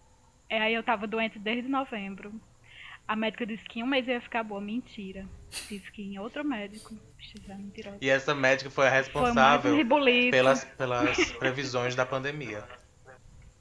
É, 0.49 0.61
aí 0.61 0.75
eu 0.75 0.83
tava 0.83 1.07
doente 1.07 1.39
desde 1.39 1.69
novembro. 1.69 2.33
A 3.07 3.15
médica 3.15 3.47
disse 3.47 3.65
que 3.65 3.81
em 3.81 3.83
um 3.83 3.87
mês 3.87 4.07
eu 4.09 4.15
ia 4.15 4.21
ficar 4.21 4.43
boa. 4.43 4.61
Mentira. 4.61 5.29
Tive 5.51 5.91
que 5.93 6.03
em 6.03 6.19
outro 6.19 6.45
médico. 6.45 6.95
E 8.01 8.09
essa 8.09 8.35
médica 8.35 8.69
foi 8.71 8.89
a 8.89 8.91
Foi 8.91 8.97
mais 8.97 9.07
um 9.09 9.15
responsável 9.15 9.87
pelas, 10.31 10.65
pelas 10.65 11.33
previsões 11.33 11.95
da 11.95 12.05
pandemia. 12.05 12.65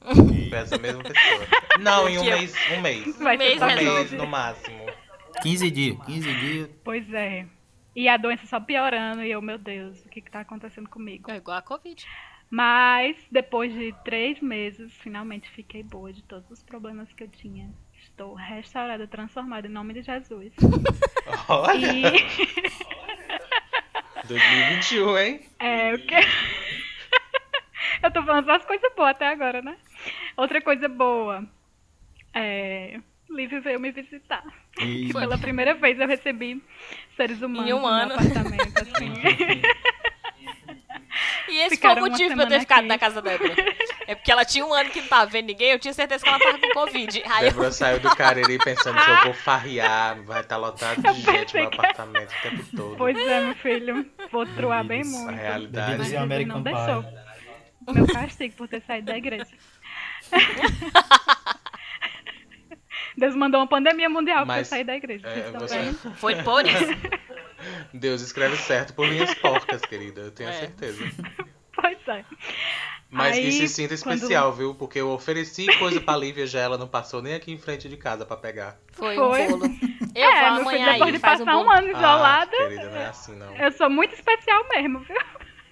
Foi 0.00 0.58
essa 0.58 0.78
mesma 0.78 1.02
pessoa. 1.02 1.46
Não, 1.80 2.08
em 2.08 2.18
um 2.18 2.24
mês. 2.24 2.54
Um 2.76 2.80
mês. 2.80 3.18
Vai 3.18 3.36
mês 3.36 3.58
ser 3.58 3.64
Um 3.64 3.66
mês 3.66 3.80
resolvido. 3.80 4.16
no 4.18 4.26
máximo. 4.26 4.86
15 5.42 5.70
dias. 5.70 5.98
15 6.06 6.34
dias. 6.40 6.70
Pois 6.84 7.12
é. 7.12 7.46
E 7.94 8.08
a 8.08 8.16
doença 8.16 8.46
só 8.46 8.60
piorando. 8.60 9.22
E 9.22 9.30
eu, 9.30 9.40
meu 9.40 9.58
Deus, 9.58 10.04
o 10.04 10.08
que 10.08 10.20
que 10.20 10.30
tá 10.30 10.40
acontecendo 10.40 10.88
comigo? 10.88 11.30
É 11.30 11.36
igual 11.36 11.58
a 11.58 11.62
Covid. 11.62 12.04
Mas, 12.48 13.16
depois 13.30 13.72
de 13.72 13.92
três 14.04 14.40
meses, 14.40 14.92
finalmente 14.98 15.50
fiquei 15.50 15.82
boa 15.82 16.12
de 16.12 16.22
todos 16.22 16.48
os 16.50 16.62
problemas 16.62 17.12
que 17.12 17.24
eu 17.24 17.28
tinha. 17.28 17.68
Estou 18.16 18.32
restaurada, 18.32 19.06
transformada 19.06 19.66
em 19.68 19.70
nome 19.70 19.92
de 19.92 20.00
Jesus. 20.00 20.50
Olha, 21.50 21.86
E 21.86 22.02
2021, 24.26 25.18
hein? 25.18 25.40
é 25.58 25.92
o 25.92 25.98
que. 25.98 26.14
eu 28.02 28.10
tô 28.10 28.22
falando 28.22 28.46
só 28.46 28.52
as 28.56 28.64
coisas 28.64 28.90
boas 28.96 29.10
até 29.10 29.28
agora, 29.28 29.60
né? 29.60 29.76
Outra 30.34 30.62
coisa 30.62 30.88
boa. 30.88 31.44
É. 32.32 32.98
Livre 33.28 33.60
veio 33.60 33.78
me 33.78 33.92
visitar. 33.92 34.42
E... 34.80 35.08
Que 35.08 35.12
pela 35.12 35.36
primeira 35.36 35.74
vez 35.74 36.00
eu 36.00 36.08
recebi 36.08 36.64
seres 37.16 37.42
humanos 37.42 37.68
Em 37.68 37.74
um 37.74 37.80
no 37.80 37.86
ano. 37.86 38.14
meu 38.14 38.16
apartamento, 38.16 38.78
assim. 38.80 39.12
E 41.48 41.58
esse 41.60 41.76
Ficaram 41.76 42.00
foi 42.00 42.08
o 42.08 42.12
motivo 42.12 42.34
pra 42.34 42.42
eu 42.44 42.48
ter 42.48 42.60
ficado 42.60 42.78
aqui. 42.80 42.88
na 42.88 42.98
casa 42.98 43.22
da 43.22 43.30
Débora. 43.30 43.54
É 44.06 44.14
porque 44.14 44.30
ela 44.32 44.44
tinha 44.44 44.64
um 44.66 44.72
ano 44.74 44.90
que 44.90 45.00
não 45.00 45.08
tava 45.08 45.26
vendo 45.26 45.46
ninguém, 45.46 45.70
eu 45.72 45.78
tinha 45.78 45.94
certeza 45.94 46.22
que 46.22 46.28
ela 46.28 46.38
tava 46.38 46.58
com 46.58 46.68
Covid. 46.70 47.22
Aí 47.26 47.44
eu 47.46 47.50
Débora 47.52 47.72
saiu 47.72 48.00
do 48.00 48.14
Cariri 48.14 48.58
pensando 48.58 49.00
que 49.02 49.10
eu 49.10 49.22
vou 49.24 49.34
farrear, 49.34 50.22
vai 50.24 50.40
estar 50.40 50.56
lotado 50.56 51.00
Eu 51.06 51.12
de 51.14 51.20
gente 51.22 51.54
no 51.54 51.60
meu 51.62 51.70
que- 51.70 51.76
apartamento 51.78 52.30
o 52.30 52.42
tempo 52.42 52.64
todo. 52.76 52.96
Pois 52.96 53.16
é, 53.16 53.40
meu 53.40 53.54
filho. 53.56 54.06
Vou 54.30 54.46
truar 54.46 54.84
bem 54.84 55.02
Bebidas. 55.02 55.20
A 55.20 55.24
muito. 55.24 55.38
realidade. 55.40 56.02
E 56.02 56.04
Jesus 56.04 56.46
não 56.46 56.62
deixou. 56.62 57.04
O 57.86 57.92
meu 57.92 58.06
castigo 58.06 58.54
por 58.56 58.68
ter 58.68 58.82
saído 58.82 59.06
da 59.06 59.16
igreja. 59.16 59.46
Deus 63.16 63.34
mandou 63.34 63.60
uma 63.60 63.66
pandemia 63.66 64.08
mundial 64.10 64.44
pra 64.44 64.56
eu 64.56 64.58
Mas, 64.58 64.68
sair 64.68 64.84
da 64.84 64.94
igreja. 64.94 65.26
é, 65.26 65.38
estão 65.38 65.60
você- 65.60 65.78
vendo? 65.78 66.14
Foi 66.16 66.34
por 66.42 66.66
isso. 66.66 66.84
Deus 67.98 68.20
escreve 68.22 68.56
certo 68.56 68.94
por 68.94 69.06
linhas 69.08 69.32
porcas, 69.40 69.80
querida. 69.82 70.20
Eu 70.22 70.30
tenho 70.30 70.50
É. 70.50 70.52
certeza. 70.52 71.04
Pois 71.74 71.98
é. 72.08 72.24
Mas 73.10 73.36
que 73.38 73.44
Aí, 73.46 73.52
se 73.52 73.68
sinta 73.68 73.96
quando- 73.98 74.14
especial, 74.16 74.52
viu? 74.52 74.74
Porque 74.74 74.98
eu 75.00 75.10
ofereci 75.10 75.66
coisa 75.78 76.00
pra 76.00 76.16
Lívia 76.16 76.46
já, 76.46 76.60
ela 76.60 76.76
não 76.76 76.88
passou 76.88 77.22
nem 77.22 77.34
aqui 77.34 77.52
em 77.52 77.58
frente 77.58 77.88
de 77.88 77.96
casa 77.96 78.26
pra 78.26 78.36
pegar. 78.36 78.76
Foi, 78.92 79.14
Foi. 79.14 79.42
um 79.46 79.58
bolo. 79.58 79.64
Eu 80.16 80.22
é, 80.30 80.48
vou 80.48 80.54
meu 80.56 80.70
filho, 80.70 80.82
amanhã 80.82 80.92
depois 80.92 81.02
aí, 81.02 81.12
de 81.12 81.18
um 81.18 81.20
passar 81.20 81.56
um, 81.56 81.64
bolo. 81.64 81.70
ano 81.70 81.88
isolada, 81.88 82.50
Ah, 82.56 82.68
querida, 82.68 82.88
não 82.90 82.96
é 82.96 83.06
assim 83.06 83.36
não. 83.36 83.54
eu 83.54 83.70
sou 83.72 83.90
muito 83.90 84.14
especial 84.14 84.66
mesmo, 84.70 85.00
viu? 85.00 85.16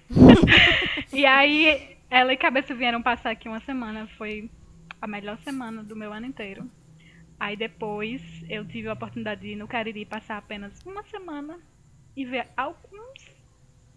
e 1.11 1.25
aí, 1.25 1.97
ela 2.11 2.31
e 2.31 2.37
Cabeça 2.37 2.73
vieram 2.75 3.01
passar 3.01 3.31
aqui 3.31 3.47
uma 3.49 3.59
semana. 3.61 4.07
Foi 4.19 4.49
a 5.01 5.07
melhor 5.07 5.37
semana 5.43 5.83
do 5.83 5.95
meu 5.95 6.13
ano 6.13 6.27
inteiro. 6.27 6.69
Aí 7.39 7.55
depois 7.57 8.21
eu 8.47 8.65
tive 8.65 8.87
a 8.87 8.93
oportunidade 8.93 9.41
de 9.41 9.47
ir 9.49 9.55
no 9.55 9.67
Cariri 9.67 10.05
passar 10.05 10.37
apenas 10.37 10.73
uma 10.85 11.03
semana 11.05 11.59
e 12.15 12.25
ver 12.25 12.47
alguns 12.55 13.35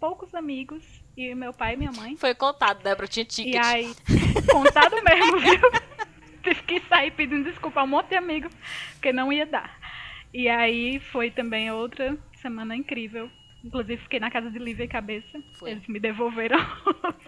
poucos 0.01 0.35
amigos 0.35 0.85
e 1.17 1.35
meu 1.35 1.53
pai 1.53 1.75
e 1.75 1.77
minha 1.77 1.93
mãe. 1.93 2.17
Foi 2.17 2.35
contado, 2.35 2.83
Débora, 2.83 3.09
tinha 3.09 3.25
E 3.25 3.27
ticket. 3.27 3.65
aí, 3.65 3.95
contado 4.51 4.97
mesmo, 5.03 5.39
viu? 5.39 5.61
Tive 6.43 6.63
que 6.63 6.81
sair 6.89 7.11
pedindo 7.11 7.51
desculpa 7.51 7.81
a 7.81 7.85
um 7.85 7.89
monte 7.89 8.09
de 8.11 8.17
amigo, 8.17 8.49
porque 8.93 9.13
não 9.13 9.33
ia 9.33 9.45
dar. 9.45 9.77
E 10.33 10.49
aí 10.49 11.01
foi 11.01 11.31
também 11.31 11.71
outra 11.71 12.17
semana 12.41 12.77
incrível. 12.77 13.31
Inclusive 13.64 14.01
fiquei 14.03 14.21
na 14.21 14.31
casa 14.31 14.51
de 14.51 14.59
Lívia 14.59 14.85
e 14.85 14.88
Cabeça. 14.88 15.40
Foi. 15.55 15.71
Eles 15.73 15.87
me 15.88 15.99
devolveram. 15.99 16.59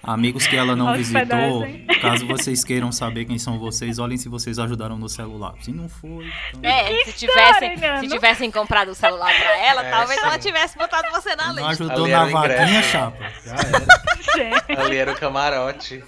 Amigos 0.03 0.47
que 0.47 0.57
ela 0.57 0.77
não 0.77 0.95
visitou, 0.97 1.67
caso 2.01 2.27
vocês 2.27 2.63
queiram 2.65 2.93
saber 2.93 3.25
quem 3.25 3.39
são 3.39 3.59
vocês, 3.59 3.99
olhem 3.99 4.17
se 4.17 4.29
vocês 4.29 4.59
ajudaram 4.59 4.97
no 4.97 5.09
celular. 5.09 5.55
Se 5.61 5.73
não 5.73 5.89
foi, 5.89 6.31
então... 6.55 6.71
É, 6.71 6.85
Que 7.03 7.13
se 7.13 7.27
tivessem, 7.27 7.75
história, 7.75 8.01
se 8.01 8.09
tivessem 8.09 8.51
comprado 8.51 8.91
o 8.91 8.95
celular 8.95 9.33
pra 9.35 9.57
ela, 9.59 9.85
É, 9.85 9.91
talvez 9.91 10.21
sim. 10.21 10.27
ela 10.27 10.39
tivesse 10.39 10.79
botado 10.79 11.11
você 11.11 11.35
na 11.35 11.53
não 11.53 11.69
lista. 11.69 11.85
ajudou 11.85 12.05
Ali 12.05 12.13
na 12.13 12.25
o 12.25 12.31
vaquinha, 12.31 12.83
chapa. 12.85 13.33
Já 13.45 13.55
era. 13.57 14.83
Ali 14.83 14.97
era 14.97 15.13
o 15.13 15.17
camarote. 15.19 16.05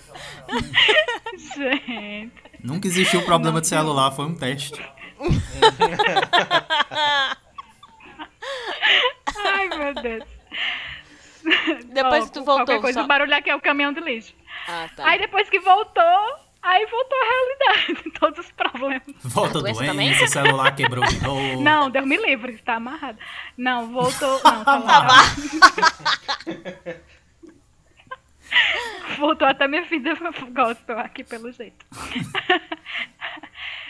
gente. 1.56 2.32
Nunca 2.62 2.86
existiu 2.86 3.22
problema 3.22 3.60
de 3.60 3.66
celular, 3.66 4.12
foi 4.12 4.26
um 4.26 4.34
teste. 4.36 4.80
Ai, 9.44 9.68
meu 9.68 9.94
Deus. 9.94 10.24
Depois 11.92 12.24
Ó, 12.24 12.26
que 12.26 12.32
tu 12.32 12.44
Qualquer 12.44 12.64
voltou, 12.66 12.80
coisa, 12.80 13.00
só- 13.00 13.04
o 13.04 13.08
barulho 13.08 13.34
aqui 13.34 13.50
é 13.50 13.56
o 13.56 13.60
caminhão 13.60 13.92
de 13.92 14.00
lixo. 14.00 14.34
Ah, 14.68 14.88
tá. 14.94 15.08
Aí 15.08 15.18
depois 15.18 15.48
que 15.50 15.58
voltou, 15.58 16.36
aí 16.62 16.86
voltou 16.86 17.18
a 17.18 17.24
realidade. 17.24 18.10
Todos 18.20 18.38
os 18.46 18.52
problemas. 18.52 19.02
Volta 19.24 19.58
A 19.58 19.62
doença 19.62 19.80
doença, 19.92 20.26
celular 20.28 20.74
quebrou 20.76 21.04
de 21.04 21.20
novo. 21.22 21.60
Não, 21.62 21.90
Deus 21.90 22.06
me 22.06 22.16
livre, 22.16 22.52
está 22.52 22.74
amarrado. 22.74 23.18
Não, 23.56 23.88
voltou. 23.92 24.40
Não, 24.44 24.64
tá 24.64 24.64
Tá 24.64 24.78
lá. 24.78 25.22
Voltou 29.18 29.46
até 29.48 29.66
minha 29.66 29.82
vida 29.82 30.14
gospel 30.52 30.98
aqui 30.98 31.24
pelo 31.24 31.50
jeito. 31.52 31.84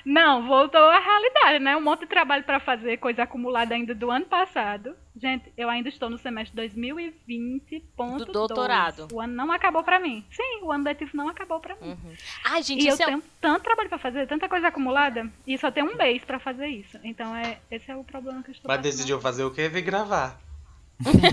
Não, 0.05 0.47
voltou 0.47 0.81
à 0.81 0.99
realidade, 0.99 1.59
né? 1.61 1.77
Um 1.77 1.81
monte 1.81 2.01
de 2.01 2.07
trabalho 2.07 2.43
para 2.43 2.59
fazer, 2.59 2.97
coisa 2.97 3.23
acumulada 3.23 3.75
ainda 3.75 3.95
do 3.95 4.11
ano 4.11 4.27
passado. 4.27 4.97
Gente, 5.17 5.53
eu 5.57 5.71
ainda 5.71 5.89
estou 5.89 6.11
no 6.11 6.19
semestre 6.19 6.57
2020.2. 6.69 8.19
Do 8.19 8.33
doutorado. 8.33 9.09
O 9.13 9.21
ano 9.21 9.35
não 9.35 9.53
acabou 9.53 9.85
para 9.85 10.01
mim. 10.01 10.25
Sim, 10.31 10.63
o 10.63 10.73
ano 10.73 10.85
letivo 10.85 11.11
não 11.15 11.29
acabou 11.29 11.61
para 11.61 11.77
mim. 11.77 11.97
Ai, 12.45 12.63
gente, 12.63 12.85
E 12.85 12.89
eu 12.89 12.95
é... 12.95 12.97
tenho 12.97 13.23
tanto 13.41 13.63
trabalho 13.63 13.89
para 13.89 13.99
fazer, 13.99 14.27
tanta 14.27 14.49
coisa 14.49 14.69
acumulada, 14.69 15.31
e 15.47 15.57
só 15.57 15.71
tem 15.71 15.85
um 15.85 15.97
mês 15.97 16.25
para 16.25 16.39
fazer 16.41 16.67
isso. 16.67 16.99
Então 17.05 17.35
é, 17.37 17.59
esse 17.71 17.91
é 17.91 17.97
o 17.97 18.03
problema 18.03 18.43
que 18.43 18.51
eu 18.51 18.53
estou 18.53 18.69
Mas 18.69 18.79
passando. 18.79 18.93
decidiu 18.93 19.21
fazer 19.21 19.45
o 19.45 19.51
quê? 19.51 19.69
Vir 19.69 19.83
gravar. 19.83 20.41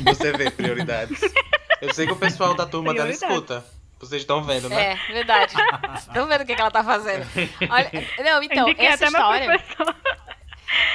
Você 0.06 0.32
vê 0.34 0.52
prioridades. 0.52 1.20
Eu 1.82 1.94
sei 1.94 2.06
que 2.06 2.12
o 2.12 2.18
pessoal 2.18 2.54
da 2.56 2.66
turma 2.66 2.94
dela 2.94 3.10
escuta. 3.10 3.64
Vocês 4.00 4.22
estão 4.22 4.44
vendo, 4.44 4.70
né? 4.70 4.94
É, 4.94 5.14
verdade. 5.14 5.54
Estão 6.00 6.28
vendo 6.28 6.42
o 6.42 6.46
que, 6.46 6.56
que 6.56 6.62
ela 6.62 6.72
tá 6.72 6.84
fazendo. 6.84 7.26
Olha, 7.70 7.92
não, 8.24 8.42
então, 8.42 8.70
Indiquei 8.70 8.88
essa 8.88 9.06
história, 9.06 9.64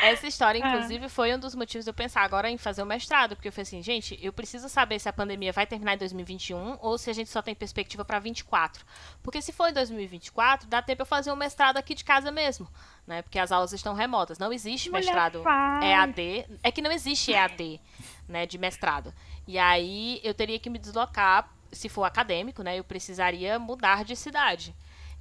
essa 0.02 0.26
história, 0.26 0.64
Ah. 0.64 0.68
inclusive, 0.68 1.08
foi 1.08 1.34
um 1.34 1.38
dos 1.38 1.54
motivos 1.54 1.84
de 1.84 1.90
eu 1.90 1.94
pensar 1.94 2.22
agora 2.22 2.48
em 2.48 2.56
fazer 2.56 2.82
o 2.82 2.86
mestrado, 2.86 3.34
porque 3.34 3.48
eu 3.48 3.52
falei 3.52 3.62
assim, 3.64 3.82
gente, 3.82 4.18
eu 4.22 4.32
preciso 4.32 4.68
saber 4.68 4.98
se 4.98 5.08
a 5.08 5.12
pandemia 5.12 5.52
vai 5.52 5.66
terminar 5.66 5.94
em 5.94 5.98
2021 5.98 6.78
ou 6.80 6.96
se 6.96 7.10
a 7.10 7.12
gente 7.12 7.28
só 7.28 7.42
tem 7.42 7.54
perspectiva 7.54 8.04
para 8.04 8.18
24. 8.18 8.84
Porque 9.22 9.42
se 9.42 9.52
for 9.52 9.68
em 9.68 9.72
2024, 9.72 10.68
dá 10.68 10.80
tempo 10.80 11.02
eu 11.02 11.06
fazer 11.06 11.32
um 11.32 11.36
mestrado 11.36 11.76
aqui 11.76 11.94
de 11.94 12.04
casa 12.04 12.30
mesmo, 12.30 12.68
né? 13.06 13.22
Porque 13.22 13.38
as 13.38 13.50
aulas 13.50 13.72
estão 13.72 13.94
remotas. 13.94 14.38
Não 14.38 14.52
existe 14.52 14.88
Mulher, 14.90 15.04
mestrado 15.06 15.42
faz. 15.42 15.84
EAD, 15.84 16.46
é 16.62 16.70
que 16.70 16.80
não 16.80 16.92
existe 16.92 17.32
EAD, 17.32 17.80
né, 18.28 18.46
de 18.46 18.56
mestrado. 18.58 19.12
E 19.46 19.58
aí 19.58 20.20
eu 20.22 20.32
teria 20.34 20.58
que 20.58 20.70
me 20.70 20.78
deslocar, 20.78 21.48
se 21.74 21.88
for 21.88 22.04
acadêmico, 22.04 22.62
né, 22.62 22.78
eu 22.78 22.84
precisaria 22.84 23.58
mudar 23.58 24.04
de 24.04 24.16
cidade. 24.16 24.74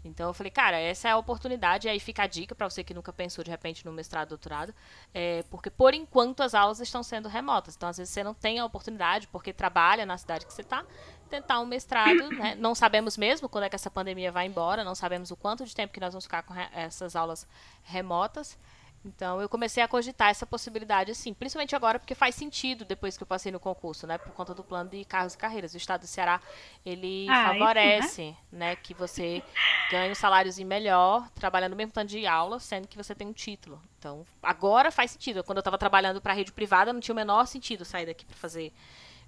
Então 0.06 0.28
eu 0.28 0.34
falei, 0.34 0.52
cara, 0.52 0.78
essa 0.78 1.08
é 1.08 1.12
a 1.12 1.18
oportunidade, 1.18 1.88
aí 1.88 2.00
fica 2.00 2.24
a 2.24 2.28
dica 2.28 2.54
para 2.54 2.70
você 2.70 2.84
que 2.84 2.94
nunca 2.94 3.14
pensou 3.14 3.44
de 3.44 3.50
repente 3.50 3.86
no 3.86 3.94
mestrado, 3.94 4.30
doutorado, 4.30 4.76
é, 5.14 5.44
porque 5.50 5.70
por 5.70 5.94
enquanto 5.94 6.42
as 6.42 6.54
aulas 6.54 6.80
estão 6.82 7.02
sendo 7.02 7.30
remotas. 7.30 7.76
Então 7.76 7.88
às 7.88 7.98
vezes 7.98 8.14
você 8.14 8.24
não 8.24 8.34
tem 8.34 8.60
a 8.60 8.66
oportunidade, 8.66 9.28
porque 9.28 9.54
trabalha 9.54 10.06
na 10.06 10.18
cidade 10.18 10.46
que 10.46 10.54
você 10.54 10.62
está, 10.62 10.86
tentar 11.30 11.60
um 11.62 11.66
mestrado, 11.66 12.30
né? 12.30 12.56
Não 12.60 12.76
sabemos 12.76 13.18
mesmo 13.18 13.50
quando 13.50 13.64
é 13.64 13.70
que 13.70 13.76
essa 13.76 13.90
pandemia 13.90 14.32
vai 14.32 14.46
embora, 14.46 14.84
não 14.84 14.94
sabemos 14.94 15.32
o 15.32 15.36
quanto 15.36 15.66
de 15.66 15.74
tempo 15.74 15.92
que 15.92 16.00
nós 16.00 16.14
vamos 16.14 16.26
ficar 16.26 16.44
com 16.44 16.54
essas 16.74 17.16
aulas 17.16 17.48
remotas. 17.84 18.58
Então 19.06 19.42
eu 19.42 19.50
comecei 19.50 19.84
a 19.84 19.88
cogitar 19.88 20.30
essa 20.30 20.46
possibilidade, 20.46 21.12
assim, 21.12 21.34
principalmente 21.34 21.76
agora 21.76 22.00
porque 22.00 22.16
faz 22.16 22.36
sentido 22.36 22.86
depois 22.86 23.18
que 23.18 23.24
eu 23.24 23.28
passei 23.28 23.52
no 23.52 23.60
concurso, 23.60 24.08
né? 24.08 24.18
Por 24.18 24.32
conta 24.34 24.54
do 24.54 24.64
plano 24.64 24.90
de 24.90 25.04
carros 25.04 25.34
e 25.34 25.38
carreiras. 25.38 25.74
O 25.74 25.78
estado 25.78 26.02
do 26.02 26.08
Ceará, 26.08 26.40
ele 26.86 27.28
Ah, 27.30 27.34
isso, 27.34 27.60
favorece, 27.60 28.36
né? 28.52 28.76
Que 28.78 28.94
você 28.94 29.44
ganhe 29.92 30.12
um 30.12 30.16
saláriozinho 30.16 30.68
melhor, 30.68 31.28
trabalhando 31.36 31.74
o 31.74 31.76
mesmo 31.76 31.92
tanto 31.92 32.10
de 32.10 32.26
aula, 32.26 32.60
sendo 32.60 32.88
que 32.88 32.98
você 32.98 33.14
tem 33.14 33.28
um 33.28 33.34
título. 33.34 33.82
Então, 34.00 34.26
agora 34.42 34.92
faz 34.92 35.12
sentido. 35.12 35.44
Quando 35.44 35.58
eu 35.58 35.62
estava 35.62 35.78
trabalhando 35.78 36.22
para 36.22 36.34
rede 36.34 36.52
privada, 36.52 36.94
não 36.94 37.00
tinha 37.00 37.14
o 37.14 37.16
menor 37.16 37.46
sentido 37.46 37.84
sair 37.84 38.06
daqui 38.06 38.26
para 38.26 38.36
fazer 38.38 38.74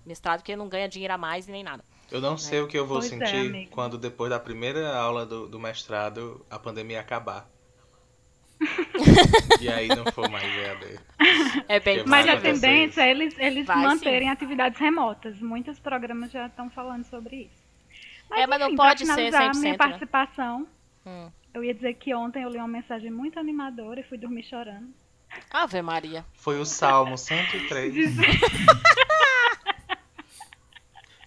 mestrado, 0.06 0.40
porque 0.40 0.56
não 0.56 0.70
ganha 0.70 0.88
dinheiro 0.88 1.14
a 1.14 1.18
mais 1.18 1.48
e 1.48 1.52
nem 1.52 1.64
nada. 1.64 1.84
Eu 2.12 2.22
não 2.22 2.38
sei 2.38 2.62
o 2.62 2.68
que 2.68 2.78
eu 2.78 2.86
vou 2.86 3.00
Pois 3.00 3.12
é, 3.12 3.18
sentir 3.18 3.50
amigo. 3.50 3.72
quando 3.72 3.98
depois 3.98 4.30
da 4.30 4.40
primeira 4.40 4.96
aula 4.96 5.26
do, 5.26 5.48
do 5.48 5.60
mestrado 5.60 6.46
a 6.50 6.60
pandemia 6.60 7.00
acabar. 7.00 7.50
E 9.62 9.70
aí 9.70 9.88
não 9.90 10.06
for 10.12 10.30
mais 10.30 10.44
EAD. 10.44 11.00
É 11.68 11.80
bem 11.80 12.04
Que 12.04 12.10
Mas 12.10 12.28
a 12.28 12.38
tendência 12.38 13.02
é 13.02 13.12
eles, 13.12 13.36
eles 13.38 13.66
Vai, 13.66 13.78
manterem 13.78 14.30
atividades 14.30 14.80
remotas. 14.80 15.40
Muitos 15.40 15.80
programas 15.80 16.32
já 16.32 16.48
estão 16.48 16.70
falando 16.70 17.04
sobre 17.06 17.44
isso. 17.44 17.66
É, 18.32 18.48
mas 18.48 18.60
não 18.60 18.68
enfim, 18.68 18.76
pode 18.78 19.06
pra 19.06 19.16
ser 19.16 19.26
finalizar 19.32 19.52
100%, 19.54 19.60
minha 19.60 19.72
né? 19.74 19.78
participação, 19.78 20.68
Hum. 21.06 21.30
eu 21.54 21.64
ia 21.64 21.74
dizer 21.74 21.94
que 21.94 22.14
ontem 22.16 22.44
eu 22.44 22.50
li 22.50 22.58
uma 22.58 22.68
mensagem 22.68 23.12
muito 23.12 23.40
animadora 23.40 24.00
e 24.00 24.04
fui 24.04 24.18
dormir 24.18 24.44
chorando. 24.44 24.88
Ave 25.52 25.82
Maria. 25.82 26.26
Foi 26.34 26.60
o 26.60 26.66
Salmo 26.66 27.18
103. 27.18 27.94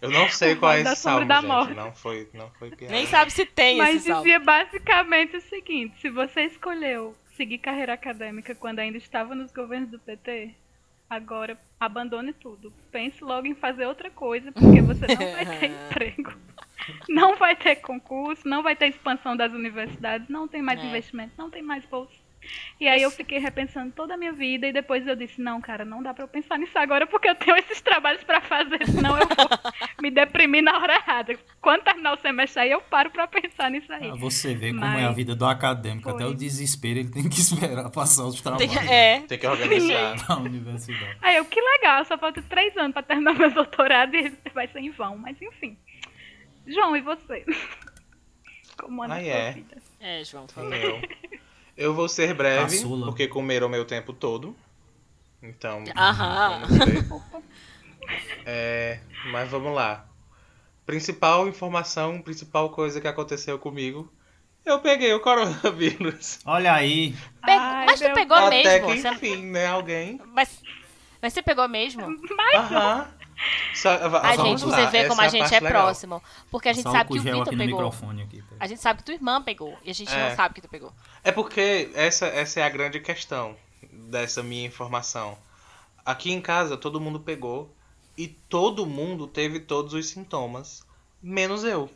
Eu 0.01 0.11
não 0.11 0.29
sei 0.29 0.55
qual 0.57 0.73
é 0.73 0.81
esse 0.83 0.97
salmo, 0.97 1.27
da 1.27 1.37
gente. 1.37 1.47
Morte. 1.47 1.75
Não 1.75 1.93
foi, 1.93 2.29
não 2.33 2.51
foi 2.59 2.71
piada. 2.71 2.95
Nem 2.95 3.07
sabe 3.07 3.31
se 3.33 3.45
tem 3.45 3.79
Mas 3.79 3.97
esse 3.97 4.07
salmo. 4.07 4.23
dizia 4.23 4.39
basicamente 4.39 5.37
o 5.37 5.41
seguinte: 5.41 6.01
se 6.01 6.09
você 6.11 6.43
escolheu 6.43 7.15
seguir 7.37 7.59
carreira 7.59 7.95
acadêmica 7.95 8.55
quando 8.55 8.79
ainda 8.81 8.99
estava 8.99 9.35
nos 9.35 9.51
governos 9.53 9.91
do 9.91 9.99
PT, 9.99 10.55
agora 11.09 11.59
abandone 11.81 12.33
tudo. 12.33 12.73
Pense 12.91 13.23
logo 13.23 13.47
em 13.47 13.55
fazer 13.55 13.87
outra 13.87 14.11
coisa, 14.11 14.53
porque 14.53 14.81
você 14.83 15.07
não 15.07 15.33
vai 15.33 15.59
ter 15.59 15.67
emprego. 15.71 16.33
Não 17.09 17.37
vai 17.37 17.55
ter 17.57 17.77
concurso, 17.77 18.49
não 18.49 18.63
vai 18.63 18.75
ter 18.75 18.87
expansão 18.89 19.37
das 19.37 19.53
universidades, 19.53 20.29
não 20.29 20.49
tem 20.49 20.63
mais 20.63 20.81
É. 20.81 20.85
investimento, 20.85 21.33
não 21.37 21.51
tem 21.51 21.63
mais 21.63 21.85
bolsa. 21.85 22.13
E 22.81 22.87
aí 22.87 23.03
eu 23.03 23.11
fiquei 23.11 23.39
repensando 23.39 23.93
toda 23.93 24.15
a 24.15 24.17
minha 24.17 24.33
vida 24.33 24.67
e 24.69 24.73
depois 24.73 25.05
eu 25.07 25.17
disse, 25.17 25.41
não, 25.41 25.61
cara, 25.61 25.85
não 25.85 26.01
dá 26.03 26.15
pra 26.15 26.23
eu 26.25 26.29
pensar 26.29 26.57
nisso 26.59 26.79
agora 26.79 27.07
porque 27.09 27.29
eu 27.29 27.35
tenho 27.35 27.57
esses 27.57 27.81
trabalhos 27.81 28.23
pra 28.23 28.41
fazer, 28.41 28.87
senão 28.87 29.19
eu 29.19 29.27
vou 29.27 29.49
me 30.01 30.11
deprimir 30.11 30.63
na 30.63 30.79
hora 30.79 30.95
errada. 30.95 31.37
Quando 31.61 31.83
terminar 31.83 32.13
o 32.15 32.21
semestre 32.21 32.63
aí, 32.63 32.71
eu 32.71 32.81
paro 32.81 33.11
pra 33.11 33.27
pensar 33.27 33.69
nisso 33.71 33.93
aí. 33.93 34.11
Ah, 34.11 34.15
você 34.15 34.55
vê 34.55 34.69
como 34.69 34.81
Mas 34.81 35.03
é 35.03 35.05
a 35.07 35.11
vida 35.11 35.35
do 35.35 35.45
acadêmico. 35.45 36.09
Até 36.09 36.25
o 36.25 36.33
desespero 36.35 37.01
ele 37.01 37.11
tem 37.11 37.29
que 37.29 37.41
esperar 37.41 37.91
passar 37.91 38.25
os 38.25 38.41
Tem- 38.41 38.43
trabalhos 38.69 38.91
é. 38.91 39.21
Tem 39.23 39.39
que 39.39 39.47
organizar. 39.47 40.17
da 40.29 40.37
universidade. 40.37 41.19
Aí 41.21 41.37
eu, 41.37 41.45
que 41.45 41.61
legal, 41.61 42.05
só 42.05 42.17
falta 42.17 42.41
três 42.43 42.77
anos 42.77 42.93
pra 42.93 43.03
terminar 43.03 43.35
meu 43.35 43.51
doutorado 43.51 44.15
e 44.15 44.33
vai 44.55 44.69
ser 44.69 44.79
em 44.79 44.91
vão, 44.91 45.19
mas 45.19 45.41
enfim. 45.43 45.77
João, 46.67 46.97
e 46.97 47.01
você? 47.01 47.45
Como 48.79 49.03
anda 49.03 49.15
Ah, 49.15 49.19
a 49.19 49.21
sua 49.23 49.31
é. 49.33 49.53
vida? 49.53 49.83
É, 50.01 50.25
João. 50.25 50.47
favor. 50.47 50.71
Eu. 51.79 51.95
Vou 51.95 52.09
ser 52.09 52.35
breve, 52.35 52.77
Caçula. 52.77 53.07
porque 53.07 53.27
comeram 53.29 53.69
meu 53.69 53.85
tempo 53.85 54.13
todo. 54.13 54.55
Então, 55.43 55.85
Aham. 55.97 56.63
É, 58.45 58.99
mas 59.31 59.49
vamos 59.51 59.75
lá. 59.75 60.07
Principal 60.87 61.47
informação, 61.49 62.21
principal 62.23 62.71
coisa 62.71 63.01
que 63.01 63.07
aconteceu 63.09 63.59
comigo. 63.59 64.11
Eu 64.65 64.81
peguei 64.81 65.13
o 65.13 65.21
coronavírus. 65.21 66.39
Olha 66.45 66.73
aí. 66.75 67.13
Pe- 67.45 67.53
Ai, 67.53 67.87
mas 67.87 68.01
tu 68.01 68.07
meu 68.07 68.15
pegou 68.15 68.37
Até 68.37 68.81
mesmo? 68.81 68.87
que 68.87 68.97
Você- 69.01 69.09
enfim, 69.09 69.47
né? 69.47 69.67
Alguém. 69.67 70.21
Mas, 70.33 70.63
mas 71.21 71.33
você 71.33 71.43
pegou 71.43 71.69
mesmo? 71.69 72.07
Aham. 72.55 73.09
Vamos 74.37 74.61
gente, 74.61 74.71
você 74.71 74.87
vê 74.89 75.07
como 75.09 75.21
a 75.21 75.25
a 75.25 75.29
gente 75.29 75.55
é 75.55 75.61
legal. 75.61 75.83
próximo. 75.85 76.23
Porque 76.51 76.69
a 76.69 76.73
gente 76.73 76.91
sabe 76.91 77.13
que 77.13 77.19
o 77.19 77.23
Vitor 77.23 77.45
pegou. 77.45 77.57
microfone 77.67 78.23
aqui. 78.23 78.43
A 78.59 78.67
gente 78.67 78.81
sabe 78.81 78.99
que 78.99 79.05
tua 79.05 79.15
irmã 79.15 79.41
pegou. 79.43 79.77
E 79.85 79.91
a 79.91 79.95
gente 79.95 80.13
É. 80.13 80.29
não 80.31 80.37
sabe 80.37 80.55
que 80.55 80.61
tu 80.61 80.69
pegou. 80.69 80.93
É 81.23 81.31
porque 81.31 81.91
essa, 81.95 82.27
essa 82.27 82.61
é 82.61 82.63
a 82.65 82.69
grande 82.69 82.99
questão 83.01 83.57
dessa 83.93 84.43
minha 84.43 84.67
informação. 84.67 85.39
Aqui 86.05 86.33
em 86.33 86.41
casa 86.41 86.77
todo 86.77 87.01
mundo 87.01 87.21
pegou 87.21 87.73
e 88.17 88.27
todo 88.27 88.85
mundo 88.87 89.27
teve 89.27 89.61
todos 89.61 89.95
os 89.95 90.09
sintomas, 90.09 90.83
menos 91.23 91.63
eu. 91.65 91.89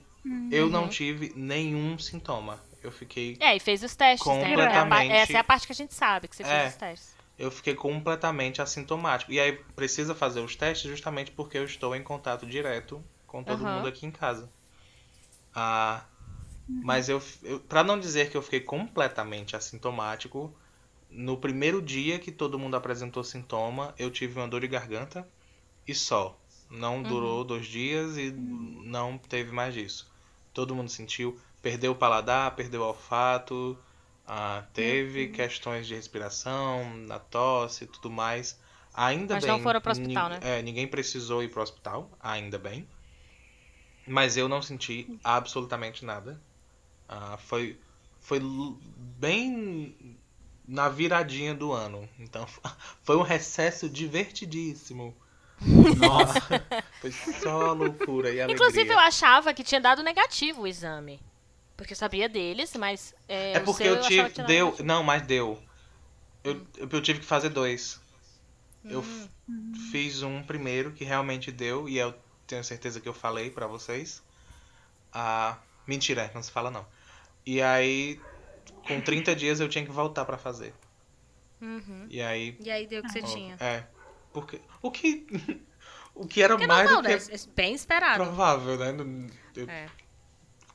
Eu 0.53 0.69
não 0.69 0.87
tive 0.89 1.33
nenhum 1.35 1.99
sintoma. 1.99 2.61
Eu 2.81 2.93
fiquei, 2.93 3.37
É, 3.41 3.57
e 3.57 3.61
fez 3.61 3.83
os 3.83 3.95
testes, 3.97 4.27
né? 4.27 4.41
É 4.41 4.45
a 4.45 4.49
Completamente. 4.49 5.13
Essa 5.13 5.33
é 5.33 5.37
a 5.37 5.45
parte 5.45 5.67
que 5.67 5.73
a 5.73 5.75
gente 5.77 5.95
sabe, 5.95 6.29
que 6.29 6.35
você 6.37 6.43
É. 6.43 6.47
fez 6.47 6.73
os 6.73 6.79
testes. 6.79 7.17
Eu 7.43 7.51
fiquei 7.51 7.75
completamente 7.75 8.63
assintomático. 8.63 9.33
E 9.33 9.41
aí 9.41 9.53
precisa 9.77 10.15
fazer 10.15 10.41
os 10.41 10.57
testes 10.57 10.91
justamente 10.91 11.31
porque 11.33 11.59
eu 11.59 11.65
estou 11.65 11.95
em 11.97 12.03
contato 12.03 12.47
direto 12.47 13.05
com 13.27 13.45
todo 13.45 13.65
Aham. 13.65 13.67
mundo 13.67 13.89
aqui 13.89 14.07
em 14.07 14.11
casa. 14.13 14.51
Ah, 15.55 16.05
mas 16.81 17.09
eu, 17.09 17.23
eu 17.43 17.61
para 17.61 17.85
não 17.85 17.99
dizer 17.99 18.31
que 18.31 18.37
eu 18.37 18.43
fiquei 18.43 18.61
completamente 18.61 19.57
assintomático, 19.57 20.55
no 21.11 21.39
primeiro 21.39 21.83
dia 21.83 22.19
que 22.19 22.33
todo 22.33 22.59
mundo 22.59 22.77
apresentou 22.77 23.25
sintoma, 23.25 23.95
eu 23.99 24.11
tive 24.11 24.39
uma 24.41 24.49
dor 24.49 24.61
de 24.63 24.69
garganta 24.69 25.29
e 25.87 25.95
só. 25.95 26.39
Não 26.71 27.05
durou 27.05 27.45
dois 27.45 27.67
dias 27.67 28.17
e 28.19 28.33
não 28.33 29.19
teve 29.19 29.53
mais 29.53 29.75
disso. 29.75 30.11
Todo 30.55 30.75
mundo 30.75 30.91
sentiu, 30.91 31.39
perdeu 31.63 31.93
o 31.93 31.97
paladar, 31.97 32.57
perdeu 32.57 32.83
o 32.83 32.87
olfato, 32.87 33.79
ah, 34.27 34.65
teve 34.73 35.29
questões 35.29 35.87
de 35.87 35.95
respiração, 35.95 36.97
na 37.07 37.19
tosse 37.19 37.85
e 37.85 37.87
tudo 37.87 38.11
mais. 38.11 38.59
Ainda 38.95 39.35
Mas 39.35 39.45
bem. 39.45 39.53
não 39.53 39.61
foram 39.61 39.81
pro 39.81 39.93
hospital, 39.93 40.29
né? 40.29 40.39
É, 40.43 40.63
ninguém 40.63 40.87
precisou 40.87 41.43
ir 41.43 41.49
pro 41.49 41.63
hospital, 41.63 42.11
ainda 42.21 42.59
bem. 42.59 42.87
Mas 44.07 44.37
eu 44.37 44.49
não 44.49 44.61
senti 44.61 45.19
absolutamente 45.23 46.05
nada. 46.05 46.41
Ah, 47.09 47.37
foi 47.39 47.79
foi 48.21 48.41
bem 49.19 50.17
na 50.67 50.89
viradinha 50.89 51.55
do 51.55 51.73
ano. 51.73 52.09
Então 52.19 52.47
foi 53.03 53.17
um 53.17 53.23
recesso 53.23 53.89
divertidíssimo. 53.89 55.17
Nossa. 55.97 56.41
Foi 57.01 57.13
só 57.13 57.73
loucura 57.73 58.29
e 58.29 58.41
alegria. 58.41 58.55
Inclusive, 58.55 58.93
eu 58.93 58.99
achava 58.99 59.55
que 59.55 59.63
tinha 59.63 59.81
dado 59.81 60.03
negativo 60.03 60.63
o 60.63 60.67
exame. 60.67 61.21
Porque 61.83 61.93
eu 61.93 61.97
sabia 61.97 62.29
deles, 62.29 62.75
mas. 62.77 63.15
É, 63.29 63.55
É 63.55 63.59
o 63.61 63.65
porque 63.65 63.85
seu 63.85 63.97
eu 63.97 64.03
tive. 64.03 64.29
dado 64.31 64.47
Deu. 64.47 64.77
Não, 64.85 65.03
mas 65.03 65.23
deu. 65.23 65.61
Eu, 66.45 66.65
eu 66.77 67.01
tive 67.03 67.21
que 67.21 67.27
fazer 67.27 67.49
dois. 67.51 68.01
Eu 68.85 69.01
Hum. 69.49 69.73
fiz 69.91 70.23
um 70.23 70.43
primeiro 70.43 70.93
que 70.93 71.05
realmente 71.05 71.53
deu, 71.53 71.89
e 71.89 71.99
eu 71.99 72.15
tenho 72.47 72.65
certeza 72.65 73.01
que 73.01 73.09
eu 73.09 73.15
falei 73.15 73.51
pra 73.51 73.67
vocês. 73.67 74.23
Ah, 75.13 75.59
mentira, 75.87 76.31
não 76.35 76.43
se 76.43 76.51
fala 76.51 76.71
não. 76.71 76.85
E 77.47 77.61
aí, 77.63 78.21
com 78.87 79.01
30 79.01 79.35
dias 79.37 79.61
eu 79.61 79.69
tinha 79.69 79.85
que 79.85 79.91
voltar 79.93 80.25
pra 80.25 80.37
fazer. 80.39 80.75
Uhum. 81.61 82.07
E 82.11 82.21
aí. 82.21 82.57
E 82.61 82.71
aí 82.71 82.87
deu 82.87 83.01
o 83.01 83.03
que 83.05 83.13
você 83.13 83.21
ó, 83.21 83.27
tinha. 83.27 83.57
É. 83.61 83.85
Porque. 84.33 84.61
O 84.81 84.91
que. 84.91 85.27
o 86.15 86.27
que 86.27 86.43
era 86.43 86.57
Que 86.57 86.65
é 86.65 86.67
mais 86.67 86.85
normal, 86.91 87.03
do 87.03 87.09
né? 87.09 87.19
que 87.19 87.33
É 87.35 87.39
Bem 87.55 87.75
esperado. 87.75 88.25
provável, 88.25 88.77
né? 88.79 88.93
Não- 88.93 89.27
eu- 89.55 89.69
É. 89.69 89.89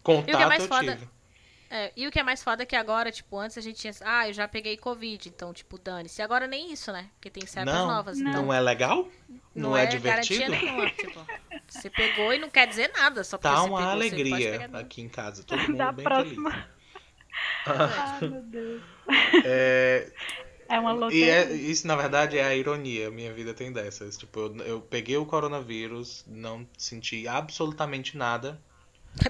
Contato 0.08 0.30
E 0.30 0.34
o 0.34 0.38
que 0.38 0.44
é 0.44 0.48
mais 0.48 0.64
eu 0.64 0.70
foda- 0.70 0.96
tive. 0.96 1.08
É, 1.70 1.92
e 1.98 2.08
o 2.08 2.12
que 2.12 2.18
é 2.18 2.24
mais 2.24 2.42
foda 2.42 2.64
é 2.64 2.66
que 2.66 2.78
agora, 2.78 3.12
tipo, 3.12 3.38
antes 3.38 3.58
a 3.58 3.62
gente 3.62 3.76
tinha. 3.78 3.94
Ah, 4.06 4.26
eu 4.30 4.32
já 4.34 4.48
peguei 4.48 4.78
Covid, 4.78 5.28
então, 5.28 5.52
tipo, 5.54 5.78
dane-se. 5.78 6.22
Agora 6.22 6.48
nem 6.48 6.72
isso, 6.72 6.94
né? 6.94 7.10
Porque 7.16 7.30
tem 7.30 7.46
cepas 7.46 7.66
Não, 7.74 7.88
novas. 7.88 8.18
não, 8.18 8.32
Então, 8.32 8.54
é 8.54 8.62
legal? 8.62 9.06
Não, 9.54 9.76
é, 9.76 9.86
divertido? 9.86 10.40
garantia 10.46 10.48
nenhuma. 10.50 10.90
Tipo, 10.92 11.26
você 11.68 11.90
pegou 11.90 12.34
e 12.34 12.38
não 12.40 12.50
quer 12.50 12.68
dizer 12.68 12.90
nada, 12.96 13.22
só 13.22 13.38
porque 13.38 13.54
Tá 13.54 13.62
você 13.62 13.68
uma 13.68 13.80
pegou, 13.80 13.92
alegria 13.92 14.70
aqui 14.74 15.02
em 15.02 15.10
casa. 15.10 15.44
Todo 15.44 15.60
mundo 15.68 15.78
Da 15.78 15.92
bem 15.92 16.06
próxima. 16.06 16.52
feliz. 16.52 16.66
Ai, 17.68 18.28
meu 18.30 18.42
Deus. 18.44 18.82
É, 19.46 20.10
É 20.70 20.80
uma 20.80 20.92
e 20.92 20.96
loteria. 20.96 21.34
é- 21.34 21.52
isso, 21.54 21.86
na 21.86 21.98
verdade, 21.98 22.38
é 22.38 22.44
a 22.46 22.56
ironia. 22.56 23.12
Minha 23.12 23.34
vida 23.34 23.54
tem 23.54 23.74
dessas. 23.74 24.18
Tipo, 24.18 24.40
eu, 24.40 24.56
eu 24.66 24.82
peguei 24.82 25.18
o 25.18 25.26
coronavírus, 25.26 26.24
não 26.28 26.66
senti 26.78 27.28
absolutamente 27.28 28.18
nada. 28.18 28.62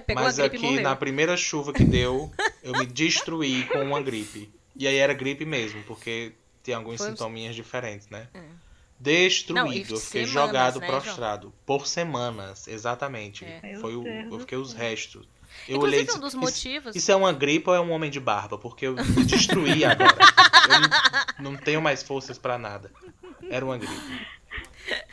Pegou 0.06 0.22
mas 0.24 0.38
a 0.38 0.42
gripe 0.48 0.56
aqui, 0.56 0.66
morreu. 0.66 0.82
na 0.82 0.96
primeira 0.96 1.36
chuva 1.36 1.72
que 1.72 1.84
deu, 1.84 2.32
eu 2.62 2.72
me 2.78 2.86
destruí 2.86 3.64
com 3.66 3.82
uma 3.82 4.00
gripe. 4.00 4.50
E 4.76 4.86
aí 4.86 4.96
era 4.96 5.12
gripe 5.12 5.44
mesmo, 5.44 5.82
porque 5.84 6.32
tem 6.62 6.74
alguns 6.74 6.98
Foi 6.98 7.08
sintominhas 7.10 7.54
diferentes, 7.56 8.08
né? 8.08 8.28
É. 8.34 8.40
Destruído, 9.00 9.64
Não, 9.64 9.72
eu 9.72 10.00
fiquei 10.00 10.26
semanas, 10.26 10.30
jogado 10.30 10.80
né, 10.80 10.86
prostrado. 10.86 11.52
Por 11.64 11.86
semanas, 11.86 12.66
exatamente. 12.66 13.44
É. 13.44 13.76
Foi 13.80 13.94
o, 13.94 14.06
eu 14.06 14.40
fiquei 14.40 14.58
os 14.58 14.72
restos. 14.72 15.26
Eu 15.68 15.76
Inclusive, 15.76 16.02
olhei 16.02 16.14
um 16.16 16.20
dos 16.20 16.28
"Isso- 16.34 16.40
motivos. 16.40 16.96
Isso 16.96 17.10
é 17.12 17.16
uma 17.16 17.32
gripe 17.32 17.68
ou 17.70 17.74
é 17.76 17.80
um 17.80 17.90
homem 17.92 18.10
de 18.10 18.20
barba? 18.20 18.58
Porque 18.58 18.86
eu 18.86 18.94
me 18.94 19.24
destruí 19.24 19.84
agora. 19.86 20.16
Eu 20.68 20.80
não, 21.44 21.52
não 21.52 21.56
tenho 21.56 21.80
mais 21.80 22.02
forças 22.02 22.36
pra 22.38 22.58
nada. 22.58 22.90
Era 23.48 23.64
uma 23.64 23.78
gripe. 23.78 24.26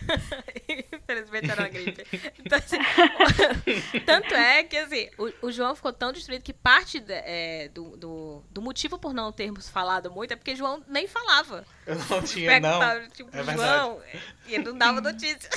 Infelizmente 0.94 1.50
era 1.52 1.62
uma 1.62 1.70
gripe. 1.70 2.04
Então, 2.46 2.58
assim, 2.60 2.78
tanto 4.06 4.34
é 4.34 4.64
que 4.64 4.78
assim, 4.78 5.10
o, 5.18 5.48
o 5.48 5.52
João 5.52 5.76
ficou 5.76 5.92
tão 5.92 6.12
destruído 6.14 6.42
que 6.44 6.54
parte 6.54 7.00
da- 7.00 7.14
é, 7.16 7.70
do, 7.70 7.98
do, 7.98 8.44
do 8.52 8.62
motivo 8.62 8.98
por 9.00 9.14
não 9.14 9.32
termos 9.32 9.68
falado 9.70 10.12
muito 10.12 10.32
é 10.32 10.36
porque 10.36 10.56
João 10.56 10.84
nem 10.88 11.08
falava. 11.08 11.66
Eu 11.88 11.96
não 11.96 12.22
tinha, 12.22 12.60
não. 12.60 12.80
Perguntava, 12.80 13.08
tipo, 13.10 13.30
É. 13.36 13.44
João, 13.56 14.02
e 14.48 14.54
ele 14.56 14.64
não 14.64 14.78
dava 14.78 15.02
notícia. 15.02 15.50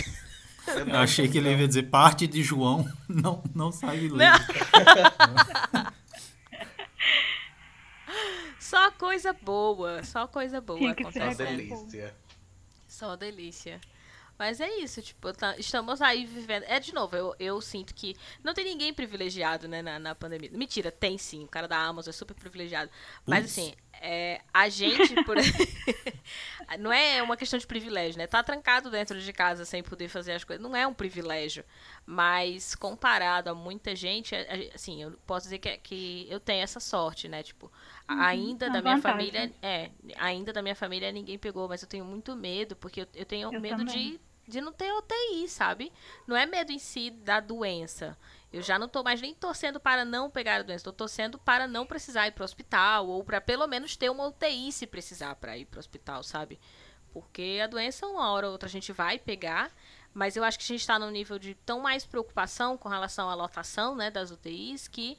Eu 0.67 0.79
Eu 0.81 0.87
não- 0.87 1.01
achei 1.01 1.29
que 1.29 1.39
ele 1.39 1.51
ia 1.55 1.67
dizer 1.69 1.85
parte 1.85 2.27
de 2.27 2.43
João 2.43 2.87
não, 3.09 3.43
não 3.55 3.73
sai 3.73 3.99
de. 4.01 4.09
Não. 4.09 4.19
Só 8.59 8.91
coisa 8.93 9.33
boa, 9.33 10.03
só 10.05 10.27
coisa 10.27 10.61
boa 10.61 10.79
Tinha 10.79 10.95
que 10.95 11.03
acontecendo. 11.03 11.37
delícia. 11.37 12.15
Só 12.87 13.17
delícia. 13.17 13.81
Mas 14.39 14.61
é 14.61 14.69
isso, 14.77 15.03
tipo, 15.03 15.33
tá- 15.33 15.57
estamos 15.59 16.01
aí 16.01 16.25
vivendo. 16.25 16.63
É, 16.69 16.79
de 16.79 16.95
novo, 16.95 17.17
eu, 17.17 17.35
eu 17.41 17.61
sinto 17.61 17.93
que 17.93 18.15
não 18.45 18.55
tem 18.55 18.65
ninguém 18.65 18.95
privilegiado, 18.95 19.67
né, 19.67 19.83
na, 19.83 19.99
na 19.99 20.15
pandemia. 20.15 20.51
Mentira, 20.53 20.93
tem 20.93 21.19
sim. 21.19 21.45
O 21.45 21.49
cara 21.49 21.67
da 21.67 21.77
Amazon 21.77 22.11
é 22.11 22.13
super 22.13 22.35
privilegiado. 22.35 22.89
Mas 23.27 23.47
assim, 23.47 23.75
é, 24.01 24.41
a 24.55 24.69
gente, 24.69 25.25
por... 25.25 25.37
não 26.79 26.93
é 26.93 27.23
uma 27.23 27.37
questão 27.37 27.59
de 27.59 27.67
privilégio, 27.67 28.19
né? 28.19 28.27
Tá 28.27 28.43
trancado 28.43 28.91
dentro 28.91 29.21
de 29.21 29.33
casa 29.33 29.65
sem 29.65 29.83
poder 29.83 30.09
fazer 30.09 30.33
as 30.33 30.45
coisas. 30.45 30.63
Não 30.63 30.75
é 30.77 30.87
um 30.87 30.95
privilégio. 30.95 31.65
Mas 32.07 32.75
comparado 32.75 33.51
a 33.51 33.55
muita 33.55 33.95
gente, 33.97 34.35
assim, 34.75 35.03
eu 35.03 35.13
posso 35.27 35.47
dizer 35.47 35.59
que, 35.59 35.77
que 35.79 36.27
eu 36.31 36.41
tenho 36.41 36.63
essa 36.63 36.81
sorte, 36.81 37.29
né? 37.29 37.43
Tipo, 37.43 37.71
a- 38.07 38.27
ainda 38.29 38.71
da 38.71 38.81
minha 38.81 38.97
vantagem. 38.97 39.33
família. 39.33 39.53
É, 39.63 39.91
ainda 40.17 40.53
da 40.53 40.63
minha 40.63 40.75
família 40.77 41.11
ninguém 41.13 41.39
pegou, 41.39 41.69
mas 41.69 41.83
eu 41.83 41.89
tenho 41.89 42.05
muito 42.05 42.35
medo, 42.37 42.77
porque 42.77 43.01
eu, 43.03 43.07
eu 43.15 43.25
tenho 43.27 43.53
Eu 43.53 43.61
medo 43.61 43.79
também. 43.79 44.13
de 44.13 44.21
não 44.61 44.73
ter 44.73 44.93
UTI, 44.93 45.49
sabe? 45.49 45.93
Não 46.27 46.37
é 46.37 46.47
medo 46.47 46.73
em 46.73 46.79
si 46.79 47.11
da 47.11 47.41
doença. 47.41 48.17
Eu 48.53 48.63
já 48.63 48.79
não 48.79 48.89
tô 48.89 49.03
mais 49.03 49.21
nem 49.21 49.35
torcendo 49.35 49.79
para 49.79 50.05
não 50.05 50.31
pegar 50.31 50.57
a 50.57 50.63
doença, 50.63 50.85
tô 50.85 50.93
torcendo 50.93 51.39
para 51.39 51.67
não 51.67 51.85
precisar 51.85 52.29
ir 52.29 52.33
pro 52.33 52.45
hospital, 52.45 53.07
ou 53.07 53.23
para 53.23 53.41
pelo 53.41 53.67
menos 53.67 53.95
ter 53.97 54.11
uma 54.11 54.27
UTI 54.27 54.73
se 54.73 54.87
precisar 54.87 55.35
para 55.35 55.59
ir 55.59 55.67
pro 55.67 55.79
hospital, 55.79 56.23
sabe? 56.23 56.59
Porque 57.13 57.61
a 57.63 57.67
doença, 57.67 58.07
uma 58.07 58.31
hora 58.31 58.47
ou 58.47 58.53
outra, 58.53 58.67
a 58.67 58.71
gente 58.71 58.93
vai 58.93 59.19
pegar, 59.19 59.71
mas 60.15 60.37
eu 60.37 60.45
acho 60.45 60.59
que 60.59 60.65
a 60.65 60.69
gente 60.69 60.81
está 60.81 60.99
num 60.99 61.11
nível 61.11 61.39
de 61.39 61.55
tão 61.55 61.81
mais 61.81 62.07
preocupação 62.07 62.79
com 62.79 62.89
relação 62.89 63.29
à 63.29 63.35
lotação 63.35 63.95
né, 63.95 64.11
das 64.11 64.31
UTIs 64.31 64.89
que 64.89 65.19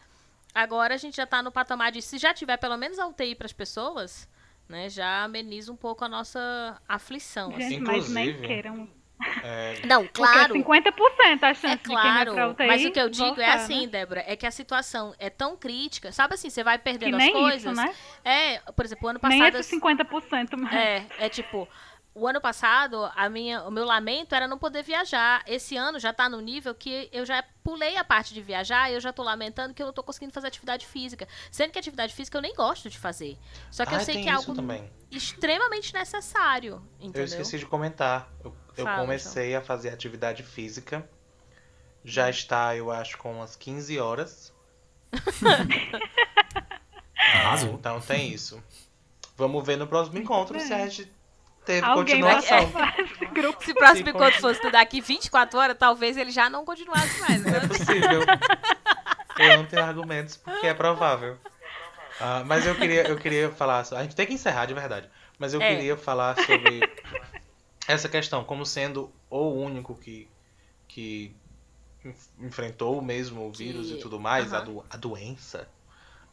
agora 0.54 0.96
a 0.96 0.98
gente 0.98 1.18
já 1.18 1.24
está 1.24 1.44
no 1.44 1.52
patamar 1.52 1.92
de 1.92 2.02
se 2.02 2.18
já 2.18 2.34
tiver 2.34 2.58
pelo 2.58 2.78
menos 2.78 2.98
a 2.98 3.08
UTI 3.08 3.36
para 3.36 3.46
as 3.46 3.54
pessoas, 3.54 4.28
né, 4.68 4.90
já 4.90 5.24
ameniza 5.24 5.72
um 5.72 5.76
pouco 5.76 6.04
a 6.04 6.10
nossa 6.10 6.82
aflição. 6.88 7.50
assim. 7.52 7.70
Gente, 7.70 7.82
mas 7.82 8.10
nem 8.10 8.30
Inclusive, 8.30 8.48
queiram. 8.48 8.90
É, 9.44 9.82
Não, 9.86 10.08
claro. 10.08 10.54
Porque 10.54 10.60
50% 10.64 11.44
a 11.44 11.54
chance 11.54 11.68
É 11.68 11.76
de 11.76 11.84
quem 11.84 11.96
vai 11.96 12.04
claro, 12.04 12.34
pra 12.34 12.50
UTI 12.50 12.68
mas 12.68 12.86
o 12.86 12.92
que 12.92 13.00
eu 13.00 13.10
digo 13.10 13.40
é 13.42 13.52
voltar, 13.52 13.54
assim, 13.56 13.82
né? 13.82 13.88
Débora, 13.88 14.24
é 14.26 14.36
que 14.36 14.46
a 14.46 14.52
situação 14.52 15.14
é 15.20 15.30
tão 15.30 15.58
crítica, 15.58 16.12
sabe 16.12 16.36
assim, 16.36 16.50
você 16.50 16.64
vai 16.64 16.78
Que 16.78 16.84
perdendo 16.86 17.18
nem 17.18 17.28
as 17.28 17.34
coisas. 17.34 17.64
isso, 17.64 17.74
né? 17.74 17.94
É, 18.24 18.60
por 18.72 18.86
exemplo, 18.86 19.08
o 19.08 19.10
ano 19.10 19.20
Nem 19.24 19.40
passado 19.40 19.58
esses 19.58 19.72
50% 19.80 20.58
mais. 20.58 20.74
é, 20.76 21.06
é 21.18 21.30
tipo, 21.30 21.68
o 22.14 22.28
ano 22.28 22.42
passado, 22.42 23.10
a 23.16 23.30
minha, 23.30 23.64
o 23.64 23.72
meu 23.72 23.86
lamento 23.86 24.34
era 24.36 24.48
não 24.48 24.58
poder 24.58 24.84
viajar. 24.84 25.44
Esse 25.46 25.76
ano 25.78 26.00
já 26.00 26.12
tá 26.14 26.28
no 26.30 26.42
nível 26.42 26.74
que 26.76 27.10
eu 27.14 27.26
já 27.26 27.44
pulei 27.64 27.98
a 27.98 28.04
parte 28.04 28.34
de 28.34 28.42
viajar 28.42 28.90
e 28.90 28.96
eu 28.96 29.00
já 29.00 29.14
tô 29.14 29.22
lamentando 29.24 29.74
que 29.74 29.82
eu 29.82 29.86
não 29.86 29.94
tô 29.94 30.04
conseguindo 30.04 30.34
fazer 30.34 30.48
atividade 30.48 30.86
física. 30.86 31.28
Sendo 31.52 31.72
que 31.72 31.80
atividade 31.80 32.14
física 32.14 32.38
eu 32.38 32.42
nem 32.42 32.54
gosto 32.56 32.90
de 32.90 32.98
fazer. 32.98 33.38
Só 33.72 33.86
que 33.86 33.94
eu 33.94 33.98
ah, 33.98 34.02
sei 34.02 34.16
tem 34.16 34.24
que 34.24 34.30
é 34.30 34.34
algo 34.34 34.54
também. 34.54 34.92
extremamente 35.12 35.94
necessário, 35.94 36.82
Eu 37.10 37.10
entendeu? 37.10 37.24
esqueci 37.26 37.58
de 37.60 37.66
comentar. 37.66 38.28
Eu, 38.44 38.54
eu 38.80 38.86
Fala, 38.86 39.02
comecei 39.02 39.56
a 39.56 39.62
fazer 39.62 39.90
atividade 39.90 40.44
física. 40.44 41.08
Já 42.04 42.30
está, 42.30 42.76
eu 42.76 42.90
acho, 42.92 43.18
com 43.18 43.34
umas 43.34 43.56
15 43.56 44.00
horas. 44.00 44.54
Arrasou. 47.34 47.74
Então 47.74 48.00
tem 48.00 48.32
isso. 48.32 48.64
Vamos 49.36 49.66
ver 49.66 49.78
no 49.78 49.88
próximo 49.88 50.18
encontro 50.18 50.60
se 50.60 50.74
a 50.74 50.80
gente 50.88 51.12
teve 51.66 51.86
Alguém 51.86 52.22
continuação. 52.22 52.60
Se 53.62 53.72
o 53.72 53.76
próximo 53.76 54.06
Sim, 54.06 54.16
encontro 54.16 54.40
fosse 54.42 54.72
daqui 54.72 55.02
24 55.02 55.60
horas, 55.60 55.78
talvez 55.78 56.18
ele 56.18 56.32
já 56.32 56.50
não 56.50 56.66
continuasse 56.66 57.20
mais. 57.22 57.46
É 57.46 57.52
Né? 57.52 57.68
possível. 57.68 58.22
Eu 59.38 59.58
não 59.58 59.66
tenho 59.66 59.84
argumentos 59.84 60.36
porque 60.38 60.68
é 60.68 60.74
provável. 60.74 61.38
Ah, 62.20 62.44
mas 62.46 62.66
eu 62.66 62.76
queria, 62.76 63.08
eu 63.08 63.18
queria 63.18 63.50
falar. 63.52 63.80
A 63.92 64.02
gente 64.04 64.16
tem 64.16 64.26
que 64.26 64.34
encerrar 64.34 64.66
de 64.66 64.74
verdade. 64.74 65.10
Mas 65.38 65.54
eu 65.54 65.62
É. 65.62 65.74
queria 65.76 65.96
falar 65.96 66.36
sobre 66.44 66.82
essa 67.94 68.10
questão, 68.10 68.44
como 68.46 68.66
sendo 68.66 69.14
o 69.30 69.50
único 69.52 69.96
que, 69.98 70.32
que 70.88 71.36
enf- 72.06 72.30
enfrentou 72.40 73.02
mesmo 73.02 73.48
o 73.48 73.54
vírus 73.54 73.92
Que- 73.92 73.96
e 73.96 73.98
tudo 73.98 74.20
mais, 74.20 74.54
a, 74.54 74.60
aham. 74.60 74.66
do- 74.66 74.86
a 74.90 74.98
doença. 74.98 75.70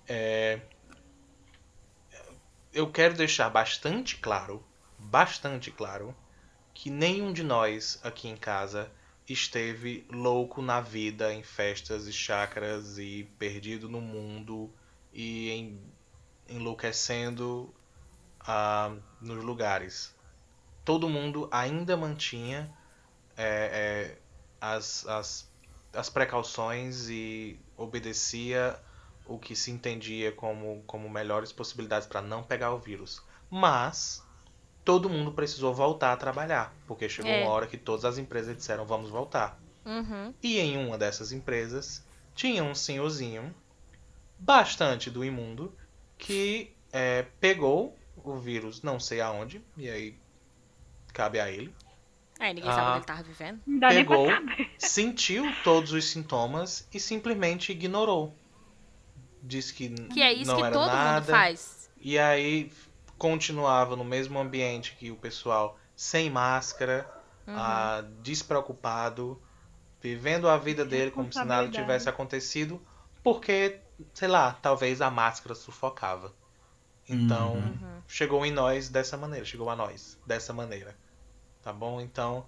É, 0.09 0.61
eu 2.73 2.91
quero 2.93 3.15
deixar 3.17 3.51
bastante 3.51 4.17
claro, 4.19 4.65
bastante 4.97 5.71
claro, 5.73 6.17
que 6.75 6.91
nenhum 6.91 7.33
de 7.33 7.43
nós 7.45 8.01
aqui 8.05 8.29
em 8.29 8.37
casa 8.37 8.93
esteve 9.29 10.07
louco 10.11 10.63
na 10.63 10.81
vida, 10.81 11.33
em 11.35 11.43
festas 11.43 12.07
e 12.09 12.13
chácaras 12.13 12.99
e 12.99 13.25
perdido 13.39 13.89
no 13.89 14.01
mundo 14.01 14.75
e 15.13 15.51
em- 15.51 15.95
enlouquecendo 16.49 17.75
ah, 18.47 18.97
nos 19.21 19.45
lugares. 19.45 20.16
Todo 20.87 21.09
mundo 21.09 21.49
ainda 21.51 21.97
mantinha 21.97 22.71
é, 23.37 24.15
é, 24.15 24.19
as, 24.61 25.07
as, 25.07 25.51
as 25.93 26.09
precauções 26.09 27.11
e 27.11 27.59
obedecia 27.77 28.79
o 29.27 29.37
que 29.37 29.57
se 29.57 29.73
entendia 29.73 30.31
como, 30.31 30.85
como 30.87 31.11
melhores 31.11 31.51
possibilidades 31.53 32.07
para 32.07 32.23
não 32.23 32.43
pegar 32.43 32.73
o 32.73 32.79
vírus. 32.79 33.21
Mas 33.51 34.23
todo 34.85 35.11
mundo 35.11 35.33
precisou 35.33 35.75
voltar 35.75 36.13
a 36.13 36.17
trabalhar, 36.17 36.73
porque 36.87 37.09
chegou 37.09 37.33
É. 37.33 37.43
uma 37.43 37.51
hora 37.51 37.67
que 37.67 37.77
todas 37.77 38.05
as 38.05 38.17
empresas 38.17 38.57
disseram 38.57 38.87
vamos 38.87 39.11
voltar. 39.11 39.61
Uhum. 39.85 40.33
E 40.41 40.61
em 40.61 40.79
uma 40.79 40.97
dessas 40.97 41.33
empresas 41.33 42.05
tinha 42.35 42.63
um 42.63 42.75
senhorzinho 42.75 43.53
bastante 44.39 45.11
do 45.11 45.25
imundo 45.25 45.77
que 46.17 46.73
é, 46.93 47.27
pegou 47.41 47.99
o 48.17 48.37
vírus 48.37 48.83
não 48.83 49.01
sei 49.01 49.21
aonde, 49.21 49.61
e 49.77 49.89
aí 49.91 50.17
cabe 51.17 51.41
a 51.41 51.51
ele. 51.51 51.75
É, 52.39 52.53
ninguém 52.53 52.71
sabe 52.71 52.81
Ah. 52.83 52.89
onde 52.91 52.99
ele 52.99 53.05
tava 53.07 53.23
vivendo. 53.23 53.61
Pegou, 53.81 54.27
sentiu 54.79 55.45
todos 55.65 55.93
os 55.93 56.05
sintomas 56.05 56.87
e 56.93 57.01
simplesmente 57.01 57.73
ignorou. 57.73 58.35
Disse 59.43 59.73
que, 59.73 59.89
Que 59.89 60.21
é 60.23 60.33
isso 60.33 60.51
não 60.51 60.57
que 60.59 60.63
era 60.65 60.73
todo 60.73 60.87
nada. 60.87 61.21
mundo 61.21 61.31
faz. 61.31 61.89
E 61.99 62.19
aí 62.19 62.71
continuava 63.17 63.97
no 63.97 64.05
mesmo 64.05 64.39
ambiente 64.39 64.95
que 64.99 65.11
o 65.11 65.17
pessoal 65.17 65.79
sem 65.95 66.29
máscara, 66.29 67.11
Uhum. 67.47 67.55
ah, 67.57 68.05
despreocupado, 68.23 69.41
vivendo 70.03 70.49
a 70.49 70.59
vida 70.59 70.85
dele 70.85 71.11
como 71.11 71.33
se 71.33 71.43
nada 71.45 71.69
tivesse 71.71 72.09
acontecido, 72.09 72.83
porque, 73.23 73.81
sei 74.13 74.29
lá, 74.29 74.53
talvez 74.61 75.01
a 75.01 75.11
máscara 75.11 75.55
sufocava. 75.55 76.35
Então, 77.09 77.55
Uhum. 77.55 78.03
chegou 78.09 78.45
em 78.45 78.51
nós 78.53 78.89
dessa 78.89 79.17
maneira, 79.17 79.45
chegou 79.47 79.71
a 79.71 79.77
nós 79.77 80.19
dessa 80.27 80.53
maneira. 80.53 80.95
Tá 81.67 81.73
bom? 81.73 82.01
Então, 82.01 82.47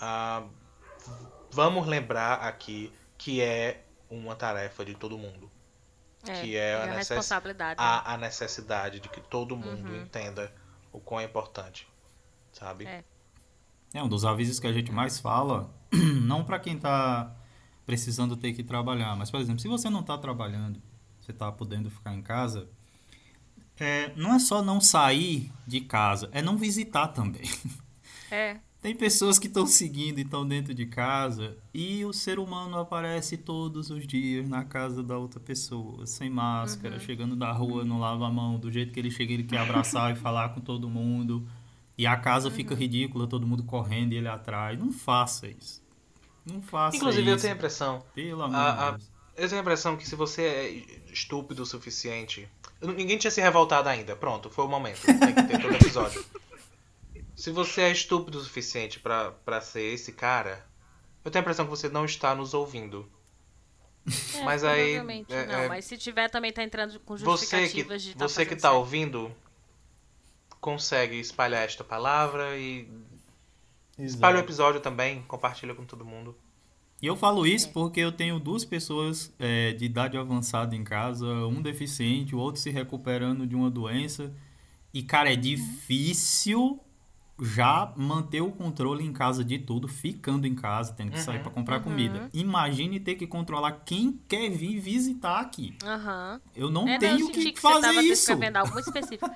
ah, 0.00 0.44
vamos 1.50 1.88
lembrar 1.88 2.34
aqui 2.34 2.92
que 3.18 3.40
é 3.40 3.84
uma 4.08 4.36
tarefa 4.36 4.84
de 4.84 4.94
todo 4.94 5.18
mundo. 5.18 5.50
É, 6.24 6.40
que 6.40 6.56
é 6.56 6.76
a 6.76 6.82
a 6.84 6.86
necess- 6.86 7.08
responsabilidade. 7.08 7.80
né? 7.80 7.84
a, 7.84 8.14
a 8.14 8.16
necessidade 8.16 9.00
de 9.00 9.08
que 9.08 9.20
todo 9.20 9.56
mundo 9.56 9.90
Uhum. 9.90 10.02
entenda 10.02 10.52
o 10.92 11.00
quão 11.00 11.20
é 11.20 11.24
importante, 11.24 11.88
sabe? 12.52 12.86
É. 12.86 13.02
É 13.92 14.00
um 14.04 14.08
dos 14.08 14.24
avisos 14.24 14.60
que 14.60 14.68
a 14.68 14.72
gente 14.72 14.92
mais 14.92 15.18
fala, 15.18 15.68
não 16.22 16.44
para 16.44 16.60
quem 16.60 16.78
tá 16.78 17.34
precisando 17.84 18.36
ter 18.36 18.52
que 18.52 18.62
trabalhar, 18.62 19.16
mas 19.16 19.32
por 19.32 19.40
exemplo, 19.40 19.58
se 19.60 19.66
você 19.66 19.90
não 19.90 20.04
tá 20.04 20.16
trabalhando, 20.16 20.80
você 21.20 21.32
tá 21.32 21.50
podendo 21.50 21.90
ficar 21.90 22.14
em 22.14 22.22
casa, 22.22 22.68
é, 23.80 24.14
não 24.14 24.32
é 24.32 24.38
só 24.38 24.62
não 24.62 24.80
sair 24.80 25.50
de 25.66 25.80
casa, 25.80 26.28
é 26.30 26.40
não 26.40 26.56
visitar 26.56 27.08
também. 27.08 27.42
É. 28.30 28.56
Tem 28.80 28.94
pessoas 28.94 29.40
que 29.40 29.48
estão 29.48 29.66
seguindo 29.66 30.18
e 30.18 30.22
estão 30.22 30.46
dentro 30.46 30.72
de 30.72 30.86
casa 30.86 31.56
e 31.74 32.04
o 32.04 32.12
ser 32.12 32.38
humano 32.38 32.78
aparece 32.78 33.36
todos 33.36 33.90
os 33.90 34.06
dias 34.06 34.48
na 34.48 34.64
casa 34.64 35.02
da 35.02 35.18
outra 35.18 35.40
pessoa, 35.40 36.06
sem 36.06 36.30
máscara, 36.30 36.94
Uhum. 36.94 37.00
chegando 37.00 37.34
da 37.34 37.50
rua, 37.50 37.84
não 37.84 37.98
lava 37.98 38.26
a 38.26 38.30
mão, 38.30 38.56
do 38.56 38.70
jeito 38.70 38.92
que 38.92 39.00
ele 39.00 39.10
chega, 39.10 39.32
ele 39.32 39.42
quer 39.42 39.58
abraçar 39.58 40.12
e 40.12 40.16
falar 40.20 40.50
com 40.50 40.60
todo 40.60 40.88
mundo. 40.88 41.44
E 41.96 42.06
a 42.06 42.16
casa 42.16 42.52
fica 42.52 42.74
Uhum. 42.74 42.78
ridícula, 42.80 43.26
todo 43.26 43.44
mundo 43.46 43.64
correndo 43.64 44.12
e 44.12 44.16
ele 44.16 44.28
atrás. 44.28 44.78
Não 44.78 44.92
faça 44.92 45.48
isso. 45.48 45.82
Não 46.46 46.62
faça 46.62 46.96
Inclusive, 46.96 47.28
eu 47.28 47.34
isso. 47.34 47.42
tenho 47.42 47.54
a 47.54 47.56
impressão, 47.56 48.02
Pelo 48.14 48.42
amor 48.44 48.56
a- 48.56 48.70
de 48.72 48.80
a- 48.82 48.90
Deus. 48.92 49.10
eu 49.38 49.48
tenho 49.48 49.60
a 49.60 49.62
impressão 49.62 49.96
que 49.96 50.08
se 50.08 50.14
você 50.14 50.42
é 50.42 51.12
estúpido 51.12 51.64
o 51.64 51.66
suficiente, 51.66 52.48
ninguém 52.80 53.18
tinha 53.18 53.30
se 53.32 53.40
revoltado 53.40 53.88
ainda. 53.88 54.14
Pronto, 54.14 54.48
foi 54.48 54.64
o 54.64 54.68
momento. 54.68 55.00
Tem 55.04 55.34
que 55.34 55.42
ter 55.42 55.60
todo 55.60 55.74
episódio. 55.74 56.24
Se 57.38 57.52
você 57.52 57.82
é 57.82 57.92
estúpido 57.92 58.36
o 58.38 58.40
suficiente 58.42 58.98
pra 58.98 59.30
pra 59.30 59.60
ser 59.60 59.94
esse 59.94 60.12
cara, 60.12 60.66
eu 61.24 61.30
tenho 61.30 61.40
a 61.40 61.44
impressão 61.44 61.64
que 61.66 61.70
você 61.70 61.88
não 61.88 62.04
está 62.04 62.34
nos 62.34 62.52
ouvindo. 62.52 63.08
É, 64.34 64.42
Mas 64.42 64.64
aí, 64.64 64.94
é- 64.96 65.02
não, 65.46 65.54
é- 65.60 65.68
mas 65.68 65.84
se 65.84 65.96
tiver 65.96 66.28
também 66.28 66.52
tá 66.52 66.64
entrando 66.64 66.98
com 67.00 67.16
Você 67.16 67.24
justificativas 67.24 68.02
que 68.02 68.08
de 68.08 68.16
tá 68.16 68.26
você 68.26 68.44
que 68.44 68.56
tá 68.56 68.62
certo. 68.62 68.74
ouvindo 68.74 69.30
consegue 70.60 71.20
espalhar 71.20 71.64
esta 71.64 71.84
palavra 71.84 72.58
e 72.58 72.88
espalha 73.98 74.38
o 74.38 74.40
episódio 74.40 74.80
também, 74.80 75.22
compartilha 75.22 75.76
com 75.76 75.84
todo 75.84 76.04
mundo. 76.04 76.36
E 77.00 77.06
eu 77.06 77.14
falo 77.14 77.46
isso 77.46 77.70
porque 77.70 78.00
eu 78.00 78.10
tenho 78.10 78.40
duas 78.40 78.64
pessoas 78.64 79.32
é, 79.38 79.72
de 79.74 79.84
idade 79.84 80.16
avançada 80.16 80.74
em 80.74 80.82
casa, 80.82 81.24
um 81.24 81.62
deficiente, 81.62 82.34
o 82.34 82.38
outro 82.38 82.60
se 82.60 82.70
recuperando 82.70 83.46
de 83.46 83.54
uma 83.54 83.70
doença. 83.70 84.34
E, 84.92 85.04
cara, 85.04 85.32
é 85.32 85.36
difícil 85.36 86.80
já 87.40 87.92
manter 87.96 88.40
o 88.40 88.50
controle 88.50 89.04
em 89.04 89.12
casa 89.12 89.44
de 89.44 89.58
tudo, 89.58 89.86
ficando 89.88 90.46
em 90.46 90.54
casa, 90.54 90.92
tendo 90.92 91.12
que 91.12 91.20
sair 91.20 91.36
Uhum. 91.36 91.42
para 91.42 91.52
comprar 91.52 91.76
Uhum. 91.78 91.82
comida. 91.84 92.30
Imagine 92.32 92.98
ter 93.00 93.14
que 93.14 93.26
controlar 93.26 93.72
quem 93.84 94.12
quer 94.28 94.50
vir 94.50 94.78
visitar 94.80 95.40
aqui. 95.40 95.74
Aham. 95.84 96.40
Eu 96.54 96.70
não 96.70 96.88
É, 96.88 96.92
não, 96.92 96.98
tenho 96.98 97.20
eu 97.20 97.26
senti 97.26 97.32
que, 97.44 97.52
que 97.52 97.60
você 97.60 97.72
fazer 97.72 97.86
tava 97.86 98.02
isso. 98.02 98.08
descrevendo 98.26 98.56
algo 98.56 98.72
muito 98.72 98.86
específico. 98.86 99.30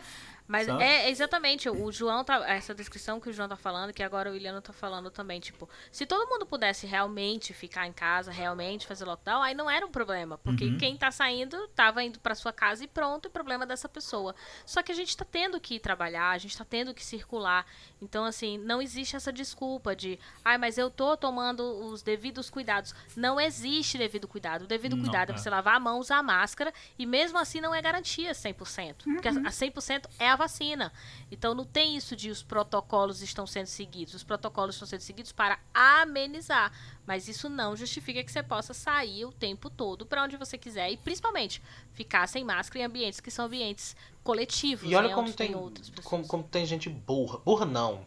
Mas 0.49 0.67
Sabe? 0.67 0.83
é 0.83 1.09
exatamente, 1.09 1.69
o 1.71 1.91
João 1.93 2.25
tá. 2.25 2.45
Essa 2.51 2.75
descrição 2.75 3.21
que 3.21 3.31
o 3.31 3.33
João 3.33 3.49
tá 3.49 3.57
falando, 3.57 3.93
que 3.93 4.03
agora 4.03 4.29
o 4.29 4.33
William 4.33 4.61
tá 4.61 4.73
falando 4.73 5.09
também, 5.09 5.39
tipo, 5.41 5.69
se 5.91 6.05
todo 6.05 6.29
mundo 6.29 6.45
pudesse 6.45 6.85
realmente 6.85 7.55
ficar 7.55 7.87
em 7.87 7.93
casa, 7.93 8.31
realmente 8.33 8.85
fazer 8.87 9.05
lockdown, 9.05 9.41
aí 9.41 9.55
não 9.55 9.71
era 9.71 9.87
um 9.87 9.91
problema. 9.91 10.37
Porque 10.39 10.65
Uhum. 10.67 10.77
quem 10.77 10.97
tá 10.97 11.11
saindo, 11.13 11.57
tava 11.69 12.03
indo 12.03 12.19
pra 12.19 12.35
sua 12.35 12.53
casa 12.53 12.83
e 12.85 12.89
pronto, 12.89 13.27
e 13.29 13.31
problema 13.31 13.65
dessa 13.65 13.89
pessoa. 13.89 14.35
Só 14.67 14.83
que 14.83 14.91
a 14.91 14.95
gente 14.95 15.17
tá 15.17 15.25
tendo 15.25 15.59
que 15.61 15.77
ir 15.77 15.81
trabalhar, 15.81 16.31
a 16.31 16.39
gente 16.39 16.59
tá 16.59 16.65
tendo 16.65 16.93
que 16.93 17.05
circular. 17.05 17.65
Então, 18.03 18.25
assim, 18.25 18.59
não 18.59 18.83
existe 18.83 19.15
essa 19.15 19.33
desculpa 19.33 19.95
de, 19.95 20.19
ai, 20.45 20.59
mas 20.59 20.77
eu 20.77 20.91
tô 20.91 21.17
tomando 21.17 21.63
os 21.87 22.03
devidos 22.03 22.51
cuidados. 22.51 22.95
Não 23.17 23.41
existe 23.41 23.97
devido 23.97 24.27
cuidado. 24.27 24.63
O 24.63 24.67
devido 24.67 24.97
Não, 24.97 25.05
cuidado 25.05 25.31
é 25.31 25.35
é. 25.35 25.39
você 25.39 25.49
lavar 25.49 25.77
a 25.77 25.81
mão, 25.81 26.01
usar 26.01 26.19
a 26.19 26.23
máscara, 26.23 26.73
e 26.99 27.07
mesmo 27.07 27.39
assim 27.39 27.61
não 27.61 27.75
é 27.75 27.81
garantia 27.81 28.33
100%. 28.33 29.05
Porque 29.05 29.29
a 29.29 29.33
a 29.43 29.51
100% 29.51 30.07
é 30.19 30.29
a 30.29 30.37
vacina. 30.37 30.93
Então 31.31 31.55
não 31.55 31.65
tem 31.65 31.97
isso 31.97 32.17
de 32.17 32.31
os 32.31 32.43
protocolos 32.43 33.23
estão 33.23 33.47
sendo 33.47 33.67
seguidos. 33.67 34.15
Os 34.15 34.25
protocolos 34.25 34.75
estão 34.75 34.87
sendo 34.87 35.01
seguidos 35.01 35.33
para 35.33 35.59
amenizar. 35.73 36.73
Mas 37.07 37.29
isso 37.29 37.49
não 37.49 37.77
justifica 37.77 38.23
que 38.23 38.31
você 38.31 38.43
possa 38.43 38.73
sair 38.73 39.25
o 39.25 39.33
tempo 39.33 39.69
todo 39.69 40.07
para 40.07 40.23
onde 40.23 40.37
você 40.37 40.57
quiser. 40.57 40.91
E 40.91 40.97
principalmente 40.97 41.63
ficar 41.93 42.27
sem 42.27 42.45
máscara 42.45 42.81
em 42.81 42.87
ambientes 42.87 43.21
que 43.21 43.31
são 43.31 43.47
ambientes 43.47 43.97
coletivos. 44.23 44.91
E 44.91 44.95
olha 44.95 45.09
né, 45.09 45.15
como 45.15 45.29
onde 45.29 45.37
tem, 45.37 45.55
outras 45.55 45.89
pessoas. 45.89 46.07
como, 46.07 46.27
como 46.27 46.43
tem 46.45 46.65
gente 46.65 46.89
burra. 46.89 47.39
Burra 47.39 47.67
não. 47.67 48.07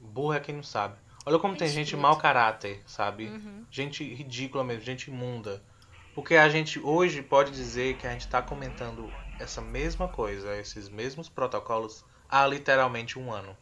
Burra 0.00 0.36
é 0.36 0.40
quem 0.40 0.54
não 0.54 0.62
sabe. 0.62 0.96
Olha 1.24 1.38
como 1.38 1.56
tem 1.56 1.68
Tem 1.68 1.76
gente 1.76 1.96
mau 1.96 2.16
caráter, 2.16 2.82
sabe? 2.86 3.26
Uhum. 3.28 3.64
Gente 3.70 4.02
ridícula 4.02 4.64
mesmo, 4.64 4.82
gente 4.82 5.08
imunda. 5.08 5.62
Porque 6.14 6.34
a 6.34 6.48
gente 6.48 6.80
hoje 6.80 7.22
pode 7.22 7.52
dizer 7.52 7.96
que 7.96 8.06
a 8.06 8.10
gente 8.10 8.28
tá 8.28 8.42
comentando 8.42 9.12
essa 9.38 9.60
mesma 9.60 10.08
coisa, 10.08 10.56
esses 10.56 10.88
mesmos 10.88 11.28
protocolos, 11.28 12.04
há 12.28 12.46
literalmente 12.46 13.18
um 13.18 13.32
ano. 13.32 13.56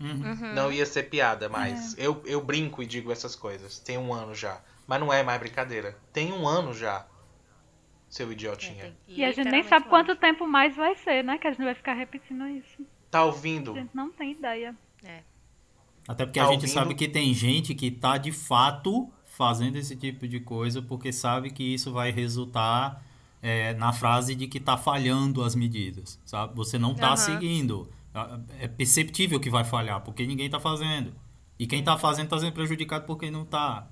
Uhum. 0.00 0.32
Uhum. 0.32 0.54
Não 0.54 0.72
ia 0.72 0.84
ser 0.84 1.04
piada, 1.04 1.48
mas 1.48 1.96
eu, 1.96 2.22
eu 2.26 2.40
brinco 2.42 2.82
e 2.82 2.86
digo 2.86 3.10
essas 3.10 3.34
coisas. 3.34 3.78
Tem 3.78 3.96
um 3.96 4.12
ano 4.12 4.34
já. 4.34 4.60
Mas 4.86 5.00
não 5.00 5.12
é 5.12 5.22
mais 5.22 5.40
brincadeira. 5.40 5.96
Tem 6.12 6.32
um 6.32 6.46
ano 6.46 6.74
já, 6.74 7.06
seu 8.12 8.28
É, 8.28 8.32
idiotinha. 8.32 8.84
tem 9.06 9.16
E 9.16 9.24
a 9.24 9.32
gente 9.32 9.50
nem 9.50 9.62
sabe 9.64 9.88
quanto 9.88 10.14
tempo 10.16 10.46
mais 10.46 10.76
vai 10.76 10.94
ser, 10.96 11.24
né? 11.24 11.38
Que 11.38 11.48
a 11.48 11.52
gente 11.52 11.64
vai 11.64 11.74
ficar 11.74 11.94
repetindo 11.94 12.46
isso. 12.48 12.86
Tá 13.10 13.20
A 13.20 13.24
ouvindo? 13.24 13.74
gente 13.74 13.94
não 13.94 14.10
tem 14.12 14.32
ideia. 14.32 14.76
Até 16.06 16.24
porque 16.26 16.38
Tá 16.38 16.44
a 16.46 16.48
gente 16.48 16.66
ouvindo? 16.66 16.72
sabe 16.74 16.94
que 16.94 17.08
tem 17.08 17.32
gente 17.34 17.74
que 17.74 17.90
tá 17.90 18.18
de 18.18 18.32
fato 18.32 19.10
fazendo 19.24 19.76
esse 19.76 19.96
tipo 19.96 20.28
de 20.28 20.40
coisa 20.40 20.82
porque 20.82 21.12
sabe 21.12 21.50
que 21.50 21.62
isso 21.74 21.92
vai 21.92 22.10
resultar 22.10 23.02
é, 23.40 23.74
na 23.74 23.92
frase 23.92 24.34
de 24.34 24.46
que 24.46 24.60
tá 24.60 24.76
falhando 24.76 25.42
as 25.42 25.54
medidas, 25.54 26.20
sabe? 26.24 26.54
Você 26.56 26.78
não 26.78 26.94
tá 26.94 27.08
Aham. 27.08 27.16
seguindo. 27.16 27.90
É 28.60 28.68
perceptível 28.68 29.40
que 29.40 29.48
vai 29.50 29.64
falhar, 29.64 30.00
porque 30.02 30.26
ninguém 30.26 30.50
tá 30.50 30.60
fazendo. 30.60 31.14
E 31.58 31.66
quem 31.66 31.82
tá 31.82 31.96
fazendo 31.96 32.28
tá 32.28 32.38
sendo 32.38 32.52
prejudicado 32.52 33.06
por 33.06 33.16
quem 33.18 33.30
não 33.30 33.44
tá. 33.44 33.88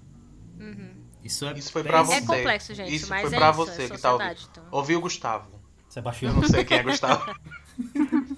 Isso 1.22 1.44
é 1.46 1.52
Isso 1.58 1.70
foi 1.72 1.82
bem- 1.82 1.92
pra 1.92 2.02
você. 2.02 2.14
É 2.14 2.20
complexo, 2.20 2.74
gente, 2.74 2.94
Isso 2.94 3.08
mas 3.08 3.22
foi 3.22 3.34
é 3.34 3.38
pra 3.38 3.50
isso, 3.50 3.56
você 3.58 3.82
é 3.84 3.88
que 3.90 3.98
tá 3.98 4.12
ouvindo. 4.14 4.36
então. 4.50 4.64
Ouviu 4.70 4.98
o 4.98 5.02
Gustavo. 5.02 5.50
Eu 5.52 5.60
Sebastião. 5.92 6.32
não 6.34 6.44
sei 6.48 6.64
quem 6.64 6.78
é 6.78 6.82
Gustavo. 6.82 7.34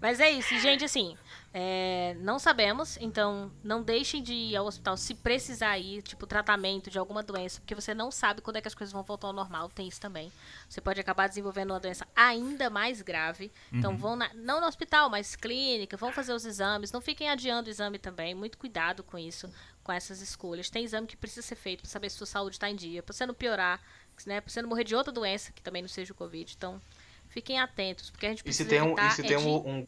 Mas 0.00 0.18
é 0.20 0.30
isso, 0.30 0.58
gente, 0.58 0.84
assim, 0.84 1.16
é, 1.52 2.16
não 2.20 2.38
sabemos, 2.38 2.96
então 3.00 3.50
não 3.62 3.82
deixem 3.82 4.22
de 4.22 4.32
ir 4.32 4.56
ao 4.56 4.66
hospital 4.66 4.96
se 4.96 5.14
precisar 5.14 5.78
ir, 5.78 6.02
tipo, 6.02 6.26
tratamento 6.26 6.90
de 6.90 6.98
alguma 6.98 7.22
doença, 7.22 7.60
porque 7.60 7.74
você 7.74 7.92
não 7.94 8.10
sabe 8.10 8.40
quando 8.40 8.56
é 8.56 8.60
que 8.60 8.68
as 8.68 8.74
coisas 8.74 8.92
vão 8.92 9.02
voltar 9.02 9.26
ao 9.28 9.32
normal, 9.32 9.68
tem 9.68 9.86
isso 9.86 10.00
também. 10.00 10.32
Você 10.68 10.80
pode 10.80 11.00
acabar 11.00 11.28
desenvolvendo 11.28 11.70
uma 11.72 11.80
doença 11.80 12.06
ainda 12.16 12.70
mais 12.70 13.02
grave. 13.02 13.50
Então 13.72 13.96
vão, 13.96 14.16
na- 14.16 14.30
não 14.34 14.60
no 14.60 14.66
hospital, 14.66 15.10
mas 15.10 15.36
clínica, 15.36 15.96
vão 15.96 16.12
fazer 16.12 16.32
os 16.32 16.44
exames, 16.44 16.90
não 16.92 17.00
fiquem 17.00 17.28
adiando 17.28 17.68
o 17.68 17.70
exame 17.70 17.98
também, 17.98 18.34
muito 18.34 18.56
cuidado 18.58 19.02
com 19.02 19.18
isso, 19.18 19.50
com 19.82 19.92
essas 19.92 20.20
escolhas. 20.20 20.68
Tem 20.70 20.84
exame 20.84 21.06
que 21.06 21.16
precisa 21.16 21.42
ser 21.42 21.56
feito 21.56 21.80
para 21.82 21.90
saber 21.90 22.10
se 22.10 22.16
sua 22.16 22.26
saúde 22.26 22.56
está 22.56 22.68
em 22.70 22.76
dia, 22.76 23.02
para 23.02 23.12
você 23.12 23.24
não 23.26 23.34
piorar, 23.34 23.80
né, 24.26 24.40
para 24.40 24.50
você 24.52 24.60
não 24.62 24.68
morrer 24.68 24.84
de 24.84 24.94
outra 24.94 25.12
doença, 25.12 25.50
que 25.52 25.62
também 25.62 25.80
não 25.82 25.88
seja 25.88 26.12
o 26.12 26.16
Covid. 26.16 26.54
Então, 26.56 26.80
fiquem 27.28 27.58
atentos, 27.58 28.10
porque 28.10 28.26
a 28.26 28.28
gente 28.30 28.38
E 28.40 28.52
se 28.52 28.64
precisa 28.64 28.68
tem 28.68 28.82
um, 28.82 28.94
e 28.94 29.10
se 29.12 29.20
é 29.22 29.24
tem 29.24 29.38
de- 29.38 29.44
um, 29.44 29.56
um- 29.80 29.86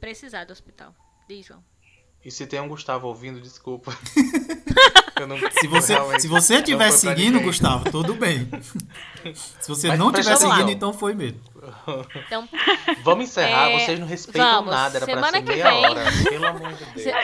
precisar 0.00 0.44
do 0.44 0.52
hospital. 0.52 0.94
Diz, 1.28 1.46
João. 1.46 1.64
e 2.24 2.30
se 2.30 2.46
tem 2.46 2.60
um 2.60 2.68
Gustavo 2.68 3.06
ouvindo, 3.08 3.40
desculpa. 3.40 3.96
Eu 5.20 5.26
não- 5.28 5.36
Se 5.38 5.68
você, 5.68 5.94
se 6.18 6.26
você 6.26 6.54
estiver 6.56 6.88
pra 6.88 6.96
seguindo, 6.96 7.32
ninguém. 7.34 7.46
Gustavo, 7.46 7.88
tudo 7.92 8.14
bem. 8.14 8.48
Se 9.60 9.68
você 9.68 9.88
Mas 9.88 9.98
não 9.98 10.10
estiver 10.10 10.36
seguindo, 10.36 10.70
então 10.70 10.92
foi 10.92 11.14
mesmo. 11.14 11.40
Então, 12.26 12.48
Vamos 13.04 13.26
encerrar, 13.28 13.70
É, 13.70 13.78
vocês 13.78 14.00
não 14.00 14.06
respeitam 14.06 14.50
vamos. 14.56 14.70
nada, 14.74 14.98
era 14.98 15.06
pra 15.06 15.14
Semana 15.14 15.38
ser 15.38 15.44
meia 15.44 15.64
vem- 15.70 15.84
hora. 15.90 16.04
Pelo 16.28 16.46
amor 16.46 16.72
de 16.72 16.84
Deus. 16.86 17.16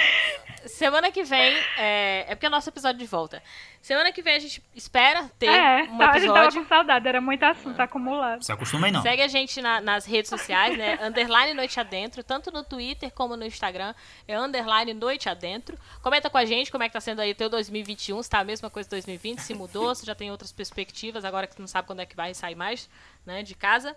Semana 0.79 1.11
que 1.11 1.23
vem 1.25 1.55
é, 1.77 2.25
é 2.29 2.35
porque 2.35 2.47
é 2.47 2.49
nosso 2.49 2.69
episódio 2.69 2.99
de 2.99 3.07
volta. 3.07 3.43
Semana 3.83 4.11
que 4.13 4.23
vem 4.23 4.37
a 4.37 4.39
gente 4.39 4.63
espera 4.75 5.31
ter 5.39 5.47
É, 5.47 5.83
um 5.85 5.99
tá, 5.99 6.11
a 6.11 6.19
gente 6.19 6.27
tava 6.27 6.39
episódio. 6.45 6.63
com 6.63 6.69
saudade, 6.69 7.09
era 7.09 7.21
muito 7.21 7.43
assunto 7.45 7.79
acumulado. 7.81 8.43
Se 8.43 8.51
acostumem 8.53 8.91
não. 8.91 9.03
Segue 9.03 9.23
a 9.23 9.29
gente 9.29 9.61
na- 9.63 9.81
nas 9.81 10.05
redes 10.05 10.29
sociais, 10.29 10.77
né? 10.77 10.99
Underline 11.03 11.55
Noite 11.55 11.79
Adentro, 11.79 12.23
tanto 12.25 12.51
no 12.51 12.63
Twitter 12.65 13.11
como 13.13 13.37
no 13.37 13.45
Instagram. 13.45 13.95
É 14.27 14.39
Underline 14.39 14.95
Noite 14.95 15.29
Adentro. 15.29 15.79
Comenta 16.03 16.29
com 16.31 16.39
a 16.39 16.45
gente 16.45 16.71
como 16.73 16.83
é 16.85 16.89
que 16.89 16.93
tá 16.93 17.01
sendo 17.01 17.21
aí 17.21 17.33
o 17.33 17.35
teu 17.35 17.49
2021, 17.49 18.23
se 18.23 18.31
tá 18.31 18.39
a 18.41 18.45
mesma 18.45 18.69
coisa 18.71 18.89
que 18.89 18.95
2020, 18.95 19.39
se 19.41 19.55
mudou, 19.55 19.95
se 19.95 20.05
já 20.07 20.15
tem 20.15 20.31
outras 20.31 20.53
perspectivas, 20.53 21.25
agora 21.25 21.47
que 21.47 21.55
tu 21.57 21.61
não 21.61 21.69
sabe 21.69 21.87
quando 21.87 22.01
é 22.01 22.07
que 22.07 22.17
vai 22.17 22.35
sair 22.35 22.55
mais, 22.55 22.89
né, 23.27 23.43
de 23.43 23.55
casa. 23.55 23.95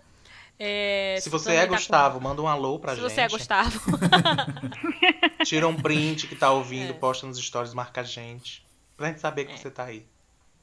É, 0.58 1.16
Se 1.20 1.28
você 1.28 1.54
é 1.54 1.60
tá 1.62 1.68
com- 1.68 1.74
Gustavo, 1.74 2.20
manda 2.20 2.40
um 2.40 2.46
alô 2.46 2.78
pra 2.78 2.94
Se 2.94 3.00
gente. 3.00 3.10
você 3.10 3.20
é 3.22 3.28
Gustavo. 3.28 3.80
Tira 5.44 5.66
um 5.66 5.74
print 5.76 6.26
que 6.28 6.36
tá 6.36 6.50
ouvindo, 6.50 6.90
É. 6.90 6.92
posta 6.94 7.26
nos 7.26 7.38
stories, 7.38 7.74
marca 7.74 8.00
a 8.02 8.04
gente. 8.04 8.64
Pra 8.96 9.08
gente 9.08 9.20
saber 9.20 9.46
que 9.46 9.58
você 9.58 9.70
tá 9.70 9.84
aí. 9.84 10.06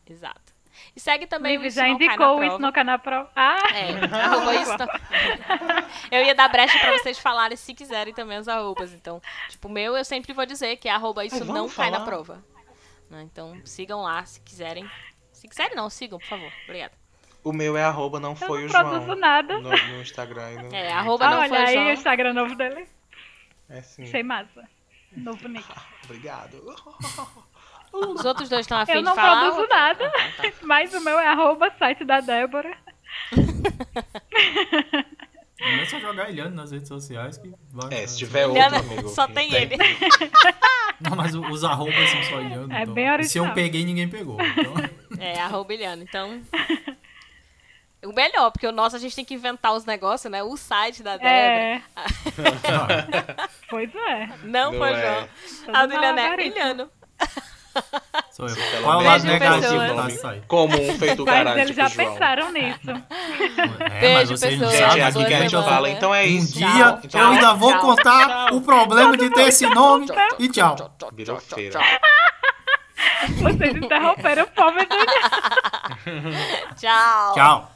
Exato. 0.10 0.54
E 0.96 1.00
segue 1.00 1.28
também 1.28 1.58
o 1.58 1.60
Vivi 1.60 1.68
Isso 1.68 1.76
já 1.76 1.90
indicou 1.90 2.42
isso 2.42 2.58
no 2.60 2.72
canal 2.72 2.98
Pro. 3.00 3.28
Ah! 3.36 3.58
É, 3.74 4.06
arroba 4.16 4.56
isso. 4.56 4.72
Eu 6.10 6.24
ia 6.24 6.34
dar 6.34 6.48
brecha 6.48 6.80
pra 6.80 6.94
vocês 6.98 7.20
falarem 7.20 7.58
se 7.58 7.74
quiserem 7.74 8.14
também 8.14 8.38
os 8.40 8.48
arrobas. 8.48 8.94
Então, 8.94 9.22
tipo, 9.50 9.68
o 9.68 9.72
meu 9.72 9.98
eu 9.98 10.06
sempre 10.06 10.32
vou 10.32 10.46
dizer 10.46 10.78
que 10.78 10.88
é 10.88 10.92
arroba 10.92 11.26
isso 11.26 11.36
Ai, 11.36 11.42
não 11.44 11.68
cai 11.68 11.90
na 11.92 11.98
falar. 11.98 12.06
prova. 12.10 12.44
Né, 13.10 13.24
Então, 13.24 13.60
sigam 13.66 14.02
lá 14.04 14.24
se 14.26 14.40
quiserem. 14.40 14.90
Se 15.34 15.48
quiserem, 15.50 15.76
não, 15.76 15.90
sigam, 15.90 16.18
por 16.18 16.28
favor. 16.28 16.52
Obrigada. 16.64 16.94
O 17.44 17.54
meu 17.54 17.76
é 17.78 17.84
arroba 17.84 18.20
não 18.20 18.36
foi 18.36 18.62
não 18.62 18.68
o 18.68 18.72
produzo 18.72 19.06
João. 19.06 19.18
nada. 19.20 19.58
No, 19.60 19.70
no 19.70 20.02
Instagram. 20.02 20.52
e 20.52 20.56
no- 20.64 20.76
É, 20.76 20.92
arroba 20.92 21.26
Ah, 21.26 21.30
não 21.32 21.40
olha 21.40 21.50
foi 21.50 21.58
aí 21.58 21.74
João. 21.74 21.88
o 21.88 21.92
Instagram 21.94 22.34
novo 22.34 22.56
dele. 22.56 22.86
É 23.70 23.82
sim. 23.82 24.04
Achei 24.04 24.24
massa. 24.24 24.64
Novo 25.16 25.48
nick. 25.50 25.66
Obrigado. 26.06 26.58
Os 27.92 28.24
outros 28.24 28.50
dois 28.50 28.62
estão 28.66 28.78
afim 28.78 28.92
Eu 28.92 28.98
de 29.00 29.04
não 29.06 29.16
falar. 29.16 29.40
produzo 29.42 29.62
ou- 29.62 29.68
nada. 29.68 30.06
Ah, 30.16 30.42
tá. 30.44 30.52
Mas 30.62 30.94
o 30.94 31.02
meu 31.02 31.18
é 31.20 31.28
arroba 31.28 31.72
site 31.80 32.04
da 32.06 32.20
Débora. 32.22 32.76
Não 35.62 35.68
é 35.82 35.86
só 35.86 36.00
jogar 36.00 36.30
Eliane 36.30 36.56
nas 36.56 36.72
redes 36.72 36.88
sociais 36.88 37.38
que 37.38 37.52
vai. 37.72 37.94
É, 37.94 38.08
se 38.08 38.18
tiver 38.20 38.46
outro 38.46 38.62
Eliana, 38.62 38.80
amigo. 38.80 39.10
só 39.10 39.28
que 39.28 39.34
tem 39.34 39.54
ele. 39.54 39.76
Não, 41.02 41.16
mas 41.16 41.34
os 41.36 41.64
arrobas 41.64 42.10
são 42.10 42.24
só 42.24 42.40
Eliane. 42.42 42.74
É 42.74 42.82
então. 42.84 42.94
bem 42.94 43.06
E 43.20 43.24
Se 43.26 43.38
eu 43.38 43.44
original. 43.44 43.54
peguei, 43.54 43.86
ninguém 43.86 44.08
pegou. 44.10 44.38
Então, 44.42 44.74
É, 45.20 45.40
arroba 45.42 45.74
Eliana. 45.74 46.04
Então. 46.04 46.42
O 48.06 48.14
melhor, 48.14 48.50
porque 48.52 48.66
o 48.66 48.72
nosso 48.72 48.96
a 48.96 49.00
gente 49.00 49.14
tem 49.16 49.26
que 49.26 49.34
inventar 49.34 49.74
os 49.74 49.84
negócios, 49.86 50.32
né? 50.32 50.42
O 50.42 50.56
site 50.56 51.04
da 51.04 51.18
Débora. 51.18 51.32
É, 51.34 51.82
pois 53.70 53.90
é. 53.94 54.30
Não, 54.44 54.72
Não 54.72 54.80
foi 54.80 54.92
é. 54.94 55.28
A 55.74 55.86
do 55.86 55.94
é 55.94 55.96
malabarismo. 55.98 56.58
Eliano. 56.58 56.90
sou 58.32 58.48
eu. 58.48 58.56
Qual 58.84 59.02
é 59.02 59.04
o 59.04 59.06
lado 59.06 59.24
negativo 59.26 60.08
disso 60.08 60.28
aí? 60.28 60.42
Comum 60.48 60.98
feito 60.98 61.24
o 61.24 61.26
Mas 61.26 61.36
caralho, 61.36 61.60
eles 61.62 61.76
já 61.76 61.88
João. 61.88 62.08
pensaram 62.14 62.52
nisso. 62.52 62.90
É, 63.80 64.00
Beijo, 64.00 64.14
mas 64.14 64.30
vocês 64.30 64.54
pessoas. 64.60 64.72
Gente, 64.78 65.00
é 65.00 65.04
aqui 65.04 65.26
que 65.26 65.34
a 65.34 65.42
gente 65.42 65.52
fala, 65.52 65.90
então 65.90 66.16
é 66.16 66.24
Um 66.24 66.28
isso. 66.28 66.58
dia 66.58 67.00
Tchau, 67.08 67.22
eu 67.22 67.28
ainda 67.32 67.54
vou 67.54 67.72
tchau, 67.72 67.82
contar 67.82 68.28
tchau. 68.48 68.58
o 68.58 68.62
problema 68.62 69.18
de 69.18 69.30
ter 69.30 69.50
esse 69.50 69.66
nome 69.70 70.08
e 70.40 70.48
tchau. 70.50 70.76
Virou 71.14 71.38
feira. 71.40 71.80
Vocês 73.42 73.76
interromperam 73.76 74.44
o 74.44 74.48
povo 74.48 74.78
do 74.80 74.86
Tchau. 76.80 77.36
Tchau. 77.36 77.68